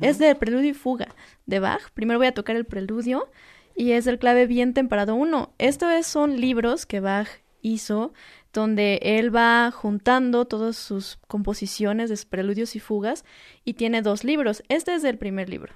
Es 0.00 0.18
del 0.18 0.36
preludio 0.36 0.70
y 0.70 0.74
fuga 0.74 1.08
de 1.46 1.60
Bach. 1.60 1.90
Primero 1.94 2.18
voy 2.18 2.28
a 2.28 2.34
tocar 2.34 2.56
el 2.56 2.64
preludio 2.64 3.30
y 3.76 3.92
es 3.92 4.04
del 4.04 4.18
clave 4.18 4.46
bien 4.46 4.74
temperado 4.74 5.14
1. 5.14 5.54
Estos 5.58 6.06
son 6.06 6.40
libros 6.40 6.86
que 6.86 7.00
Bach 7.00 7.28
hizo 7.62 8.12
donde 8.52 8.98
él 9.02 9.34
va 9.34 9.70
juntando 9.70 10.44
todas 10.44 10.76
sus 10.76 11.18
composiciones 11.26 12.10
de 12.10 12.26
preludios 12.28 12.76
y 12.76 12.80
fugas 12.80 13.24
y 13.64 13.74
tiene 13.74 14.02
dos 14.02 14.24
libros. 14.24 14.62
Este 14.68 14.94
es 14.94 15.02
del 15.02 15.18
primer 15.18 15.48
libro. 15.48 15.74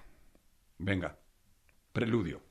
Venga, 0.78 1.18
preludio. 1.92 2.45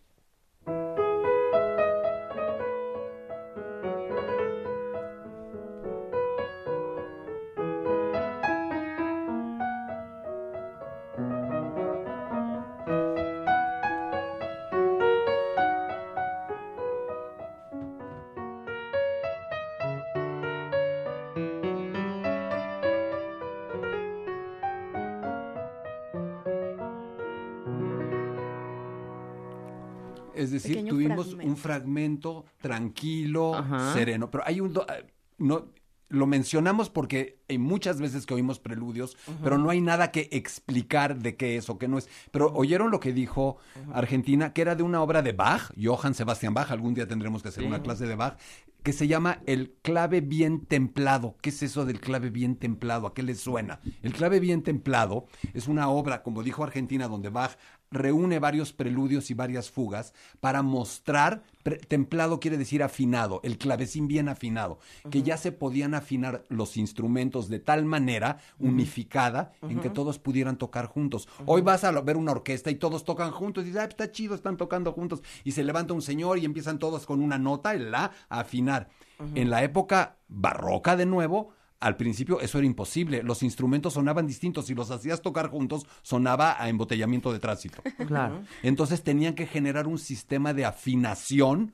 Un 31.46 31.58
fragmento 31.58 32.46
tranquilo, 32.62 33.56
Ajá. 33.56 33.93
sereno. 33.93 34.30
Pero 34.32 34.43
hay 34.46 34.60
un... 34.60 34.74
do- 34.74 34.86
eh, 34.88 35.06
no, 35.38 35.68
lo 36.08 36.28
mencionamos 36.28 36.91
porque 36.91 37.39
hay 37.50 37.58
muchas 37.58 38.00
veces 38.00 38.26
que 38.28 38.36
oímos 38.36 38.60
preludios, 38.60 39.18
pero 39.43 39.58
no 39.58 39.72
hay 39.72 39.82
nada 39.82 40.12
que 40.12 40.30
explicar 40.32 41.18
de 41.18 41.36
qué 41.36 41.58
es 41.58 41.68
o 41.68 41.80
qué 41.80 41.88
no 41.88 41.98
es. 41.98 42.08
Pero 42.32 42.54
oyeron 42.54 42.91
lo 42.91 43.00
que 43.00 43.12
dijo 43.12 43.58
Argentina, 43.91 44.54
que 44.54 44.62
era 44.62 44.76
de 44.76 44.84
una 44.84 45.02
obra 45.02 45.24
de 45.24 45.34
Bach, 45.34 45.72
Johann 45.82 46.14
Sebastian 46.14 46.54
Bach, 46.54 46.70
algún 46.72 46.93
día 46.93 47.08
tendremos 47.08 47.41
que 47.41 47.50
hacer 47.50 47.66
una 47.66 47.82
clase 47.82 48.06
de 48.06 48.16
Bach, 48.16 48.38
que 48.84 48.93
se 48.93 49.08
llama 49.08 49.39
El 49.48 49.74
clave 49.82 50.22
bien 50.22 50.64
templado. 50.68 51.38
¿Qué 51.41 51.50
es 51.50 51.64
eso 51.64 51.86
del 51.86 52.00
clave 52.00 52.30
bien 52.30 52.56
templado? 52.56 53.08
¿A 53.08 53.16
qué 53.16 53.24
le 53.24 53.34
suena? 53.34 53.80
El 54.04 54.14
clave 54.14 54.39
bien 54.39 54.62
templado 54.62 55.26
es 55.56 55.68
una 55.68 55.89
obra, 55.89 56.22
como 56.22 56.43
dijo 56.43 56.64
Argentina, 56.64 57.08
donde 57.08 57.30
Bach 57.30 57.58
reúne 57.92 58.40
varios 58.40 58.74
preludios 58.74 59.32
y 59.32 59.34
varias 59.34 59.72
fugas 59.72 60.14
para 60.40 60.62
mostrar, 60.62 61.44
templado 61.88 62.40
quiere 62.40 62.58
decir 62.58 62.84
afinado, 62.84 63.40
el 63.44 63.58
clavecín 63.58 64.08
bien 64.08 64.28
afinado, 64.28 64.80
que 65.10 65.24
ya 65.24 65.38
se 65.38 65.52
podían 65.52 65.94
afinar 65.94 66.44
los 66.50 66.78
instrumentos 66.78 67.48
de 67.48 67.60
tal 67.60 67.86
manera 67.86 68.40
unificada 68.60 69.54
en 69.62 69.80
que 69.80 69.90
todos 69.90 70.20
pudieran 70.20 70.58
tocar 70.58 70.88
juntos. 70.88 71.28
Hoy 71.46 71.62
vas 71.62 71.84
a 71.84 71.92
ver 72.02 72.18
una 72.18 72.34
orquesta 72.34 72.70
y 72.70 72.76
todos 72.76 73.06
tocan 73.06 73.32
juntos 73.32 73.64
y 73.64 73.68
dices, 73.68 73.82
"Ah, 73.82 73.86
está 73.86 74.12
chido, 74.12 74.36
están 74.36 74.58
tocando 74.58 74.92
juntos. 74.92 75.22
Y 75.44 75.52
se 75.52 75.64
levanta 75.64 75.94
un 75.94 76.02
señor 76.02 76.38
y 76.38 76.46
empiezan 76.46 76.80
todos 76.80 77.06
con 77.06 77.22
una 77.22 77.38
nota, 77.38 77.74
el 77.74 77.92
la, 77.92 78.12
a 78.30 78.40
afinar. 78.40 78.90
En 79.34 79.50
la 79.50 79.64
época 79.64 80.18
barroca 80.28 80.96
de 80.98 81.06
nuevo, 81.06 81.54
al 81.80 81.98
principio 81.98 82.40
eso 82.40 82.58
era 82.58 82.68
imposible. 82.68 83.24
Los 83.24 83.44
instrumentos 83.44 83.94
sonaban 83.94 84.28
distintos. 84.28 84.68
Si 84.68 84.76
los 84.76 84.92
hacías 84.92 85.22
tocar 85.22 85.50
juntos, 85.50 85.86
sonaba 86.02 86.62
a 86.62 86.70
embotellamiento 86.70 87.32
de 87.34 87.40
tránsito. 87.40 87.82
Claro. 88.08 88.44
Entonces 88.62 89.04
tenían 89.04 89.34
que 89.34 89.48
generar 89.48 89.88
un 89.88 89.98
sistema 89.98 90.54
de 90.54 90.66
afinación 90.66 91.74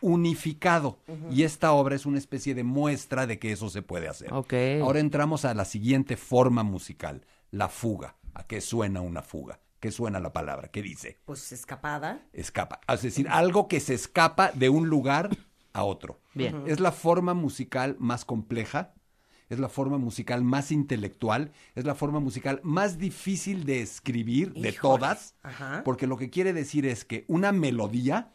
unificado. 0.00 0.98
Y 1.30 1.42
esta 1.44 1.72
obra 1.72 1.94
es 1.94 2.06
una 2.06 2.18
especie 2.18 2.54
de 2.54 2.64
muestra 2.64 3.26
de 3.26 3.38
que 3.38 3.52
eso 3.52 3.68
se 3.68 3.82
puede 3.82 4.08
hacer. 4.08 4.32
Ok. 4.32 4.54
Ahora 4.82 5.00
entramos 5.00 5.44
a 5.44 5.54
la 5.54 5.64
siguiente 5.64 6.16
forma 6.16 6.62
musical, 6.62 7.24
la 7.50 7.68
fuga. 7.68 8.16
¿A 8.34 8.44
qué 8.44 8.60
suena 8.60 9.00
una 9.00 9.22
fuga? 9.22 9.60
¿Qué 9.80 9.90
suena 9.90 10.20
la 10.20 10.32
palabra? 10.32 10.68
¿Qué 10.68 10.82
dice? 10.82 11.18
Pues 11.24 11.52
escapada. 11.52 12.26
Escapa. 12.32 12.80
Es 12.86 13.02
decir, 13.02 13.28
algo 13.28 13.68
que 13.68 13.80
se 13.80 13.94
escapa 13.94 14.52
de 14.52 14.68
un 14.68 14.88
lugar 14.88 15.30
a 15.72 15.84
otro. 15.84 16.20
Bien. 16.34 16.64
Es 16.66 16.80
la 16.80 16.92
forma 16.92 17.34
musical 17.34 17.96
más 17.98 18.24
compleja, 18.24 18.94
es 19.50 19.58
la 19.58 19.68
forma 19.68 19.98
musical 19.98 20.42
más 20.42 20.72
intelectual, 20.72 21.52
es 21.74 21.84
la 21.84 21.94
forma 21.94 22.20
musical 22.20 22.60
más 22.62 22.96
difícil 22.98 23.64
de 23.64 23.82
escribir 23.82 24.54
de 24.54 24.72
todas, 24.72 25.34
Ajá. 25.42 25.82
porque 25.84 26.06
lo 26.06 26.16
que 26.16 26.30
quiere 26.30 26.52
decir 26.54 26.86
es 26.86 27.04
que 27.04 27.24
una 27.28 27.52
melodía 27.52 28.30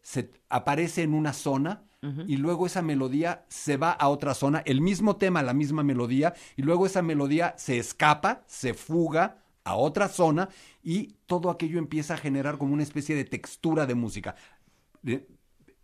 se 0.00 0.30
aparece 0.48 1.02
en 1.02 1.12
una 1.14 1.32
zona 1.34 1.82
y 2.26 2.36
luego 2.36 2.66
esa 2.66 2.82
melodía 2.82 3.44
se 3.48 3.76
va 3.76 3.92
a 3.92 4.08
otra 4.08 4.34
zona, 4.34 4.60
el 4.66 4.80
mismo 4.80 5.14
tema, 5.18 5.40
la 5.44 5.54
misma 5.54 5.84
melodía, 5.84 6.34
y 6.56 6.62
luego 6.62 6.84
esa 6.84 7.00
melodía 7.00 7.54
se 7.56 7.78
escapa, 7.78 8.42
se 8.48 8.74
fuga 8.74 9.36
a 9.62 9.76
otra 9.76 10.08
zona 10.08 10.48
y 10.82 11.14
todo 11.26 11.48
aquello 11.48 11.78
empieza 11.78 12.14
a 12.14 12.16
generar 12.16 12.58
como 12.58 12.74
una 12.74 12.82
especie 12.82 13.14
de 13.14 13.24
textura 13.24 13.86
de 13.86 13.94
música. 13.94 14.34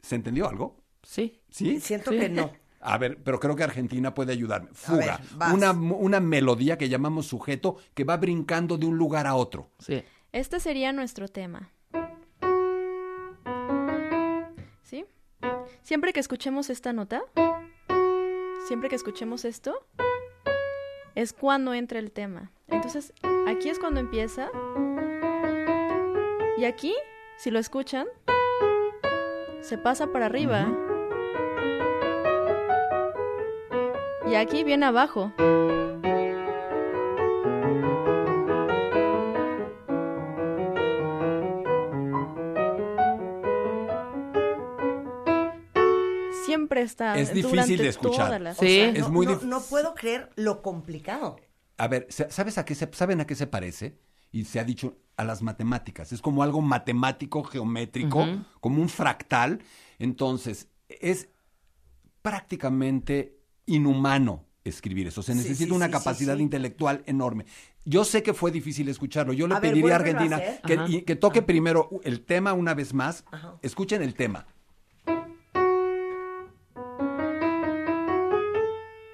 ¿Se 0.02 0.14
entendió 0.16 0.48
algo? 0.48 0.82
Sí. 1.04 1.40
¿Sí? 1.50 1.78
Siento 1.80 2.10
Sí. 2.10 2.18
que 2.18 2.28
no. 2.28 2.50
A 2.80 2.98
ver, 2.98 3.18
pero 3.22 3.40
creo 3.40 3.56
que 3.56 3.64
Argentina 3.64 4.14
puede 4.14 4.32
ayudarme. 4.32 4.68
Fuga. 4.72 5.20
ver, 5.36 5.52
una, 5.52 5.72
una 5.72 6.20
melodía 6.20 6.78
que 6.78 6.88
llamamos 6.88 7.26
sujeto 7.26 7.76
que 7.94 8.04
va 8.04 8.16
brincando 8.16 8.78
de 8.78 8.86
un 8.86 8.96
lugar 8.96 9.26
a 9.26 9.34
otro. 9.34 9.70
Sí. 9.78 10.02
Este 10.32 10.60
sería 10.60 10.92
nuestro 10.92 11.28
tema. 11.28 11.72
¿Sí? 14.82 15.04
Siempre 15.82 16.12
que 16.12 16.20
escuchemos 16.20 16.70
esta 16.70 16.92
nota, 16.92 17.22
siempre 18.66 18.88
que 18.88 18.96
escuchemos 18.96 19.44
esto, 19.44 19.86
es 21.14 21.32
cuando 21.32 21.74
entra 21.74 21.98
el 21.98 22.12
tema. 22.12 22.52
Entonces, 22.68 23.12
aquí 23.48 23.70
es 23.70 23.78
cuando 23.78 24.00
empieza. 24.00 24.50
Y 26.58 26.64
aquí, 26.64 26.94
si 27.38 27.50
lo 27.50 27.58
escuchan, 27.58 28.06
se 29.62 29.78
pasa 29.78 30.12
para 30.12 30.26
arriba. 30.26 30.87
Y 34.30 34.34
aquí 34.34 34.64
viene 34.64 34.86
abajo. 34.86 35.32
Siempre 46.44 46.82
está. 46.82 47.18
Es 47.18 47.28
difícil 47.34 47.50
durante 47.50 47.76
de 47.82 47.88
escuchar. 47.88 48.26
todas 48.26 48.40
las- 48.40 48.58
O 48.58 48.60
Sí. 48.62 48.68
sea, 48.68 48.90
Es 48.90 49.00
no, 49.00 49.08
muy 49.10 49.26
no- 49.26 49.32
dif- 49.40 49.42
no 49.44 49.60
puedo 49.60 49.94
creer 49.94 50.30
lo 50.36 50.62
complicado. 50.62 51.36
A 51.76 51.88
ver, 51.88 52.06
sa- 52.10 52.30
¿sabes 52.30 52.58
a 52.58 52.64
qué 52.64 52.74
se, 52.74 52.88
¿saben 52.92 53.20
a 53.20 53.26
qué 53.26 53.34
se 53.34 53.46
parece? 53.46 53.98
Y 54.32 54.44
se 54.44 54.58
ha 54.60 54.64
dicho 54.64 54.96
a 55.16 55.24
las 55.24 55.42
matemáticas. 55.42 56.12
Es 56.12 56.20
como 56.22 56.42
algo 56.42 56.60
matemático, 56.60 57.42
geométrico, 57.44 58.26
como 58.60 58.80
un 58.80 58.88
fractal. 58.88 59.60
Entonces, 59.98 60.68
es 60.88 61.28
prácticamente 62.22 63.37
inhumano 63.68 64.44
escribir 64.64 65.06
eso. 65.06 65.22
Se 65.22 65.34
necesita 65.34 65.70
sí, 65.70 65.76
una 65.76 65.86
sí, 65.86 65.92
capacidad 65.92 66.36
intelectual 66.36 67.02
enorme. 67.06 67.46
Yo 67.84 68.04
sé 68.04 68.22
que 68.22 68.34
fue 68.34 68.50
difícil 68.50 68.88
escucharlo. 68.88 69.32
Yo 69.32 69.46
le 69.46 69.54
A 69.54 69.60
pediría 69.60 69.92
a 69.94 69.96
Argentina 69.96 70.40
que, 70.66 70.74
Ajá. 70.74 70.84
y- 70.88 71.02
que 71.02 71.16
toque 71.16 71.40
primero 71.42 71.88
el 72.04 72.24
tema 72.24 72.52
una 72.52 72.74
vez 72.74 72.92
más. 72.92 73.24
Ajá. 73.30 73.54
Escuchen 73.62 74.02
el 74.02 74.14
tema. 74.14 74.46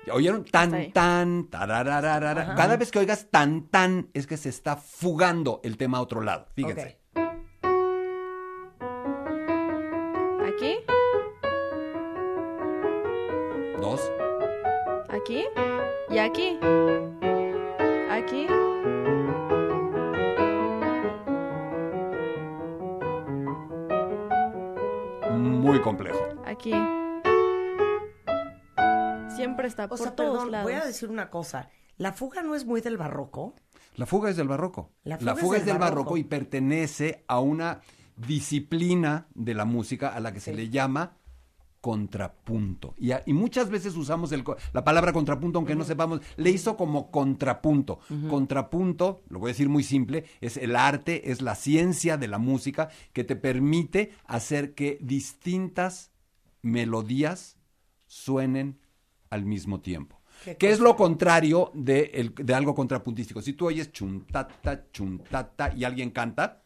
¿Ya 0.06 0.12
¿Oyeron? 0.12 0.44
Tan, 0.44 0.92
tan. 0.92 1.44
Cada 1.44 2.76
vez 2.76 2.90
que 2.90 2.98
oigas 2.98 3.28
tan, 3.30 3.68
tan, 3.68 4.08
es 4.12 4.26
que 4.26 4.36
se 4.36 4.48
está 4.48 4.76
fugando 4.76 5.60
el 5.64 5.76
tema 5.76 5.98
a 5.98 6.00
otro 6.02 6.20
lado. 6.20 6.46
Fíjense. 6.54 6.98
Aquí 15.34 15.46
y 16.10 16.18
aquí. 16.18 16.58
Aquí. 18.10 18.46
Muy 25.32 25.80
complejo. 25.80 26.18
Aquí. 26.44 26.72
Siempre 29.34 29.66
está 29.68 29.86
O 29.86 29.88
por 29.88 29.98
sea, 29.98 30.14
todos 30.14 30.32
perdón, 30.34 30.52
lados. 30.52 30.64
voy 30.70 30.80
a 30.80 30.84
decir 30.84 31.08
una 31.10 31.30
cosa. 31.30 31.70
La 31.96 32.12
fuga 32.12 32.42
no 32.42 32.54
es 32.54 32.64
muy 32.64 32.80
del 32.80 32.96
barroco. 32.96 33.54
La 33.96 34.06
fuga 34.06 34.30
es 34.30 34.36
del 34.36 34.48
barroco. 34.48 34.90
La 35.04 35.18
La 35.20 35.34
fuga 35.36 35.56
es 35.56 35.62
es 35.62 35.66
del 35.66 35.78
barroco. 35.78 35.96
barroco. 36.02 36.16
y 36.16 36.24
pertenece 36.24 37.24
a 37.28 37.40
una 37.40 37.80
disciplina 38.16 39.26
de 39.34 39.54
la 39.54 39.64
música 39.64 40.08
a 40.14 40.20
la 40.20 40.32
que 40.32 40.40
se 40.40 40.54
le 40.54 40.68
llama 40.68 41.16
contrapunto. 41.84 42.94
Y, 42.96 43.10
a- 43.12 43.22
y 43.26 43.34
muchas 43.34 43.68
veces 43.68 43.94
usamos 43.94 44.32
el 44.32 44.42
la 44.72 44.84
palabra 44.84 45.12
contrapunto, 45.12 45.58
aunque 45.58 45.76
no 45.76 45.84
sepamos, 45.84 46.20
le 46.36 46.48
hizo 46.50 46.78
como 46.78 47.10
contrapunto. 47.10 47.98
Contrapunto, 48.30 49.22
lo 49.28 49.38
voy 49.38 49.50
a 49.50 49.52
decir 49.52 49.68
muy 49.68 49.82
simple, 49.84 50.24
es 50.40 50.56
el 50.56 50.76
arte, 50.76 51.30
es 51.30 51.42
la 51.42 51.54
ciencia 51.54 52.16
de 52.16 52.26
la 52.26 52.38
música 52.38 52.88
que 53.12 53.22
te 53.22 53.36
permite 53.36 54.12
hacer 54.24 54.74
que 54.74 54.96
distintas 55.02 56.10
melodías 56.62 57.58
suenen 58.06 58.78
al 59.28 59.44
mismo 59.44 59.80
tiempo. 59.80 60.13
Qué 60.44 60.56
Que 60.56 60.70
es 60.70 60.80
lo 60.80 60.94
contrario 60.96 61.70
de, 61.74 62.10
el- 62.14 62.34
de 62.34 62.54
algo 62.54 62.74
contrapuntístico. 62.74 63.40
Si 63.40 63.54
tú 63.54 63.66
oyes 63.66 63.90
chuntata, 63.92 64.84
chuntata 64.92 65.72
y 65.74 65.84
alguien 65.84 66.10
canta, 66.10 66.60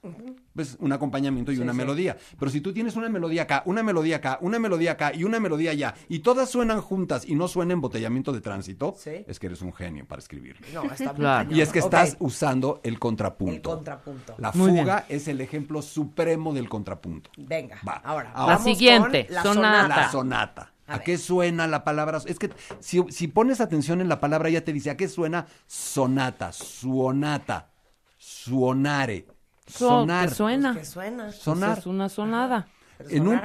pues 0.55 0.77
un 0.81 0.93
acompañamiento 0.93 1.53
y 1.53 1.57
Sí, 1.57 1.63
una 1.63 1.73
sí. 1.73 1.79
melodía. 1.79 2.17
Pero 2.39 2.51
si 2.51 2.61
tú 2.61 2.73
tienes 2.73 2.97
una 2.97 3.09
melodía 3.09 3.43
acá, 3.43 3.63
una 3.67 3.83
melodía 3.83 4.17
acá, 4.17 4.39
una 4.41 4.59
melodía 4.59 4.93
acá 4.93 5.13
y 5.15 5.25
una 5.25 5.39
melodía 5.41 5.71
allá, 5.71 5.95
y 6.09 6.19
todas 6.21 6.51
suenan 6.51 6.81
juntas 6.81 7.25
y 7.27 7.35
no 7.35 7.47
suena 7.49 7.73
embotellamiento 7.73 8.33
de 8.33 8.41
tránsito, 8.41 8.95
Sí. 8.99 9.25
es 9.27 9.39
que 9.39 9.47
eres 9.47 9.63
un 9.63 9.73
genio 9.73 10.07
para 10.07 10.21
escribir. 10.21 10.57
No, 10.75 10.83
está 10.85 11.15
Claro. 11.15 11.55
Y 11.55 11.61
es 11.61 11.71
que 11.73 11.79
estás 11.79 12.17
usando 12.19 12.81
el 12.83 12.99
contrapunto. 12.99 13.55
El 13.55 13.77
contrapunto. 13.77 14.35
La 14.39 14.53
Muy 14.53 14.71
fuga 14.71 15.05
es 15.09 15.29
el 15.29 15.41
ejemplo 15.41 15.83
supremo 15.83 16.53
del 16.53 16.69
contrapunto. 16.69 17.31
Venga, 17.37 17.79
Va. 17.87 17.95
ahora. 18.05 18.33
Ahora. 18.35 18.55
vamos 18.57 18.67
La 18.67 18.73
siguiente, 18.75 19.27
con 19.27 19.35
la 19.35 19.43
sonata. 19.43 19.89
La 19.89 20.11
sonata. 20.11 20.73
A 20.89 20.95
¿A, 20.95 20.97
ver. 20.97 21.05
qué 21.05 21.19
suena 21.19 21.67
la 21.67 21.85
palabra? 21.85 22.19
Es 22.25 22.39
que 22.39 22.51
si, 22.81 23.05
si 23.11 23.29
pones 23.29 23.61
atención 23.61 24.01
en 24.01 24.09
la 24.09 24.21
palabra, 24.21 24.49
ya 24.49 24.65
te 24.65 24.73
dice, 24.73 24.91
¿a 24.91 24.97
qué 24.97 25.07
suena 25.07 25.47
sonata, 25.67 26.51
suonata, 26.53 27.71
suonare, 28.17 29.27
So- 29.67 29.89
sonar? 30.01 30.29
que 30.31 30.35
suena. 30.35 30.75
Que 30.75 30.85
suena. 30.85 31.31
Sonar. 31.31 31.79
Es 31.79 31.87
una 31.87 32.09
sonada. 32.09 32.69
En 33.11 33.29
un. 33.29 33.41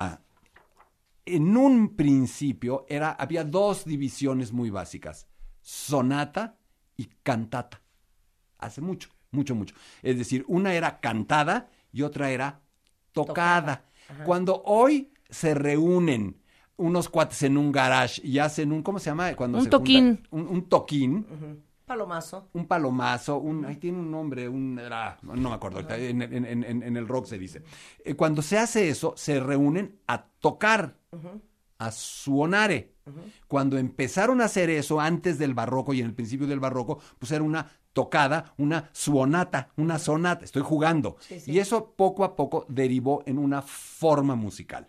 Ah. 0.00 0.18
en 1.26 1.56
un 1.56 1.94
principio 1.96 2.84
era, 2.88 3.12
había 3.12 3.44
dos 3.44 3.84
divisiones 3.84 4.52
muy 4.52 4.68
básicas, 4.70 5.28
sonata 5.60 6.58
y 6.96 7.04
cantata. 7.22 7.80
Hace 8.58 8.80
mucho, 8.80 9.10
mucho, 9.30 9.54
mucho. 9.54 9.74
Es 10.02 10.18
decir, 10.18 10.44
una 10.48 10.74
era 10.74 10.98
cantada 11.00 11.70
y 11.92 12.02
otra 12.02 12.30
era 12.30 12.60
tocada. 13.12 13.84
Cuando 14.26 14.62
hoy 14.66 15.12
se 15.30 15.54
reúnen 15.54 16.42
unos 16.76 17.08
cuates 17.08 17.42
en 17.44 17.56
un 17.56 17.70
garage 17.72 18.20
y 18.24 18.38
hacen 18.38 18.72
un, 18.72 18.82
¿cómo 18.82 18.98
se 18.98 19.10
llama? 19.10 19.34
Cuando 19.36 19.58
Un 19.58 19.64
se 19.64 19.70
juntan? 19.70 19.80
toquín. 19.80 20.28
Un, 20.30 20.48
un 20.48 20.68
toquín 20.68 21.26
Palomazo. 21.86 22.48
un 22.54 22.66
palomazo, 22.66 23.36
un, 23.38 23.64
ahí 23.66 23.76
tiene 23.76 23.98
un 23.98 24.10
nombre, 24.10 24.48
un, 24.48 24.80
ah, 24.90 25.18
no 25.22 25.50
me 25.50 25.54
acuerdo, 25.54 25.76
ahorita, 25.78 25.98
en, 25.98 26.22
en- 26.22 26.44
en- 26.46 26.64
en- 26.64 26.82
en 26.82 26.96
el 26.96 27.06
rock 27.06 27.26
se 27.26 27.38
dice. 27.38 27.62
Eh, 28.04 28.14
cuando 28.14 28.40
se 28.42 28.58
hace 28.58 28.88
eso, 28.88 29.12
se 29.16 29.38
reúnen 29.38 29.98
a 30.06 30.24
tocar, 30.40 30.96
a 31.78 31.90
suonare. 31.92 32.94
Cuando 33.48 33.76
empezaron 33.76 34.40
a 34.40 34.46
hacer 34.46 34.70
eso 34.70 34.98
antes 34.98 35.38
del 35.38 35.52
barroco 35.52 35.92
y 35.92 36.00
en 36.00 36.06
el 36.06 36.14
principio 36.14 36.46
del 36.46 36.58
barroco, 36.58 37.00
pues 37.18 37.30
era 37.32 37.44
una 37.44 37.66
tocada, 37.92 38.54
una 38.56 38.88
suonata, 38.92 39.68
una 39.76 39.98
sonata. 39.98 40.42
Estoy 40.44 40.62
jugando. 40.62 41.16
Sí, 41.20 41.38
sí. 41.38 41.52
Y 41.52 41.58
eso 41.58 41.92
poco 41.96 42.24
a 42.24 42.34
poco 42.34 42.64
derivó 42.70 43.22
en 43.26 43.36
una 43.38 43.60
forma 43.60 44.34
musical. 44.36 44.88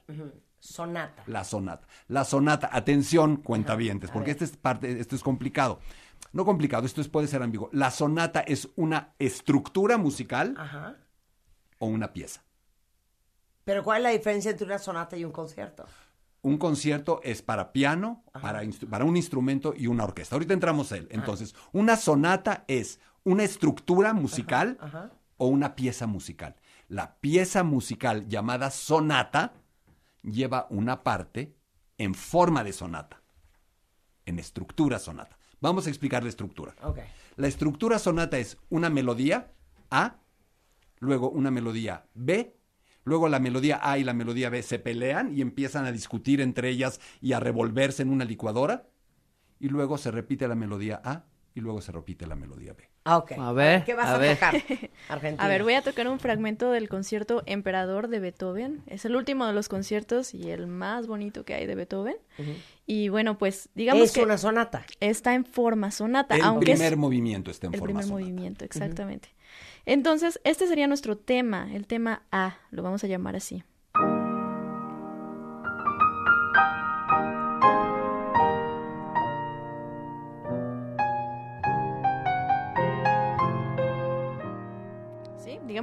Sonata. 0.66 1.24
La 1.28 1.43
sonata. 1.43 1.88
La 2.07 2.24
sonata, 2.26 2.70
atención, 2.72 3.38
cuentavientes, 3.38 4.09
porque 4.11 4.32
esta 4.32 4.43
es 4.45 4.57
parte, 4.57 4.99
esto 4.99 5.16
es 5.16 5.24
complicado. 5.24 5.80
No 6.34 6.43
complicado, 6.43 6.86
esto 6.86 7.01
es- 7.01 7.07
puede 7.07 7.28
ser 7.28 7.41
ambiguo. 7.43 7.70
La 7.72 7.91
sonata 7.91 8.41
es 8.41 8.70
una 8.76 9.13
estructura 9.20 9.97
musical 9.97 10.55
Ajá. 10.57 10.95
o 11.80 11.86
una 11.88 12.11
pieza. 12.13 12.43
Pero 13.63 13.84
¿cuál 13.84 13.97
es 13.97 14.03
la 14.03 14.09
diferencia 14.09 14.51
entre 14.51 14.66
una 14.66 14.80
sonata 14.80 15.16
y 15.18 15.24
un 15.26 15.32
concierto? 15.32 15.86
Un 16.41 16.57
concierto 16.57 17.22
es 17.24 17.41
para 17.41 17.72
piano, 17.72 18.24
para, 18.34 18.61
para 18.89 19.05
un 19.05 19.18
instrumento 19.18 19.74
y 19.76 19.88
una 19.88 20.03
orquesta. 20.03 20.36
Ahorita 20.36 20.53
entramos 20.53 20.91
a 20.91 20.97
él. 20.97 21.07
Entonces, 21.09 21.55
una 21.72 21.95
sonata 21.95 22.66
es 22.68 22.99
una 23.24 23.43
estructura 23.43 24.13
musical 24.13 24.78
o 25.38 25.47
una 25.47 25.76
pieza 25.76 26.05
musical. 26.05 26.55
La 26.88 27.16
pieza 27.16 27.63
musical 27.63 28.28
llamada 28.28 28.70
sonata 28.70 29.53
lleva 30.26 30.67
una 30.69 31.03
parte 31.03 31.55
en 31.97 32.13
forma 32.13 32.63
de 32.63 32.73
sonata, 32.73 33.21
en 34.26 34.39
estructura 34.39 34.99
sonata. 34.99 35.38
Vamos 35.61 35.88
a 35.88 35.89
explicar 35.89 36.23
la 36.23 36.30
estructura. 36.30 36.76
La 37.38 37.47
estructura 37.47 37.99
sonata 37.99 38.38
es 38.38 38.57
una 38.69 38.89
melodía 38.89 39.53
A, 39.89 40.19
luego 40.99 41.30
una 41.30 41.51
melodía 41.51 42.05
B, 42.13 42.57
luego 43.03 43.30
la 43.30 43.39
melodía 43.39 43.80
A 43.82 43.97
y 43.97 44.03
la 44.03 44.13
melodía 44.13 44.49
B 44.49 44.61
se 44.63 44.80
pelean 44.80 45.36
y 45.36 45.41
empiezan 45.41 45.86
a 45.86 45.91
discutir 45.91 46.41
entre 46.41 46.69
ellas 46.69 46.99
y 47.21 47.34
a 47.34 47.39
revolverse 47.39 48.01
en 48.03 48.09
una 48.09 48.26
licuadora, 48.26 48.89
y 49.59 49.69
luego 49.69 49.97
se 49.97 50.11
repite 50.11 50.47
la 50.47 50.55
melodía 50.55 51.01
A 51.03 51.26
y 51.56 51.62
luego 51.62 51.82
se 51.82 51.91
repite 51.91 52.28
la 52.28 52.36
melodía 52.36 52.74
B. 52.74 52.88
Ah, 53.06 53.18
ok. 53.18 53.32
A 53.39 53.51
ver, 53.53 53.84
¿Qué 53.86 53.93
vas 53.93 54.08
a 54.10 54.16
a, 54.16 54.18
ver. 54.18 54.36
tocar? 54.36 54.56
Argentina. 55.10 55.43
A 55.43 55.47
ver, 55.47 55.64
voy 55.64 55.74
a 55.76 55.82
tocar 55.82 56.08
un 56.08 56.20
fragmento 56.20 56.70
del 56.72 56.89
concierto 56.89 57.43
Emperador 57.45 58.08
de 58.10 58.20
Beethoven. 58.20 58.84
Es 58.88 59.06
el 59.06 59.16
último 59.16 59.45
de 59.47 59.53
los 59.53 59.70
conciertos 59.70 60.34
y 60.34 60.51
el 60.51 60.68
más 60.68 61.08
bonito 61.08 61.45
que 61.45 61.53
hay 61.53 61.66
de 61.66 61.76
Beethoven. 61.76 62.18
Y 62.86 63.10
bueno, 63.10 63.38
pues 63.38 63.70
digamos 63.74 64.03
Es 64.03 64.12
que 64.12 64.22
una 64.24 64.38
sonata. 64.38 64.86
está 64.99 65.34
en 65.34 65.45
forma 65.45 65.91
sonata, 65.91 66.36
El 66.36 66.41
aunque 66.41 66.74
es 66.74 66.80
primer 66.80 66.97
movimiento 66.97 67.49
está 67.51 67.68
en 67.68 67.74
el 67.76 67.80
forma 67.80 67.99
primer 68.01 68.06
sonata. 68.06 68.22
movimiento, 68.26 68.66
exactamente. 68.66 69.30
Entonces, 69.86 70.39
este 70.43 70.68
sería 70.68 70.88
nuestro 70.88 71.16
tema, 71.18 71.74
el 71.74 71.88
tema 71.88 72.24
A, 72.32 72.58
lo 72.72 72.84
vamos 72.84 73.03
a 73.03 73.08
llamar 73.08 73.36
así. 73.36 73.64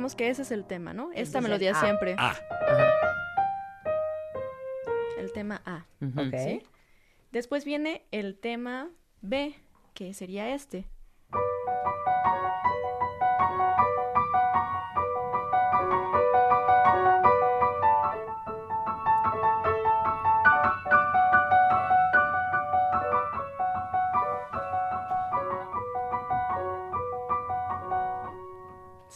Digamos 0.03 0.17
que 0.17 0.31
ese 0.31 0.43
es 0.43 0.51
el 0.51 0.65
tema, 0.65 0.93
¿no? 0.93 1.11
Esta 1.13 1.39
Entonces, 1.39 1.43
melodía 1.43 1.71
A. 1.71 1.81
siempre. 1.81 2.17
A. 2.19 2.35
El 5.17 5.33
tema 5.33 5.63
A. 5.65 5.87
Ok. 6.03 6.35
¿sí? 6.43 6.63
Después 7.31 7.65
viene 7.65 8.05
el 8.11 8.37
tema 8.37 8.91
B, 9.21 9.55
que 9.95 10.13
sería 10.13 10.53
este. 10.53 10.89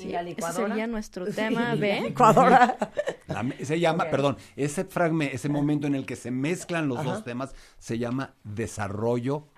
¿Y 0.08 0.12
la 0.12 0.20
ese 0.20 0.28
licuadora? 0.30 0.68
sería 0.68 0.86
nuestro 0.86 1.24
tema 1.32 1.36
Sí, 1.48 1.54
la 1.54 1.74
B. 1.80 2.00
licuadora. 2.02 2.78
La 3.26 3.44
se 3.62 3.80
llama, 3.80 4.04
perdón, 4.10 4.36
ese 4.56 4.84
fragmento, 4.84 5.34
ese 5.34 5.48
momento 5.48 5.86
en 5.86 5.94
el 5.94 6.06
que 6.06 6.16
se 6.16 6.30
mezclan 6.30 6.88
los 6.88 7.02
dos 7.04 7.24
temas 7.24 7.54
se 7.78 7.98
llama 7.98 8.34
desarrollo 8.44 9.48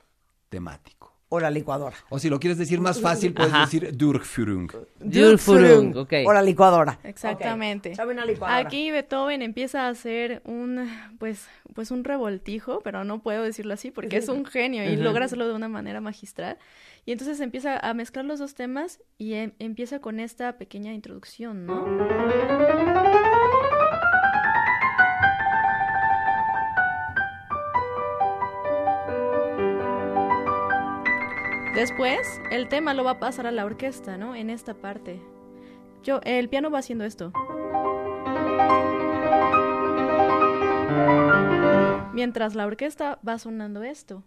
temático. 0.48 1.17
O 1.30 1.40
la 1.40 1.50
licuadora. 1.50 1.94
O 2.08 2.18
si 2.18 2.30
lo 2.30 2.40
quieres 2.40 2.56
decir 2.58 2.80
más 2.80 3.00
fácil, 3.00 3.34
puedes 3.34 3.52
Ajá. 3.52 3.64
decir 3.66 3.94
Durchführung. 3.96 4.70
Durchführung, 4.98 5.96
ok. 5.96 6.12
O 6.26 6.32
la 6.32 6.42
licuadora. 6.42 6.98
Exactamente. 7.04 7.92
Una 8.02 8.24
licuadora. 8.24 8.56
Aquí 8.58 8.90
Beethoven 8.90 9.42
empieza 9.42 9.86
a 9.86 9.88
hacer 9.90 10.40
un, 10.46 10.88
pues, 11.18 11.46
pues 11.74 11.90
un 11.90 12.04
revoltijo, 12.04 12.80
pero 12.82 13.04
no 13.04 13.20
puedo 13.20 13.42
decirlo 13.42 13.74
así 13.74 13.90
porque 13.90 14.16
es 14.16 14.28
un 14.28 14.44
genio 14.46 14.84
y 14.90 14.96
logra 14.96 15.26
hacerlo 15.26 15.46
de 15.48 15.54
una 15.54 15.68
manera 15.68 16.00
magistral. 16.00 16.56
Y 17.04 17.12
entonces 17.12 17.40
empieza 17.40 17.78
a 17.78 17.94
mezclar 17.94 18.24
los 18.24 18.38
dos 18.38 18.54
temas 18.54 19.00
y 19.16 19.34
em- 19.34 19.52
empieza 19.58 19.98
con 20.00 20.20
esta 20.20 20.58
pequeña 20.58 20.92
introducción, 20.92 21.64
¿no? 21.66 22.97
Después, 31.78 32.40
el 32.50 32.66
tema 32.66 32.92
lo 32.92 33.04
va 33.04 33.12
a 33.12 33.18
pasar 33.20 33.46
a 33.46 33.52
la 33.52 33.64
orquesta, 33.64 34.16
¿no? 34.16 34.34
En 34.34 34.50
esta 34.50 34.74
parte. 34.74 35.22
Yo, 36.02 36.18
el 36.24 36.48
piano 36.48 36.72
va 36.72 36.80
haciendo 36.80 37.04
esto. 37.04 37.30
Mientras 42.12 42.56
la 42.56 42.66
orquesta 42.66 43.20
va 43.26 43.38
sonando 43.38 43.84
esto. 43.84 44.24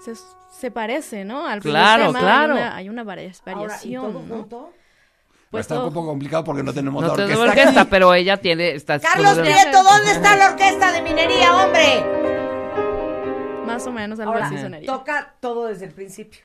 Se, 0.00 0.12
se 0.50 0.70
parece, 0.70 1.24
¿no? 1.24 1.46
Al 1.46 1.60
Claro, 1.60 2.08
tema 2.08 2.18
claro. 2.18 2.54
Hay 2.54 2.60
una, 2.60 2.76
hay 2.76 2.88
una 2.90 3.04
vari- 3.04 3.32
Ahora, 3.46 3.52
¿y 3.54 3.60
variación, 3.60 4.12
todo 4.12 4.22
¿no? 4.24 4.34
junto? 4.34 4.72
Pues 5.50 5.62
Está 5.62 5.76
todo- 5.76 5.88
un 5.88 5.94
poco 5.94 6.08
complicado 6.08 6.44
porque 6.44 6.62
no 6.62 6.74
tenemos 6.74 7.00
No 7.02 7.08
la 7.08 7.14
orquesta. 7.14 7.42
orquesta, 7.44 7.80
aquí. 7.82 7.90
pero 7.90 8.12
ella 8.12 8.36
tiene. 8.36 8.72
Está 8.72 8.98
Carlos 8.98 9.38
Prieto, 9.38 9.82
¿dónde 9.82 10.10
está 10.12 10.36
la 10.36 10.50
orquesta 10.50 10.92
de 10.92 11.00
minería, 11.02 11.54
hombre? 11.56 12.21
Más 13.66 13.86
o 13.86 13.92
menos 13.92 14.18
algo 14.20 14.32
Ahora, 14.32 14.46
así 14.46 14.58
sonaría. 14.58 14.86
toca 14.86 15.34
todo 15.40 15.66
desde 15.66 15.86
el 15.86 15.92
principio. 15.92 16.40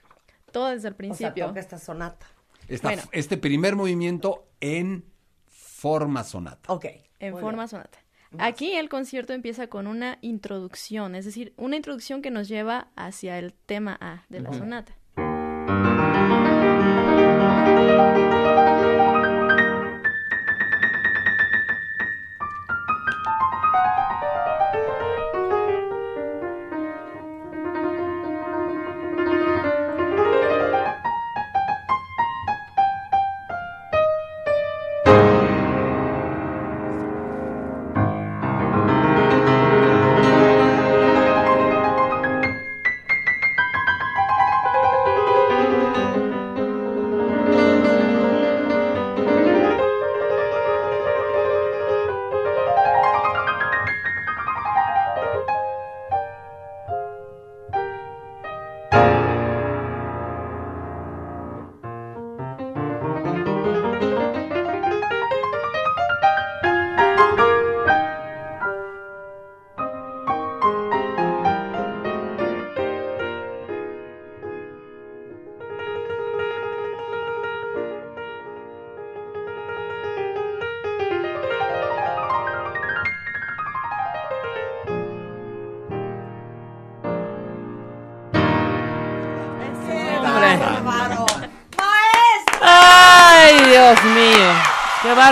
Todo 0.52 0.68
desde 0.70 0.88
el 0.90 0.94
O 0.94 0.96
sea, 0.96 0.98
principio. 0.98 1.48
toca 1.48 1.60
esta 1.60 1.78
sonata. 1.78 2.26
Esta- 2.68 2.88
Bueno. 2.90 3.04
Este 3.12 3.38
primer 3.38 3.76
movimiento 3.76 4.48
en 4.62 5.06
forma 5.48 6.24
sonata. 6.24 6.72
Ok. 6.72 6.86
En 7.20 7.34
muy 7.34 7.42
forma 7.42 7.64
bien. 7.64 7.70
sonata. 7.70 8.00
Aquí 8.40 8.74
el 8.74 8.90
concierto 8.90 9.34
empieza 9.34 9.68
con 9.68 9.88
una 9.88 10.18
introducción, 10.22 11.16
es 11.16 11.26
decir, 11.26 11.54
una 11.58 11.76
introducción 11.78 12.22
que 12.22 12.30
nos 12.30 12.48
lleva 12.50 12.90
hacia 12.96 13.40
el 13.40 13.54
tema 13.54 13.98
A 14.02 14.26
de 14.30 14.42
la 14.42 14.54
sonata. 14.54 14.94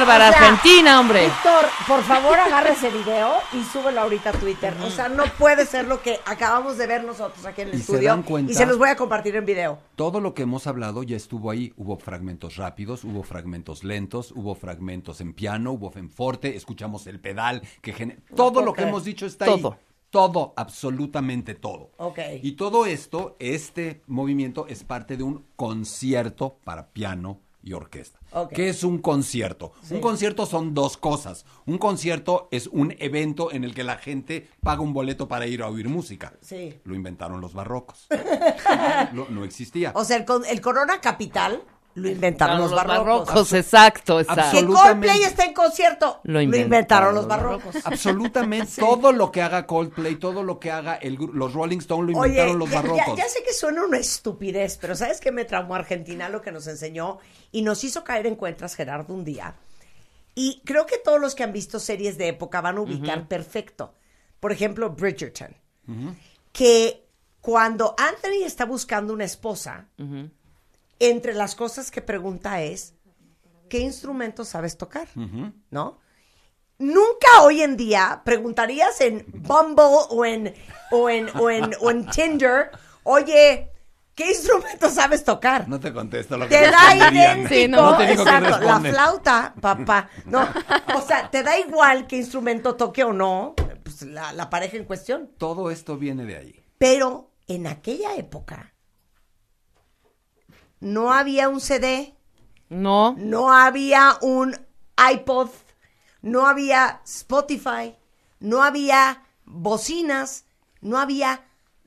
Bárbara 0.06 0.30
O 0.30 0.34
sea, 0.34 0.48
Argentina, 0.50 1.00
hombre! 1.00 1.26
Víctor, 1.26 1.66
por 1.88 2.04
favor, 2.04 2.40
agarra 2.40 2.70
ese 2.70 2.90
video 2.90 3.34
y 3.54 3.64
súbelo 3.64 4.02
ahorita 4.02 4.30
a 4.30 4.34
Twitter. 4.34 4.74
O 4.84 4.90
sea, 4.90 5.10
no 5.10 5.24
puede 5.38 5.66
ser 5.66 5.88
lo 5.88 6.02
que 6.02 6.20
acabamos 6.26 6.78
de 6.78 6.88
ver 6.88 7.04
nosotros 7.04 7.46
aquí 7.46 7.62
en 7.62 7.70
el 7.70 7.74
Y 7.76 7.78
se 7.78 7.92
estudio. 7.94 8.10
dan 8.10 8.24
cuenta- 8.24 8.52
y 8.52 8.56
se 8.56 8.66
los 8.66 8.78
voy 8.78 8.90
a 8.90 8.96
compartir 8.96 9.36
en 9.36 9.46
video. 9.46 9.80
Todo 9.96 10.20
lo 10.22 10.34
que 10.34 10.44
hemos 10.44 10.68
hablado 10.68 11.04
ya 11.04 11.16
estuvo 11.18 11.50
ahí. 11.52 11.74
Hubo 11.78 11.98
fragmentos 11.98 12.56
rápidos, 12.58 13.04
hubo 13.04 13.24
fragmentos 13.24 13.84
lentos, 13.84 14.32
hubo 14.36 14.56
fragmentos 14.56 15.22
en 15.22 15.34
piano, 15.34 15.72
hubo 15.72 15.92
en 15.96 16.10
forte, 16.10 16.56
escuchamos 16.56 17.08
el 17.08 17.20
pedal 17.20 17.62
que 17.82 17.94
genera... 17.94 18.20
Todo 18.36 18.62
lo 18.62 18.74
que 18.74 18.84
hemos 18.84 19.04
dicho 19.04 19.26
está 19.26 19.46
Todo. 19.46 19.74
ahí. 19.74 19.80
Todo, 20.12 20.54
absolutamente 20.56 21.56
todo. 21.56 21.92
Ok. 21.98 22.20
Y 22.42 22.54
todo 22.54 22.86
esto, 22.86 23.36
este 23.40 24.02
movimiento 24.08 24.66
es 24.70 24.84
parte 24.86 25.18
de 25.18 25.24
un 25.24 25.46
concierto 25.58 26.58
para 26.64 26.88
piano 26.94 27.42
y 27.66 27.74
orquesta. 27.74 28.20
Ok. 28.32 28.54
¿Qué 28.54 28.70
es 28.70 28.84
un 28.84 29.00
concierto? 29.00 29.74
Un 29.90 30.00
concierto 30.00 30.46
son 30.46 30.74
dos 30.74 30.96
cosas. 30.98 31.46
Un 31.66 31.78
concierto 31.80 32.48
es 32.52 32.68
un 32.68 32.96
evento 33.00 33.52
en 33.52 33.64
el 33.66 33.74
que 33.74 33.84
la 33.84 33.98
gente 33.98 34.48
paga 34.62 34.82
un 34.82 34.94
boleto 34.94 35.28
para 35.28 35.48
ir 35.48 35.62
a 35.64 35.68
oír 35.68 35.90
música. 35.90 36.34
Sí. 36.42 36.80
Lo 36.84 36.94
inventaron 36.96 37.42
los 37.42 37.54
barrocos. 37.54 38.08
no, 39.14 39.28
no 39.30 39.44
existía. 39.44 39.92
O 39.96 40.06
sea, 40.06 40.18
el, 40.18 40.26
con- 40.26 40.46
el 40.46 40.62
Corona 40.62 41.02
Capital 41.02 41.64
lo 41.96 42.10
inventaron 42.10 42.60
los, 42.60 42.72
barrocos. 42.72 43.54
exacto, 43.54 44.20
exacto. 44.20 44.60
Que. 44.60 44.66
Coldplay 44.66 45.24
está 45.24 45.46
en 45.46 45.54
concierto. 45.54 46.20
Lo 46.24 46.34
Lo 46.34 46.42
inventaron 46.42 47.16
los 47.16 47.28
barrocos. 47.28 47.76
Absolutamente 47.86 48.74
todo 48.80 49.12
lo 49.12 49.32
que 49.32 49.42
haga 49.42 49.66
Coldplay, 49.66 50.18
todo 50.18 50.44
lo 50.44 50.60
que 50.60 50.72
haga 50.72 50.96
el, 50.96 51.16
los 51.34 51.54
Rolling 51.54 51.78
Stones 51.80 52.14
lo 52.14 52.20
Oye, 52.20 52.30
inventaron 52.32 52.60
los 52.60 52.70
ya, 52.70 52.76
ya- 52.76 52.82
barrocos. 52.82 53.18
ya 53.18 53.30
sé 53.30 53.44
que 53.44 53.54
suena 53.54 53.84
una 53.86 53.98
estupidez, 53.98 54.78
pero 54.78 54.96
¿sabes 54.96 55.20
qué 55.22 55.32
me 55.32 55.46
traumó 55.46 55.76
Argentina? 55.76 56.28
Lo 56.30 56.42
que 56.42 56.52
nos 56.52 56.68
enseñó 56.68 57.18
y 57.52 57.62
nos 57.62 57.84
hizo 57.84 58.04
caer 58.04 58.28
en 58.28 58.36
cuentas 58.36 58.76
Gerardo 58.76 59.14
un 59.14 59.24
día. 59.24 59.56
Y 60.36 60.62
creo 60.66 60.86
que 60.86 60.98
todos 60.98 61.22
los 61.22 61.34
que 61.34 61.44
han 61.44 61.54
visto 61.54 61.80
series 61.80 62.18
de 62.18 62.28
época 62.28 62.60
van 62.60 62.78
a 62.78 62.82
ubicar 62.82 63.28
perfecto. 63.30 63.94
Por 64.42 64.52
ejemplo, 64.52 64.90
Bridgerton. 64.90 65.56
Que 66.52 67.08
cuando 67.40 67.96
Anthony 67.98 68.44
está 68.46 68.66
buscando 68.66 69.14
una 69.14 69.24
esposa, 69.24 69.88
entre 71.00 71.34
las 71.34 71.56
cosas 71.56 71.92
que 71.92 72.02
pregunta 72.02 72.62
es, 72.62 72.94
¿qué 73.70 73.80
instrumento 73.80 74.46
sabes 74.46 74.78
tocar? 74.78 75.08
¿No? 75.70 76.00
Nunca 76.78 77.42
hoy 77.42 77.62
en 77.62 77.78
día 77.78 78.22
preguntarías 78.26 79.00
en 79.00 79.26
Bumble 79.28 79.86
o 80.10 80.26
en, 80.26 80.54
o 80.92 81.10
en, 81.10 81.30
o 81.38 81.50
en, 81.50 81.72
o 81.80 81.90
en 81.90 82.06
Tinder, 82.08 82.72
oye, 83.04 83.72
¿qué 84.14 84.32
instrumento 84.32 84.90
sabes 84.90 85.24
tocar? 85.24 85.70
No 85.70 85.80
te 85.80 85.94
contesto 85.94 86.38
lo 86.38 86.50
que 86.50 86.58
Te 86.58 86.72
da 86.72 86.96
idéntico, 86.96 87.54
Sí, 87.54 87.68
no. 87.70 87.92
No 87.92 87.98
te 87.98 88.08
digo 88.08 88.26
la 88.26 88.82
flauta, 88.82 89.54
papá. 89.62 90.10
No, 90.26 90.48
o 90.96 91.02
sea, 91.02 91.30
te 91.32 91.44
da 91.44 91.58
igual 91.58 92.08
qué 92.08 92.18
instrumento 92.18 92.76
toque 92.76 93.06
o 93.06 93.14
no, 93.14 93.56
pues 93.84 94.02
la, 94.02 94.34
la 94.34 94.50
pareja 94.50 94.76
en 94.76 94.84
cuestión. 94.84 95.32
Todo 95.38 95.72
esto 95.72 95.98
viene 95.98 96.26
de 96.26 96.36
ahí. 96.36 96.64
Pero 96.78 97.32
en 97.48 97.68
aquella 97.68 98.16
época 98.16 98.75
no 100.86 101.12
había 101.12 101.50
un 101.50 101.60
CD, 101.62 102.16
No, 102.70 103.16
no 103.18 103.52
había 103.52 104.20
un 104.22 104.56
iPod, 105.14 105.50
no 106.22 106.46
había 106.46 107.02
Spotify, 107.04 107.96
no 108.40 108.62
había 108.62 109.24
bocinas, 109.46 110.46
no 110.82 111.00
había 111.00 111.44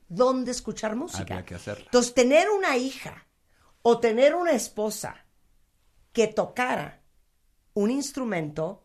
dónde 0.09 0.51
escuchar 0.51 0.97
música. 0.97 1.35
Había 1.35 1.45
que 1.45 1.55
hacerla. 1.55 1.85
Entonces, 1.85 2.13
tener 2.13 2.49
una 2.49 2.75
hija 2.75 3.25
o 3.83 3.99
tener 3.99 4.35
una 4.35 4.51
esposa 4.51 5.25
que 6.11 6.27
tocara 6.27 7.01
un 7.75 7.91
instrumento, 7.91 8.83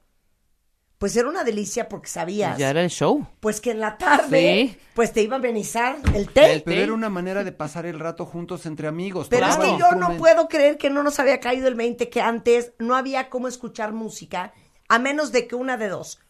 pues 1.05 1.15
era 1.19 1.29
una 1.29 1.45
delicia 1.45 1.87
porque 1.87 2.09
sabías, 2.09 2.57
ya 2.57 2.71
era 2.71 2.83
el 2.83 2.89
show. 2.89 3.27
pues 3.41 3.61
que 3.61 3.73
en 3.73 3.79
la 3.81 3.99
tarde, 3.99 4.71
Sí. 4.73 4.79
pues 4.95 5.13
te 5.13 5.21
iba 5.21 5.37
a 5.37 5.39
amenizar 5.39 5.97
el 6.15 6.31
té. 6.31 6.63
Pero 6.65 6.81
era 6.81 6.95
una 6.95 7.11
manera 7.11 7.45
de 7.45 7.53
pasar 7.53 7.85
el 7.85 8.01
rato 8.01 8.25
juntos 8.25 8.65
entre 8.65 8.89
amigos. 8.89 9.27
Pero 9.29 9.45
es 9.47 9.59
que 9.59 9.77
yo 9.79 9.93
no 9.99 10.17
puedo 10.17 10.49
creer 10.49 10.79
que 10.79 10.89
no 10.89 11.03
nos 11.03 11.21
había 11.21 11.41
caído 11.41 11.69
el 11.69 11.75
20 11.75 12.09
que 12.09 12.23
antes 12.23 12.73
no 12.79 12.97
había 12.97 13.29
cómo 13.29 13.49
escuchar 13.49 13.93
música, 13.93 14.55
a 14.89 14.99
menos 14.99 15.31
de 15.31 15.47
que 15.47 15.57
una 15.57 15.77
de 15.77 15.91
dos, 15.91 16.21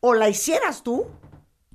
o 0.00 0.14
la 0.14 0.28
hicieras 0.28 0.82
tú, 0.82 1.06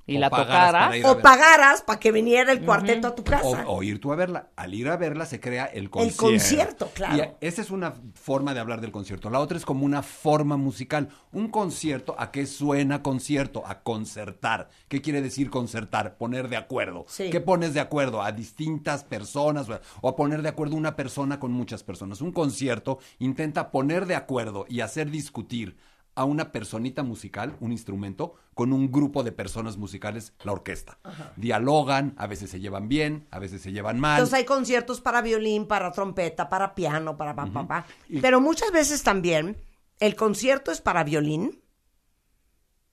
Y 0.10 0.18
O 0.18 0.20
la 0.20 0.30
pagaras 0.30 0.68
tocara. 0.68 0.80
para 0.86 0.98
ir 0.98 1.06
a 1.06 1.12
o 1.12 1.20
pagaras 1.20 1.82
para 1.82 2.00
que 2.00 2.12
viniera 2.12 2.52
el 2.52 2.62
cuarteto 2.66 3.08
a 3.08 3.16
tu 3.16 3.24
casa. 3.24 3.46
O, 3.68 3.78
o 3.78 3.84
ir 3.84 4.00
tú 4.00 4.12
a 4.12 4.16
verla. 4.16 4.50
Al 4.56 4.74
ir 4.74 4.88
a 4.90 4.98
verla 4.98 5.26
se 5.26 5.40
crea 5.40 5.66
el 5.66 5.90
concierto. 5.90 6.26
concierto, 6.26 6.90
claro. 6.94 7.16
Y 7.42 7.46
esa 7.46 7.62
es 7.62 7.70
una 7.72 7.94
forma 8.16 8.54
de 8.54 8.60
hablar 8.60 8.82
del 8.82 8.92
concierto. 8.92 9.30
La 9.30 9.40
otra 9.40 9.58
es 9.58 9.66
como 9.66 9.86
una 9.86 10.02
forma 10.02 10.58
musical. 10.58 11.10
Un 11.32 11.50
concierto, 11.50 12.16
¿a 12.18 12.32
qué 12.32 12.46
suena 12.46 13.04
concierto? 13.04 13.64
A 13.66 13.82
concertar. 13.82 14.70
¿Qué 14.88 15.02
quiere 15.02 15.22
decir 15.22 15.50
concertar? 15.50 16.16
Poner 16.18 16.50
de 16.50 16.58
acuerdo. 16.58 17.06
Sí. 17.08 17.30
¿Qué 17.30 17.40
pones 17.42 17.74
de 17.74 17.80
acuerdo? 17.80 18.22
A 18.22 18.32
distintas 18.32 19.04
personas 19.04 19.68
o 20.02 20.10
a 20.10 20.16
poner 20.16 20.42
de 20.42 20.50
acuerdo 20.50 20.76
una 20.76 20.96
persona 20.96 21.40
con 21.40 21.52
muchas 21.52 21.84
personas. 21.84 22.22
Un 22.22 22.32
concierto 22.32 23.00
intenta 23.20 23.72
poner 23.72 24.06
de 24.06 24.16
acuerdo 24.16 24.66
y 24.68 24.82
hacer 24.82 25.10
discutir 25.12 25.78
a 26.20 26.26
una 26.26 26.52
personita 26.52 27.02
musical, 27.02 27.56
un 27.62 27.72
instrumento, 27.72 28.36
con 28.54 28.74
un 28.74 28.92
grupo 28.92 29.24
de 29.24 29.32
personas 29.32 29.78
musicales, 29.78 30.34
la 30.44 30.52
orquesta. 30.52 31.00
Dialogan, 31.38 32.14
a 32.18 32.28
veces 32.28 32.50
se 32.50 32.60
llevan 32.60 32.90
bien, 32.90 33.26
a 33.32 33.40
veces 33.40 33.62
se 33.62 33.72
llevan 33.72 34.02
mal. 34.02 34.18
Entonces 34.18 34.34
hay 34.40 34.44
conciertos 34.44 35.00
para 35.00 35.22
violín, 35.22 35.66
para 35.66 35.94
trompeta, 35.94 36.50
para 36.50 36.76
piano, 36.76 37.16
para 37.16 37.34
pa, 37.34 37.46
pa, 37.46 37.66
pa. 37.66 37.86
Pero 38.22 38.42
muchas 38.42 38.70
veces 38.74 39.02
también 39.02 39.56
el 40.02 40.18
concierto 40.18 40.74
es 40.74 40.82
para 40.82 41.06
violín 41.06 41.62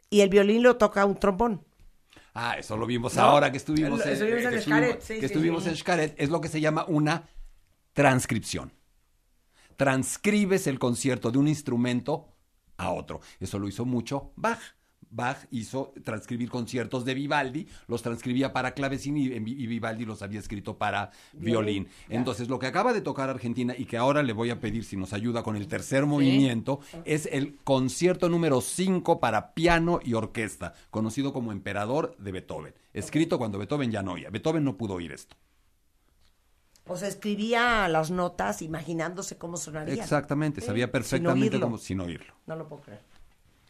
y 0.09 0.20
el 0.20 0.29
violín 0.29 0.62
lo 0.62 0.77
toca 0.77 1.05
un 1.05 1.16
trombón. 1.18 1.64
Ah, 2.33 2.55
eso 2.57 2.77
lo 2.77 2.87
vimos 2.87 3.16
¿No? 3.16 3.22
ahora 3.22 3.51
que 3.51 3.57
estuvimos, 3.57 3.99
Lo- 3.99 4.05
en, 4.05 4.12
estuvimos 4.12 4.45
en 4.45 4.51
que 4.51 4.61
Xcaret, 4.61 4.89
estuvimos- 4.91 5.05
sí, 5.05 5.14
que 5.14 5.20
sí, 5.20 5.27
estuvimos 5.27 5.62
sí. 5.64 5.68
en 5.70 5.77
Xcaret. 5.77 6.14
Es 6.16 6.31
lo 6.31 6.41
que 6.41 6.47
se 6.49 6.61
llama 6.61 6.85
una 6.87 7.29
transcripción. 7.93 8.70
Transcribes 9.77 10.68
el 10.68 10.79
concierto 10.79 11.33
de 11.33 11.39
un 11.39 11.49
instrumento 11.49 12.29
a 12.77 12.91
otro. 12.91 13.20
Eso 13.41 13.59
lo 13.59 13.68
hizo 13.68 13.85
mucho 13.85 14.33
Bach. 14.37 14.61
Bach 15.09 15.39
hizo 15.51 15.93
transcribir 16.05 16.51
conciertos 16.51 17.05
de 17.05 17.14
Vivaldi, 17.14 17.66
los 17.87 18.03
transcribía 18.03 18.53
para 18.53 18.74
clavecín 18.74 19.16
y, 19.16 19.27
y 19.27 19.66
Vivaldi 19.66 20.05
los 20.05 20.20
había 20.20 20.41
escrito 20.41 20.77
para 20.77 21.11
violín. 21.33 21.89
Entonces, 22.09 22.49
lo 22.49 22.59
que 22.59 22.66
acaba 22.66 22.93
de 22.93 23.01
tocar 23.01 23.31
Argentina 23.31 23.74
y 23.77 23.87
que 23.87 23.97
ahora 23.97 24.22
le 24.22 24.33
voy 24.33 24.51
a 24.51 24.61
pedir 24.61 24.85
si 24.85 24.97
nos 24.97 25.12
ayuda 25.12 25.43
con 25.43 25.57
el 25.57 25.68
tercer 25.68 26.07
movimiento 26.07 26.81
es 27.05 27.29
el 27.33 27.57
concierto 27.64 28.29
número 28.29 28.61
5 28.61 29.20
para 29.20 29.55
piano 29.55 30.01
y 30.05 30.14
orquesta, 30.14 30.74
conocido 30.91 31.33
como 31.33 31.53
Emperador 31.53 32.16
de 32.18 32.33
Beethoven, 32.33 32.74
escrito 32.93 33.39
cuando 33.39 33.59
Beethoven 33.59 33.91
ya 33.91 34.03
no 34.03 34.12
oía. 34.12 34.31
Beethoven 34.31 34.64
no 34.64 34.77
pudo 34.77 34.95
oír 34.95 35.12
esto. 35.12 35.37
O 36.89 36.97
sea, 36.97 37.09
escribía 37.09 37.89
las 37.89 38.11
notas 38.11 38.62
imaginándose 38.62 39.37
cómo 39.37 39.57
sonaría. 39.57 39.95
Exactamente, 40.03 40.61
sabía 40.61 40.91
perfectamente 40.91 41.59
cómo 41.61 41.78
sin 41.78 42.01
oírlo. 42.01 42.32
No 42.47 42.57
lo 42.57 42.68
puedo 42.68 42.82
creer. 42.82 43.01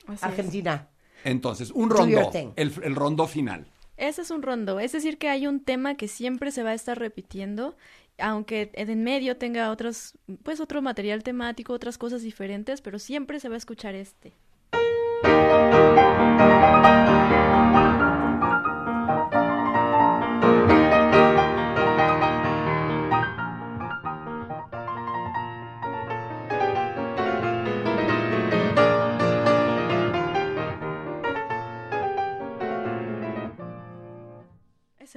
Así 0.07 0.15
es. 0.17 0.23
Argentina. 0.23 0.89
Entonces, 1.25 1.71
un 1.71 1.89
Do 1.89 2.07
your 2.07 2.21
rondó, 2.23 2.31
thing. 2.31 2.49
el, 2.57 2.73
el 2.83 2.95
rondó 2.95 3.27
final. 3.27 3.67
Ese 3.97 4.21
es 4.23 4.31
un 4.31 4.43
rondo, 4.43 4.79
es 4.79 4.93
decir, 4.93 5.17
que 5.17 5.31
hay 5.31 5.47
un 5.47 5.61
tema 5.61 5.97
que 5.97 6.07
siempre 6.07 6.51
se 6.51 6.63
va 6.63 6.71
a 6.71 6.75
estar 6.75 6.99
repitiendo, 6.99 7.75
aunque 8.19 8.71
en 8.75 9.03
medio 9.03 9.39
tenga 9.39 9.71
otros, 9.71 10.13
pues 10.43 10.61
otro 10.61 10.83
material 10.83 11.23
temático, 11.23 11.73
otras 11.73 11.97
cosas 11.97 12.21
diferentes, 12.21 12.83
pero 12.83 12.99
siempre 12.99 13.41
se 13.41 13.49
va 13.49 13.55
a 13.55 13.59
escuchar 13.59 13.95
este. 13.95 14.35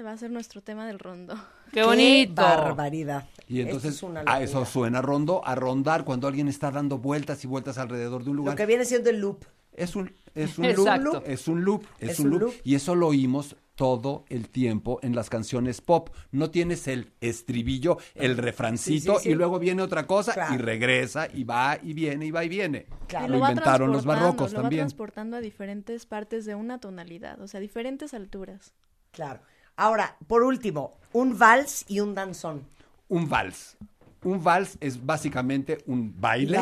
Va 0.10 0.14
a 0.16 0.18
ser 0.18 0.32
nuestro 0.32 0.62
tema 0.62 0.86
del 0.88 0.99
rondo. 0.99 1.36
¡Qué 1.74 1.84
bonito! 1.84 2.41
barbaridad! 2.41 3.28
Y 3.47 3.62
entonces, 3.62 3.95
es 3.95 4.03
una 4.03 4.22
a 4.26 4.41
eso 4.41 4.53
locura. 4.60 4.66
suena 4.72 5.01
rondo, 5.01 5.41
a 5.45 5.55
rondar 5.55 6.03
cuando 6.05 6.28
alguien 6.28 6.47
está 6.47 6.72
dando 6.72 6.97
vueltas 6.97 7.43
y 7.43 7.47
vueltas 7.47 7.78
alrededor 7.78 8.24
de 8.24 8.30
un 8.32 8.36
Lo 8.38 8.41
lugar. 8.43 8.55
que 8.57 8.66
viene 8.66 8.86
siendo 8.86 9.10
el 9.10 9.20
loop. 9.20 9.45
Es 9.74 9.95
un, 9.95 10.12
es 10.36 10.57
un 10.57 10.66
Exacto. 10.66 11.14
loop, 11.14 11.24
es 11.26 11.47
un 11.47 11.64
loop, 11.64 11.86
es, 11.99 12.10
Es 12.12 12.20
un 12.20 12.26
un 12.26 12.32
loop, 12.32 12.41
loop. 12.41 12.53
y 12.64 12.76
eso 12.76 12.95
lo 12.95 13.07
oímos 13.07 13.55
todo 13.76 14.26
el 14.28 14.49
tiempo 14.49 14.99
en 15.03 15.16
las 15.16 15.30
canciones 15.30 15.80
pop. 15.80 16.10
No 16.32 16.49
tienes 16.51 16.88
el 16.89 17.14
estribillo, 17.22 17.97
el 18.14 18.36
refrancito 18.36 19.14
Sí, 19.14 19.20
sí, 19.20 19.24
sí. 19.24 19.30
y 19.30 19.36
luego 19.36 19.57
viene 19.57 19.82
otra 19.82 20.05
cosa 20.05 20.34
Claro. 20.34 20.53
y 20.55 20.57
regresa 20.57 21.28
y 21.34 21.45
va 21.45 21.78
y 21.82 21.93
viene 21.93 22.26
y 22.26 22.32
va 22.32 22.43
y 22.43 22.49
viene. 22.49 22.88
Claro. 23.07 23.28
Y 23.28 23.30
Lo 23.30 23.39
va 23.39 23.51
inventaron 23.51 23.91
los 23.93 24.03
barrocos 24.05 24.51
lo 24.51 24.57
va 24.57 24.62
también. 24.64 24.82
transportando 24.82 25.38
a 25.38 25.39
diferentes 25.39 26.05
partes 26.05 26.43
de 26.45 26.55
una 26.55 26.80
tonalidad, 26.80 27.39
o 27.41 27.47
sea, 27.47 27.62
diferentes 27.62 28.14
alturas. 28.14 28.74
Claro. 29.12 29.39
Ahora, 29.80 30.17
por 30.27 30.43
último, 30.43 30.97
un 31.13 31.39
vals 31.39 31.86
y 31.88 32.01
un 32.01 32.13
danzón. 32.13 32.67
Un 33.07 33.30
vals. 33.30 33.77
Un 34.23 34.43
vals 34.43 34.77
es 34.82 35.05
básicamente 35.05 35.77
un 35.86 36.19
baile. 36.19 36.57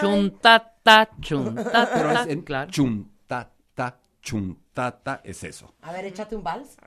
Chuntata, 0.00 1.10
chuntata. 1.20 1.90
pero 1.94 2.10
es 2.12 2.26
en 2.28 2.40
claro. 2.40 2.70
chuntata, 2.70 3.98
chuntata, 4.22 5.20
es 5.24 5.44
eso. 5.44 5.74
A 5.82 5.92
ver, 5.92 6.06
échate 6.06 6.36
un 6.36 6.42
vals. 6.42 6.78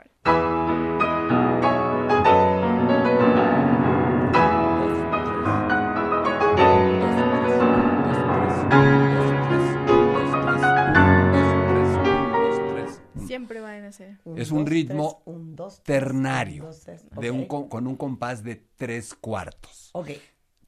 Siempre 13.49 13.61
va 13.61 13.77
en 13.77 13.85
ese. 13.85 14.17
Es 14.35 14.51
un 14.51 14.59
dos, 14.59 14.69
ritmo 14.69 15.21
tres, 15.25 15.35
un, 15.35 15.55
dos, 15.55 15.81
tres, 15.83 15.99
ternario, 15.99 16.63
un, 16.65 16.69
dos, 16.69 16.79
tres. 16.81 17.03
de 17.09 17.31
un, 17.31 17.45
con 17.47 17.87
un 17.87 17.95
compás 17.95 18.43
de 18.43 18.63
tres 18.75 19.15
cuartos. 19.15 19.89
Ok. 19.93 20.11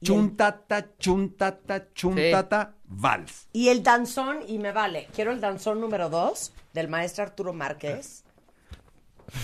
Chuntata, 0.02 0.96
chuntata, 0.98 1.92
chuntata, 1.92 2.74
vals. 2.86 3.46
y 3.52 3.68
el 3.68 3.84
danzón, 3.84 4.38
y 4.48 4.58
me 4.58 4.72
vale. 4.72 5.06
Quiero 5.14 5.30
el 5.30 5.40
danzón 5.40 5.80
número 5.80 6.10
dos 6.10 6.52
del 6.72 6.88
maestro 6.88 7.22
Arturo 7.22 7.52
Márquez. 7.52 8.24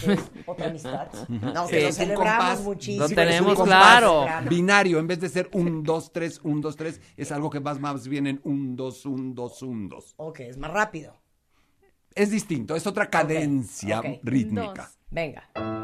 que 0.00 0.14
es 0.14 0.20
otra 0.44 0.66
amistad. 0.66 1.06
No, 1.28 1.68
que 1.68 1.76
Sí, 1.76 1.82
lo 1.82 1.88
es 1.90 1.98
un 1.98 2.04
celebramos 2.06 2.44
compás. 2.46 2.60
muchísimo. 2.62 3.02
Lo 3.04 3.08
Sí, 3.08 3.14
pero 3.14 3.30
es 3.30 3.40
un 3.40 3.46
tenemos 3.46 3.56
compás 3.56 4.00
claro. 4.00 4.26
Binario, 4.50 4.98
en 4.98 5.06
vez 5.06 5.20
de 5.20 5.28
ser 5.28 5.48
un, 5.52 5.84
dos, 5.84 6.12
tres, 6.12 6.40
un, 6.42 6.60
dos, 6.60 6.74
tres, 6.74 7.00
es 7.16 7.30
algo 7.30 7.50
que 7.50 7.60
vas 7.60 7.78
más 7.78 8.08
bien 8.08 8.26
en 8.26 8.40
un, 8.42 8.74
dos, 8.74 9.06
un, 9.06 9.36
dos, 9.36 9.62
un, 9.62 9.88
dos. 9.88 10.14
Ok, 10.16 10.40
es 10.40 10.56
más 10.56 10.72
rápido. 10.72 11.14
Es 12.18 12.32
distinto, 12.32 12.74
es 12.74 12.84
otra 12.84 13.08
cadencia 13.08 14.02
rítmica. 14.24 14.82
Dos. 14.82 14.98
Venga. 15.08 15.77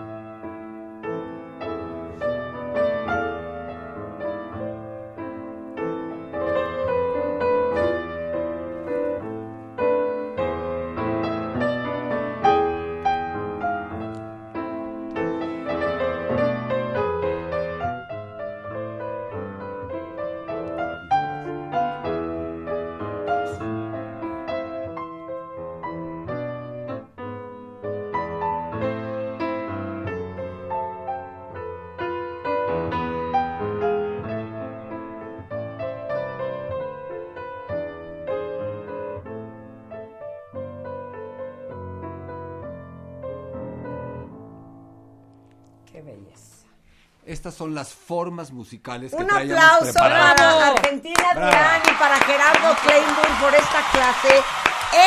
Estas 47.45 47.59
son 47.59 47.74
las 47.74 47.92
formas 47.92 48.53
musicales 48.53 49.11
que 49.11 49.22
Un 49.22 49.30
aplauso 49.30 49.92
preparadas. 49.92 50.34
para 50.34 50.66
Argentina. 50.68 51.34
Durán 51.34 51.82
y 51.86 51.92
para 51.99 52.16
Gerardo 52.20 52.74
Kleinburg 52.82 53.38
por 53.38 53.55
esta 53.55 53.82
clase 53.92 54.42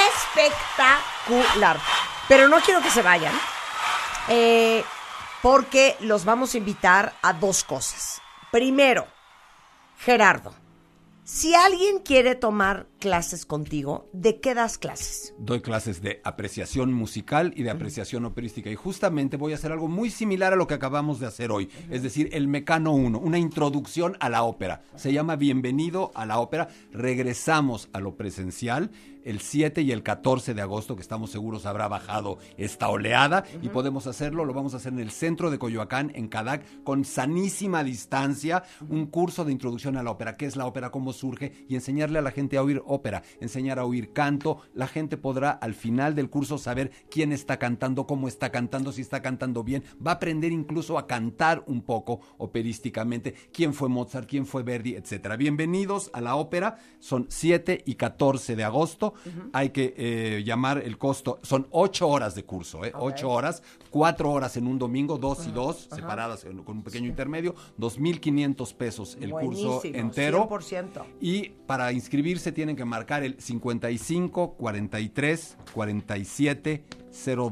espectacular. 0.05 1.79
Pero 2.27 2.47
no 2.47 2.59
quiero 2.59 2.79
que 2.83 2.91
se 2.91 3.01
vayan, 3.01 3.33
eh, 4.27 4.83
porque 5.41 5.97
los 6.01 6.25
vamos 6.25 6.53
a 6.53 6.59
invitar 6.59 7.11
a 7.23 7.33
dos 7.33 7.63
cosas. 7.63 8.21
Primero, 8.51 9.07
Gerardo, 9.97 10.53
si 11.27 11.53
alguien 11.55 11.99
quiere 11.99 12.35
tomar 12.35 12.87
clases 12.99 13.45
contigo, 13.45 14.09
¿de 14.13 14.39
qué 14.39 14.55
das 14.55 14.77
clases? 14.77 15.33
Doy 15.37 15.59
clases 15.59 16.01
de 16.01 16.21
apreciación 16.23 16.93
musical 16.93 17.51
y 17.53 17.63
de 17.63 17.69
apreciación 17.69 18.23
operística. 18.23 18.69
Y 18.69 18.75
justamente 18.75 19.35
voy 19.35 19.51
a 19.51 19.55
hacer 19.55 19.73
algo 19.73 19.89
muy 19.89 20.09
similar 20.09 20.53
a 20.53 20.55
lo 20.55 20.67
que 20.67 20.75
acabamos 20.75 21.19
de 21.19 21.27
hacer 21.27 21.51
hoy. 21.51 21.69
Es 21.89 22.01
decir, 22.01 22.29
el 22.31 22.47
Mecano 22.47 22.93
1, 22.93 23.19
una 23.19 23.37
introducción 23.37 24.15
a 24.21 24.29
la 24.29 24.43
ópera. 24.43 24.83
Se 24.95 25.11
llama 25.11 25.35
Bienvenido 25.35 26.13
a 26.15 26.25
la 26.25 26.39
ópera. 26.39 26.69
Regresamos 26.93 27.89
a 27.91 27.99
lo 27.99 28.15
presencial 28.15 28.89
el 29.27 29.41
7 29.41 29.81
y 29.81 29.91
el 29.91 30.03
14 30.03 30.53
de 30.53 30.61
agosto, 30.61 30.95
que 30.95 31.01
estamos 31.01 31.31
seguros 31.31 31.65
habrá 31.65 31.89
bajado 31.89 32.37
esta 32.57 32.87
oleada. 32.87 33.43
Y 33.61 33.67
podemos 33.67 34.07
hacerlo, 34.07 34.45
lo 34.45 34.53
vamos 34.53 34.73
a 34.73 34.77
hacer 34.77 34.93
en 34.93 34.99
el 34.99 35.11
centro 35.11 35.51
de 35.51 35.59
Coyoacán, 35.59 36.13
en 36.15 36.29
Cadac, 36.29 36.63
con 36.83 37.03
sanísima 37.03 37.83
distancia. 37.83 38.63
Un 38.89 39.07
curso 39.07 39.43
de 39.43 39.51
introducción 39.51 39.97
a 39.97 40.03
la 40.03 40.11
ópera. 40.11 40.37
¿Qué 40.37 40.45
es 40.45 40.55
la 40.55 40.65
ópera? 40.65 40.91
¿Cómo 40.91 41.11
surge? 41.11 41.65
Y 41.67 41.75
enseñarle 41.75 42.19
a 42.19 42.21
la 42.21 42.31
gente 42.31 42.55
a 42.55 42.63
oír 42.63 42.81
ópera, 42.85 43.21
enseñar 43.41 43.79
a 43.79 43.85
oír 43.85 44.13
canto. 44.13 44.61
La 44.73 44.87
gente 44.87 45.17
podrá 45.17 45.51
al 45.51 45.73
final 45.73 46.15
del 46.15 46.29
curso 46.29 46.57
saber 46.57 46.91
quién 47.09 47.33
está 47.33 47.59
cantando, 47.59 48.07
cómo 48.07 48.29
está 48.29 48.49
cantando, 48.49 48.93
si 48.93 49.01
está 49.01 49.21
cantando 49.21 49.61
bien. 49.61 49.83
Va 50.05 50.11
a 50.11 50.15
aprender 50.15 50.53
incluso 50.53 50.97
a 50.97 51.05
cantar 51.05 51.65
un 51.67 51.81
poco 51.81 52.21
operísticamente. 52.37 53.35
¿Quién 53.51 53.73
fue 53.73 53.89
Mozart? 53.89 54.29
¿Quién 54.29 54.45
fue 54.45 54.63
Verdi? 54.63 54.95
Etcétera. 54.95 55.35
Bienvenidos 55.35 56.11
a 56.13 56.21
la 56.21 56.37
ópera. 56.37 56.77
Son 56.99 57.25
7 57.27 57.83
y 57.85 57.95
14 57.95 58.55
de 58.55 58.63
agosto. 58.63 59.15
Hay 59.53 59.69
que 59.69 59.93
eh, 59.97 60.43
llamar 60.43 60.79
el 60.79 60.97
costo. 60.97 61.39
Son 61.43 61.67
8 61.71 62.07
horas 62.07 62.35
de 62.35 62.43
curso, 62.43 62.83
¿eh? 62.85 62.91
8 62.93 63.29
horas. 63.29 63.63
4 63.89 64.31
horas 64.31 64.57
en 64.57 64.67
un 64.67 64.77
domingo, 64.77 65.17
2 65.17 65.47
y 65.47 65.51
2, 65.51 65.87
separadas 65.91 66.45
con 66.63 66.77
un 66.77 66.83
pequeño 66.83 67.07
intermedio. 67.07 67.55
2.500 67.79 68.73
pesos 68.75 69.17
el 69.19 69.31
curso 69.31 69.81
entero. 69.83 70.47
100%. 70.49 71.03
Y 71.21 71.49
para 71.65 71.91
inscribirse 71.91 72.51
tienen 72.51 72.75
que 72.75 72.85
marcar 72.85 73.23
el 73.23 73.39
55 73.39 74.53
43 74.53 75.57
47 75.73 76.83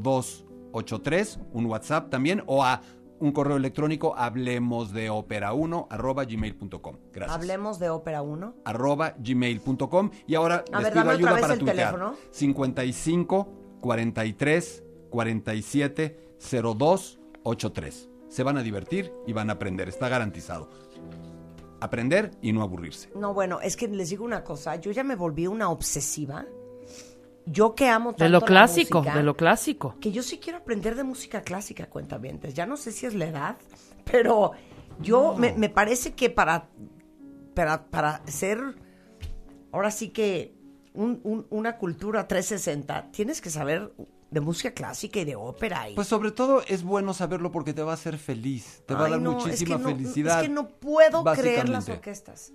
02 0.00 0.46
83, 0.76 1.38
un 1.52 1.66
WhatsApp 1.66 2.10
también, 2.10 2.42
o 2.46 2.62
a 2.62 2.82
un 3.18 3.32
correo 3.32 3.56
electrónico 3.56 4.14
hablemos 4.16 4.92
de 4.92 5.08
ópera 5.10 5.52
1 5.52 5.88
arroba 5.90 6.24
gmail.com. 6.24 6.96
Gracias. 7.12 7.34
Hablemos 7.36 7.78
de 7.78 7.90
Ópera 7.90 8.22
1. 8.22 8.54
arroba 8.64 9.14
gmail.com. 9.18 10.10
Y 10.26 10.34
ahora 10.34 10.64
A 10.72 10.80
les 10.80 10.84
ver, 10.84 11.02
pido 11.02 11.10
ayuda 11.10 11.40
para 11.40 11.56
tuitear. 11.56 11.76
teléfono. 11.94 12.14
55 12.30 13.48
43 13.80 14.84
47 15.10 16.20
02 16.76 17.18
83. 17.42 18.08
Se 18.28 18.42
van 18.42 18.58
a 18.58 18.62
divertir 18.62 19.12
y 19.26 19.32
van 19.32 19.48
a 19.50 19.54
aprender, 19.54 19.88
está 19.88 20.08
garantizado. 20.08 20.68
Aprender 21.80 22.30
y 22.40 22.52
no 22.52 22.62
aburrirse. 22.62 23.10
No, 23.14 23.34
bueno, 23.34 23.60
es 23.60 23.76
que 23.76 23.86
les 23.88 24.10
digo 24.10 24.24
una 24.24 24.42
cosa, 24.42 24.76
yo 24.76 24.90
ya 24.92 25.04
me 25.04 25.14
volví 25.14 25.46
una 25.46 25.68
obsesiva. 25.70 26.44
Yo 27.46 27.74
que 27.76 27.88
amo 27.88 28.10
tanto 28.10 28.24
De 28.24 28.30
lo 28.30 28.40
la 28.40 28.46
clásico, 28.46 28.98
música, 28.98 29.16
de 29.16 29.22
lo 29.22 29.36
clásico. 29.36 29.94
que 30.00 30.10
yo 30.12 30.22
sí 30.22 30.38
quiero 30.38 30.58
aprender 30.58 30.96
de 30.96 31.04
música 31.04 31.42
clásica, 31.42 31.86
cuentavientes. 31.88 32.54
Ya 32.54 32.66
no 32.66 32.76
sé 32.76 32.90
si 32.92 33.06
es 33.06 33.14
la 33.14 33.26
edad, 33.26 33.56
pero 34.10 34.52
yo 35.00 35.34
me, 35.36 35.52
me 35.52 35.68
parece 35.68 36.14
que 36.14 36.28
para, 36.28 36.68
para, 37.54 37.86
para 37.86 38.22
ser, 38.26 38.58
ahora 39.72 39.90
sí 39.90 40.08
que 40.08 40.54
un- 40.94 41.20
un- 41.22 41.46
una 41.50 41.76
cultura 41.78 42.26
360, 42.26 43.10
tienes 43.12 43.40
que 43.40 43.50
saber 43.50 43.92
de 44.30 44.40
música 44.40 44.72
clásica 44.72 45.20
y 45.20 45.24
de 45.24 45.36
ópera. 45.36 45.88
Y, 45.88 45.94
Pues 45.94 46.08
sobre 46.08 46.32
todo 46.32 46.62
es 46.66 46.82
bueno 46.82 47.14
saberlo 47.14 47.52
porque 47.52 47.72
te 47.72 47.82
va 47.82 47.92
a 47.92 47.94
hacer 47.94 48.18
feliz, 48.18 48.82
te 48.86 48.94
va 48.94 49.06
a 49.06 49.10
dar 49.10 49.20
no, 49.20 49.32
muchísima 49.34 49.76
es 49.76 49.80
que 49.82 49.82
no- 49.84 49.96
felicidad. 49.96 50.40
Es 50.40 50.48
que 50.48 50.52
no 50.52 50.68
puedo 50.68 51.22
creer 51.22 51.68
las 51.68 51.88
orquestas. 51.88 52.52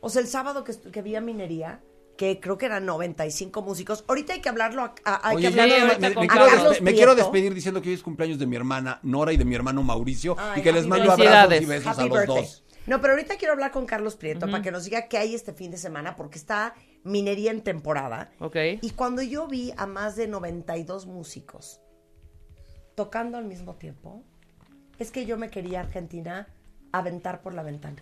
O 0.00 0.10
sea, 0.10 0.20
el 0.20 0.28
sábado 0.28 0.62
que, 0.62 0.78
que 0.78 1.00
vi 1.00 1.16
a 1.16 1.22
Minería, 1.22 1.80
que 2.16 2.38
creo 2.40 2.56
que 2.58 2.66
eran 2.66 2.86
95 2.86 3.62
músicos. 3.62 4.04
Ahorita 4.06 4.32
hay 4.34 4.40
que 4.40 4.48
hablarlo, 4.48 4.82
a, 4.82 4.94
a- 5.04 5.28
hay 5.28 5.36
Oye, 5.36 5.48
que 5.48 5.54
ya 5.54 5.62
hablarlo 5.64 5.86
me, 5.86 5.98
quiero, 5.98 6.26
Carlos 6.28 6.76
despe- 6.78 6.80
me 6.82 6.92
quiero 6.94 7.12
Prieto. 7.12 7.30
despedir 7.30 7.54
diciendo 7.54 7.82
que 7.82 7.88
hoy 7.88 7.94
es 7.94 8.02
cumpleaños 8.02 8.38
de 8.38 8.46
mi 8.46 8.56
hermana 8.56 9.00
Nora 9.02 9.32
y 9.32 9.36
de 9.36 9.44
mi 9.44 9.54
hermano 9.54 9.82
Mauricio 9.82 10.36
Ay, 10.38 10.60
y 10.60 10.62
que 10.62 10.72
les 10.72 10.86
mando 10.86 11.10
abrazos 11.12 11.60
y 11.60 11.64
besos 11.64 11.98
a 11.98 12.06
los 12.06 12.18
birthday. 12.18 12.42
dos. 12.42 12.64
No, 12.86 13.00
pero 13.00 13.14
ahorita 13.14 13.36
quiero 13.36 13.54
hablar 13.54 13.70
con 13.70 13.86
Carlos 13.86 14.14
Prieto 14.14 14.46
para 14.48 14.62
que 14.62 14.70
nos 14.70 14.84
diga 14.84 15.08
qué 15.08 15.16
hay 15.16 15.34
este 15.34 15.54
fin 15.54 15.70
de 15.70 15.78
semana, 15.78 16.16
porque 16.16 16.36
está 16.38 16.74
Minería 17.02 17.50
en 17.50 17.62
temporada. 17.62 18.30
Ok. 18.40 18.56
Y 18.82 18.90
cuando 18.90 19.22
yo 19.22 19.46
vi 19.48 19.72
a 19.78 19.86
más 19.86 20.16
de 20.16 20.28
92 20.28 21.06
músicos 21.06 21.80
tocando 22.94 23.38
al 23.38 23.44
mismo 23.46 23.74
tiempo, 23.74 24.22
es 24.98 25.10
que 25.10 25.26
yo 25.26 25.36
me 25.38 25.50
quería 25.50 25.80
Argentina 25.80 26.46
aventar 26.92 27.40
por 27.42 27.54
la 27.54 27.62
ventana. 27.62 27.96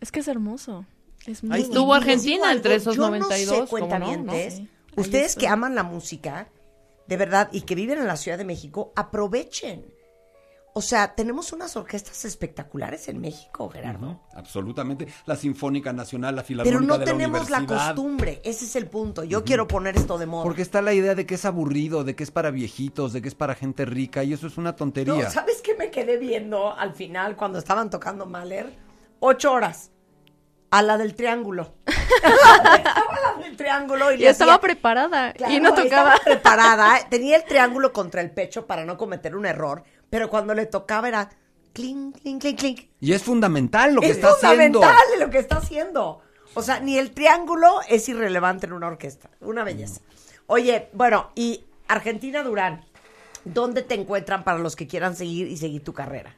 Es 0.00 0.10
que 0.12 0.20
es 0.20 0.28
hermoso. 0.28 0.86
Es 1.26 1.44
muy 1.44 1.60
estuvo 1.60 1.94
Argentina 1.94 2.52
entre 2.52 2.76
esos 2.76 2.96
yo 2.96 3.02
92, 3.02 3.58
No 3.58 3.66
sé, 3.66 3.70
¿cómo 3.70 3.98
no? 3.98 4.16
¿no? 4.16 4.32
Sí, 4.32 4.68
ustedes 4.96 5.36
que 5.36 5.48
aman 5.48 5.74
la 5.74 5.82
música, 5.82 6.48
de 7.06 7.16
verdad, 7.16 7.48
y 7.52 7.62
que 7.62 7.74
viven 7.74 7.98
en 7.98 8.06
la 8.06 8.16
Ciudad 8.16 8.38
de 8.38 8.44
México, 8.44 8.92
aprovechen. 8.96 9.84
O 10.72 10.82
sea, 10.82 11.14
tenemos 11.16 11.52
unas 11.52 11.76
orquestas 11.76 12.24
espectaculares 12.24 13.08
en 13.08 13.20
México, 13.20 13.68
Gerardo. 13.68 14.20
Absolutamente. 14.34 15.08
La 15.26 15.34
Sinfónica 15.34 15.92
Nacional, 15.92 16.36
la 16.36 16.42
Pero 16.42 16.62
Filarmónica 16.62 16.86
no 16.86 16.98
de 16.98 17.06
la 17.06 17.12
tenemos 17.12 17.50
la, 17.50 17.66
costumbre. 17.66 18.40
Ese 18.44 18.66
es 18.66 18.76
el 18.76 18.86
punto. 18.86 19.24
Yo 19.24 19.42
quiero 19.42 19.66
poner 19.66 19.96
esto 19.96 20.16
de 20.16 20.26
moda. 20.26 20.44
Porque 20.44 20.62
está 20.62 20.80
la 20.80 20.94
idea 20.94 21.16
de 21.16 21.26
que 21.26 21.34
es 21.34 21.44
aburrido, 21.44 22.04
de 22.04 22.14
que 22.14 22.22
es 22.22 22.30
para 22.30 22.52
viejitos, 22.52 23.12
de 23.12 23.20
que 23.20 23.28
es 23.28 23.34
para 23.34 23.56
gente 23.56 23.84
rica, 23.84 24.22
y 24.22 24.32
eso 24.32 24.46
es 24.46 24.58
una 24.58 24.76
tontería. 24.76 25.24
No, 25.24 25.30
¿sabes 25.30 25.60
qué 25.60 25.74
me 25.74 25.90
quedé 25.90 26.18
viendo 26.18 26.72
al 26.72 26.94
final 26.94 27.34
cuando 27.36 27.58
estaban 27.58 27.90
tocando 27.90 28.26
Mahler? 28.26 28.72
Ocho 29.18 29.52
horas. 29.52 29.90
A 30.70 30.82
la 30.82 30.96
del 30.98 31.14
triángulo. 31.14 31.74
estaba 31.86 33.18
la 33.36 33.42
del 33.42 33.56
triángulo 33.56 34.12
y, 34.12 34.14
Y 34.14 34.18
le 34.18 34.28
estaba 34.30 34.52
hacía- 34.54 34.60
preparada 34.60 35.32
Claro, 35.32 35.52
y 35.52 35.60
no 35.60 35.70
tocaba. 35.74 35.84
estaba 35.84 36.16
preparada. 36.24 36.98
Tenía 37.08 37.36
el 37.36 37.44
triángulo 37.44 37.92
contra 37.92 38.20
el 38.20 38.30
pecho 38.30 38.66
para 38.66 38.84
no 38.84 38.96
cometer 38.96 39.34
un 39.36 39.46
error, 39.46 39.82
pero 40.10 40.28
cuando 40.30 40.54
le 40.54 40.66
tocaba 40.66 41.08
era 41.08 41.28
clink, 41.72 42.20
clink, 42.20 42.40
clink, 42.40 42.58
clink. 42.58 42.80
Y 43.00 43.12
es 43.12 43.22
fundamental 43.22 43.94
lo 43.94 44.00
que 44.00 44.08
es 44.10 44.16
está 44.16 44.30
haciendo. 44.30 44.80
fundamental 44.80 45.20
lo 45.20 45.30
que 45.30 45.38
está 45.38 45.56
haciendo. 45.56 46.20
O 46.54 46.62
sea, 46.62 46.80
ni 46.80 46.98
el 46.98 47.12
triángulo 47.12 47.80
es 47.88 48.08
irrelevante 48.08 48.66
en 48.66 48.72
una 48.72 48.88
orquesta. 48.88 49.30
Una 49.40 49.62
belleza. 49.64 50.00
Oye, 50.46 50.88
bueno, 50.92 51.30
y 51.36 51.64
Argentina 51.86 52.42
Durán, 52.42 52.84
¿dónde 53.44 53.82
te 53.82 53.94
encuentran 53.94 54.42
para 54.44 54.58
los 54.58 54.74
que 54.74 54.86
quieran 54.88 55.14
seguir 55.14 55.46
y 55.46 55.56
seguir 55.56 55.84
tu 55.84 55.92
carrera? 55.92 56.34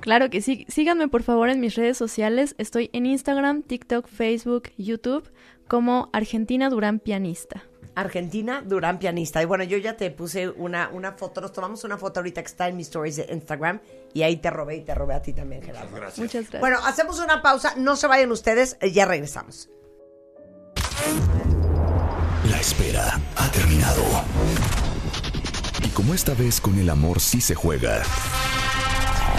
Claro 0.00 0.30
que 0.30 0.40
sí. 0.40 0.66
Síganme 0.68 1.08
por 1.08 1.22
favor 1.22 1.48
en 1.48 1.60
mis 1.60 1.74
redes 1.74 1.96
sociales. 1.96 2.54
Estoy 2.58 2.90
en 2.92 3.06
Instagram, 3.06 3.62
TikTok, 3.62 4.06
Facebook, 4.06 4.70
YouTube 4.76 5.30
como 5.68 6.10
Argentina 6.12 6.70
Durán 6.70 7.00
Pianista. 7.00 7.64
Argentina 7.96 8.62
Durán 8.64 8.98
Pianista. 8.98 9.42
Y 9.42 9.46
bueno, 9.46 9.64
yo 9.64 9.78
ya 9.78 9.96
te 9.96 10.10
puse 10.10 10.50
una, 10.50 10.90
una 10.90 11.12
foto, 11.12 11.40
nos 11.40 11.52
tomamos 11.52 11.82
una 11.82 11.96
foto 11.96 12.20
ahorita 12.20 12.42
que 12.42 12.46
está 12.46 12.68
en 12.68 12.76
mis 12.76 12.88
stories 12.88 13.16
de 13.16 13.26
Instagram 13.32 13.80
y 14.12 14.22
ahí 14.22 14.36
te 14.36 14.50
robé 14.50 14.76
y 14.76 14.80
te 14.82 14.94
robé 14.94 15.14
a 15.14 15.22
ti 15.22 15.32
también, 15.32 15.62
Gerardo. 15.62 15.90
Muchas 15.90 16.42
gracias. 16.42 16.60
Bueno, 16.60 16.78
hacemos 16.84 17.18
una 17.20 17.40
pausa, 17.40 17.74
no 17.76 17.96
se 17.96 18.06
vayan 18.06 18.30
ustedes, 18.30 18.76
eh, 18.80 18.92
ya 18.92 19.06
regresamos. 19.06 19.70
La 22.50 22.60
espera 22.60 23.18
ha 23.36 23.50
terminado. 23.50 24.02
Y 25.84 25.88
como 25.88 26.12
esta 26.14 26.34
vez 26.34 26.60
con 26.60 26.78
el 26.78 26.90
amor 26.90 27.18
sí 27.18 27.40
se 27.40 27.54
juega. 27.54 28.02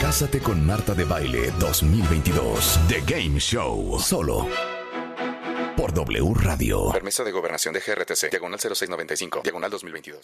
Cásate 0.00 0.40
con 0.40 0.64
Marta 0.64 0.94
de 0.94 1.04
Baile 1.04 1.50
2022. 1.58 2.80
The 2.88 3.02
Game 3.06 3.38
Show. 3.40 3.98
Solo 3.98 4.46
por 5.76 5.92
W 5.92 6.34
Radio. 6.34 6.92
Permiso 6.92 7.24
de 7.24 7.32
gobernación 7.32 7.74
de 7.74 7.80
GRTC, 7.80 8.30
diagonal 8.30 8.60
0695, 8.60 9.40
diagonal 9.42 9.70
2022. 9.70 10.22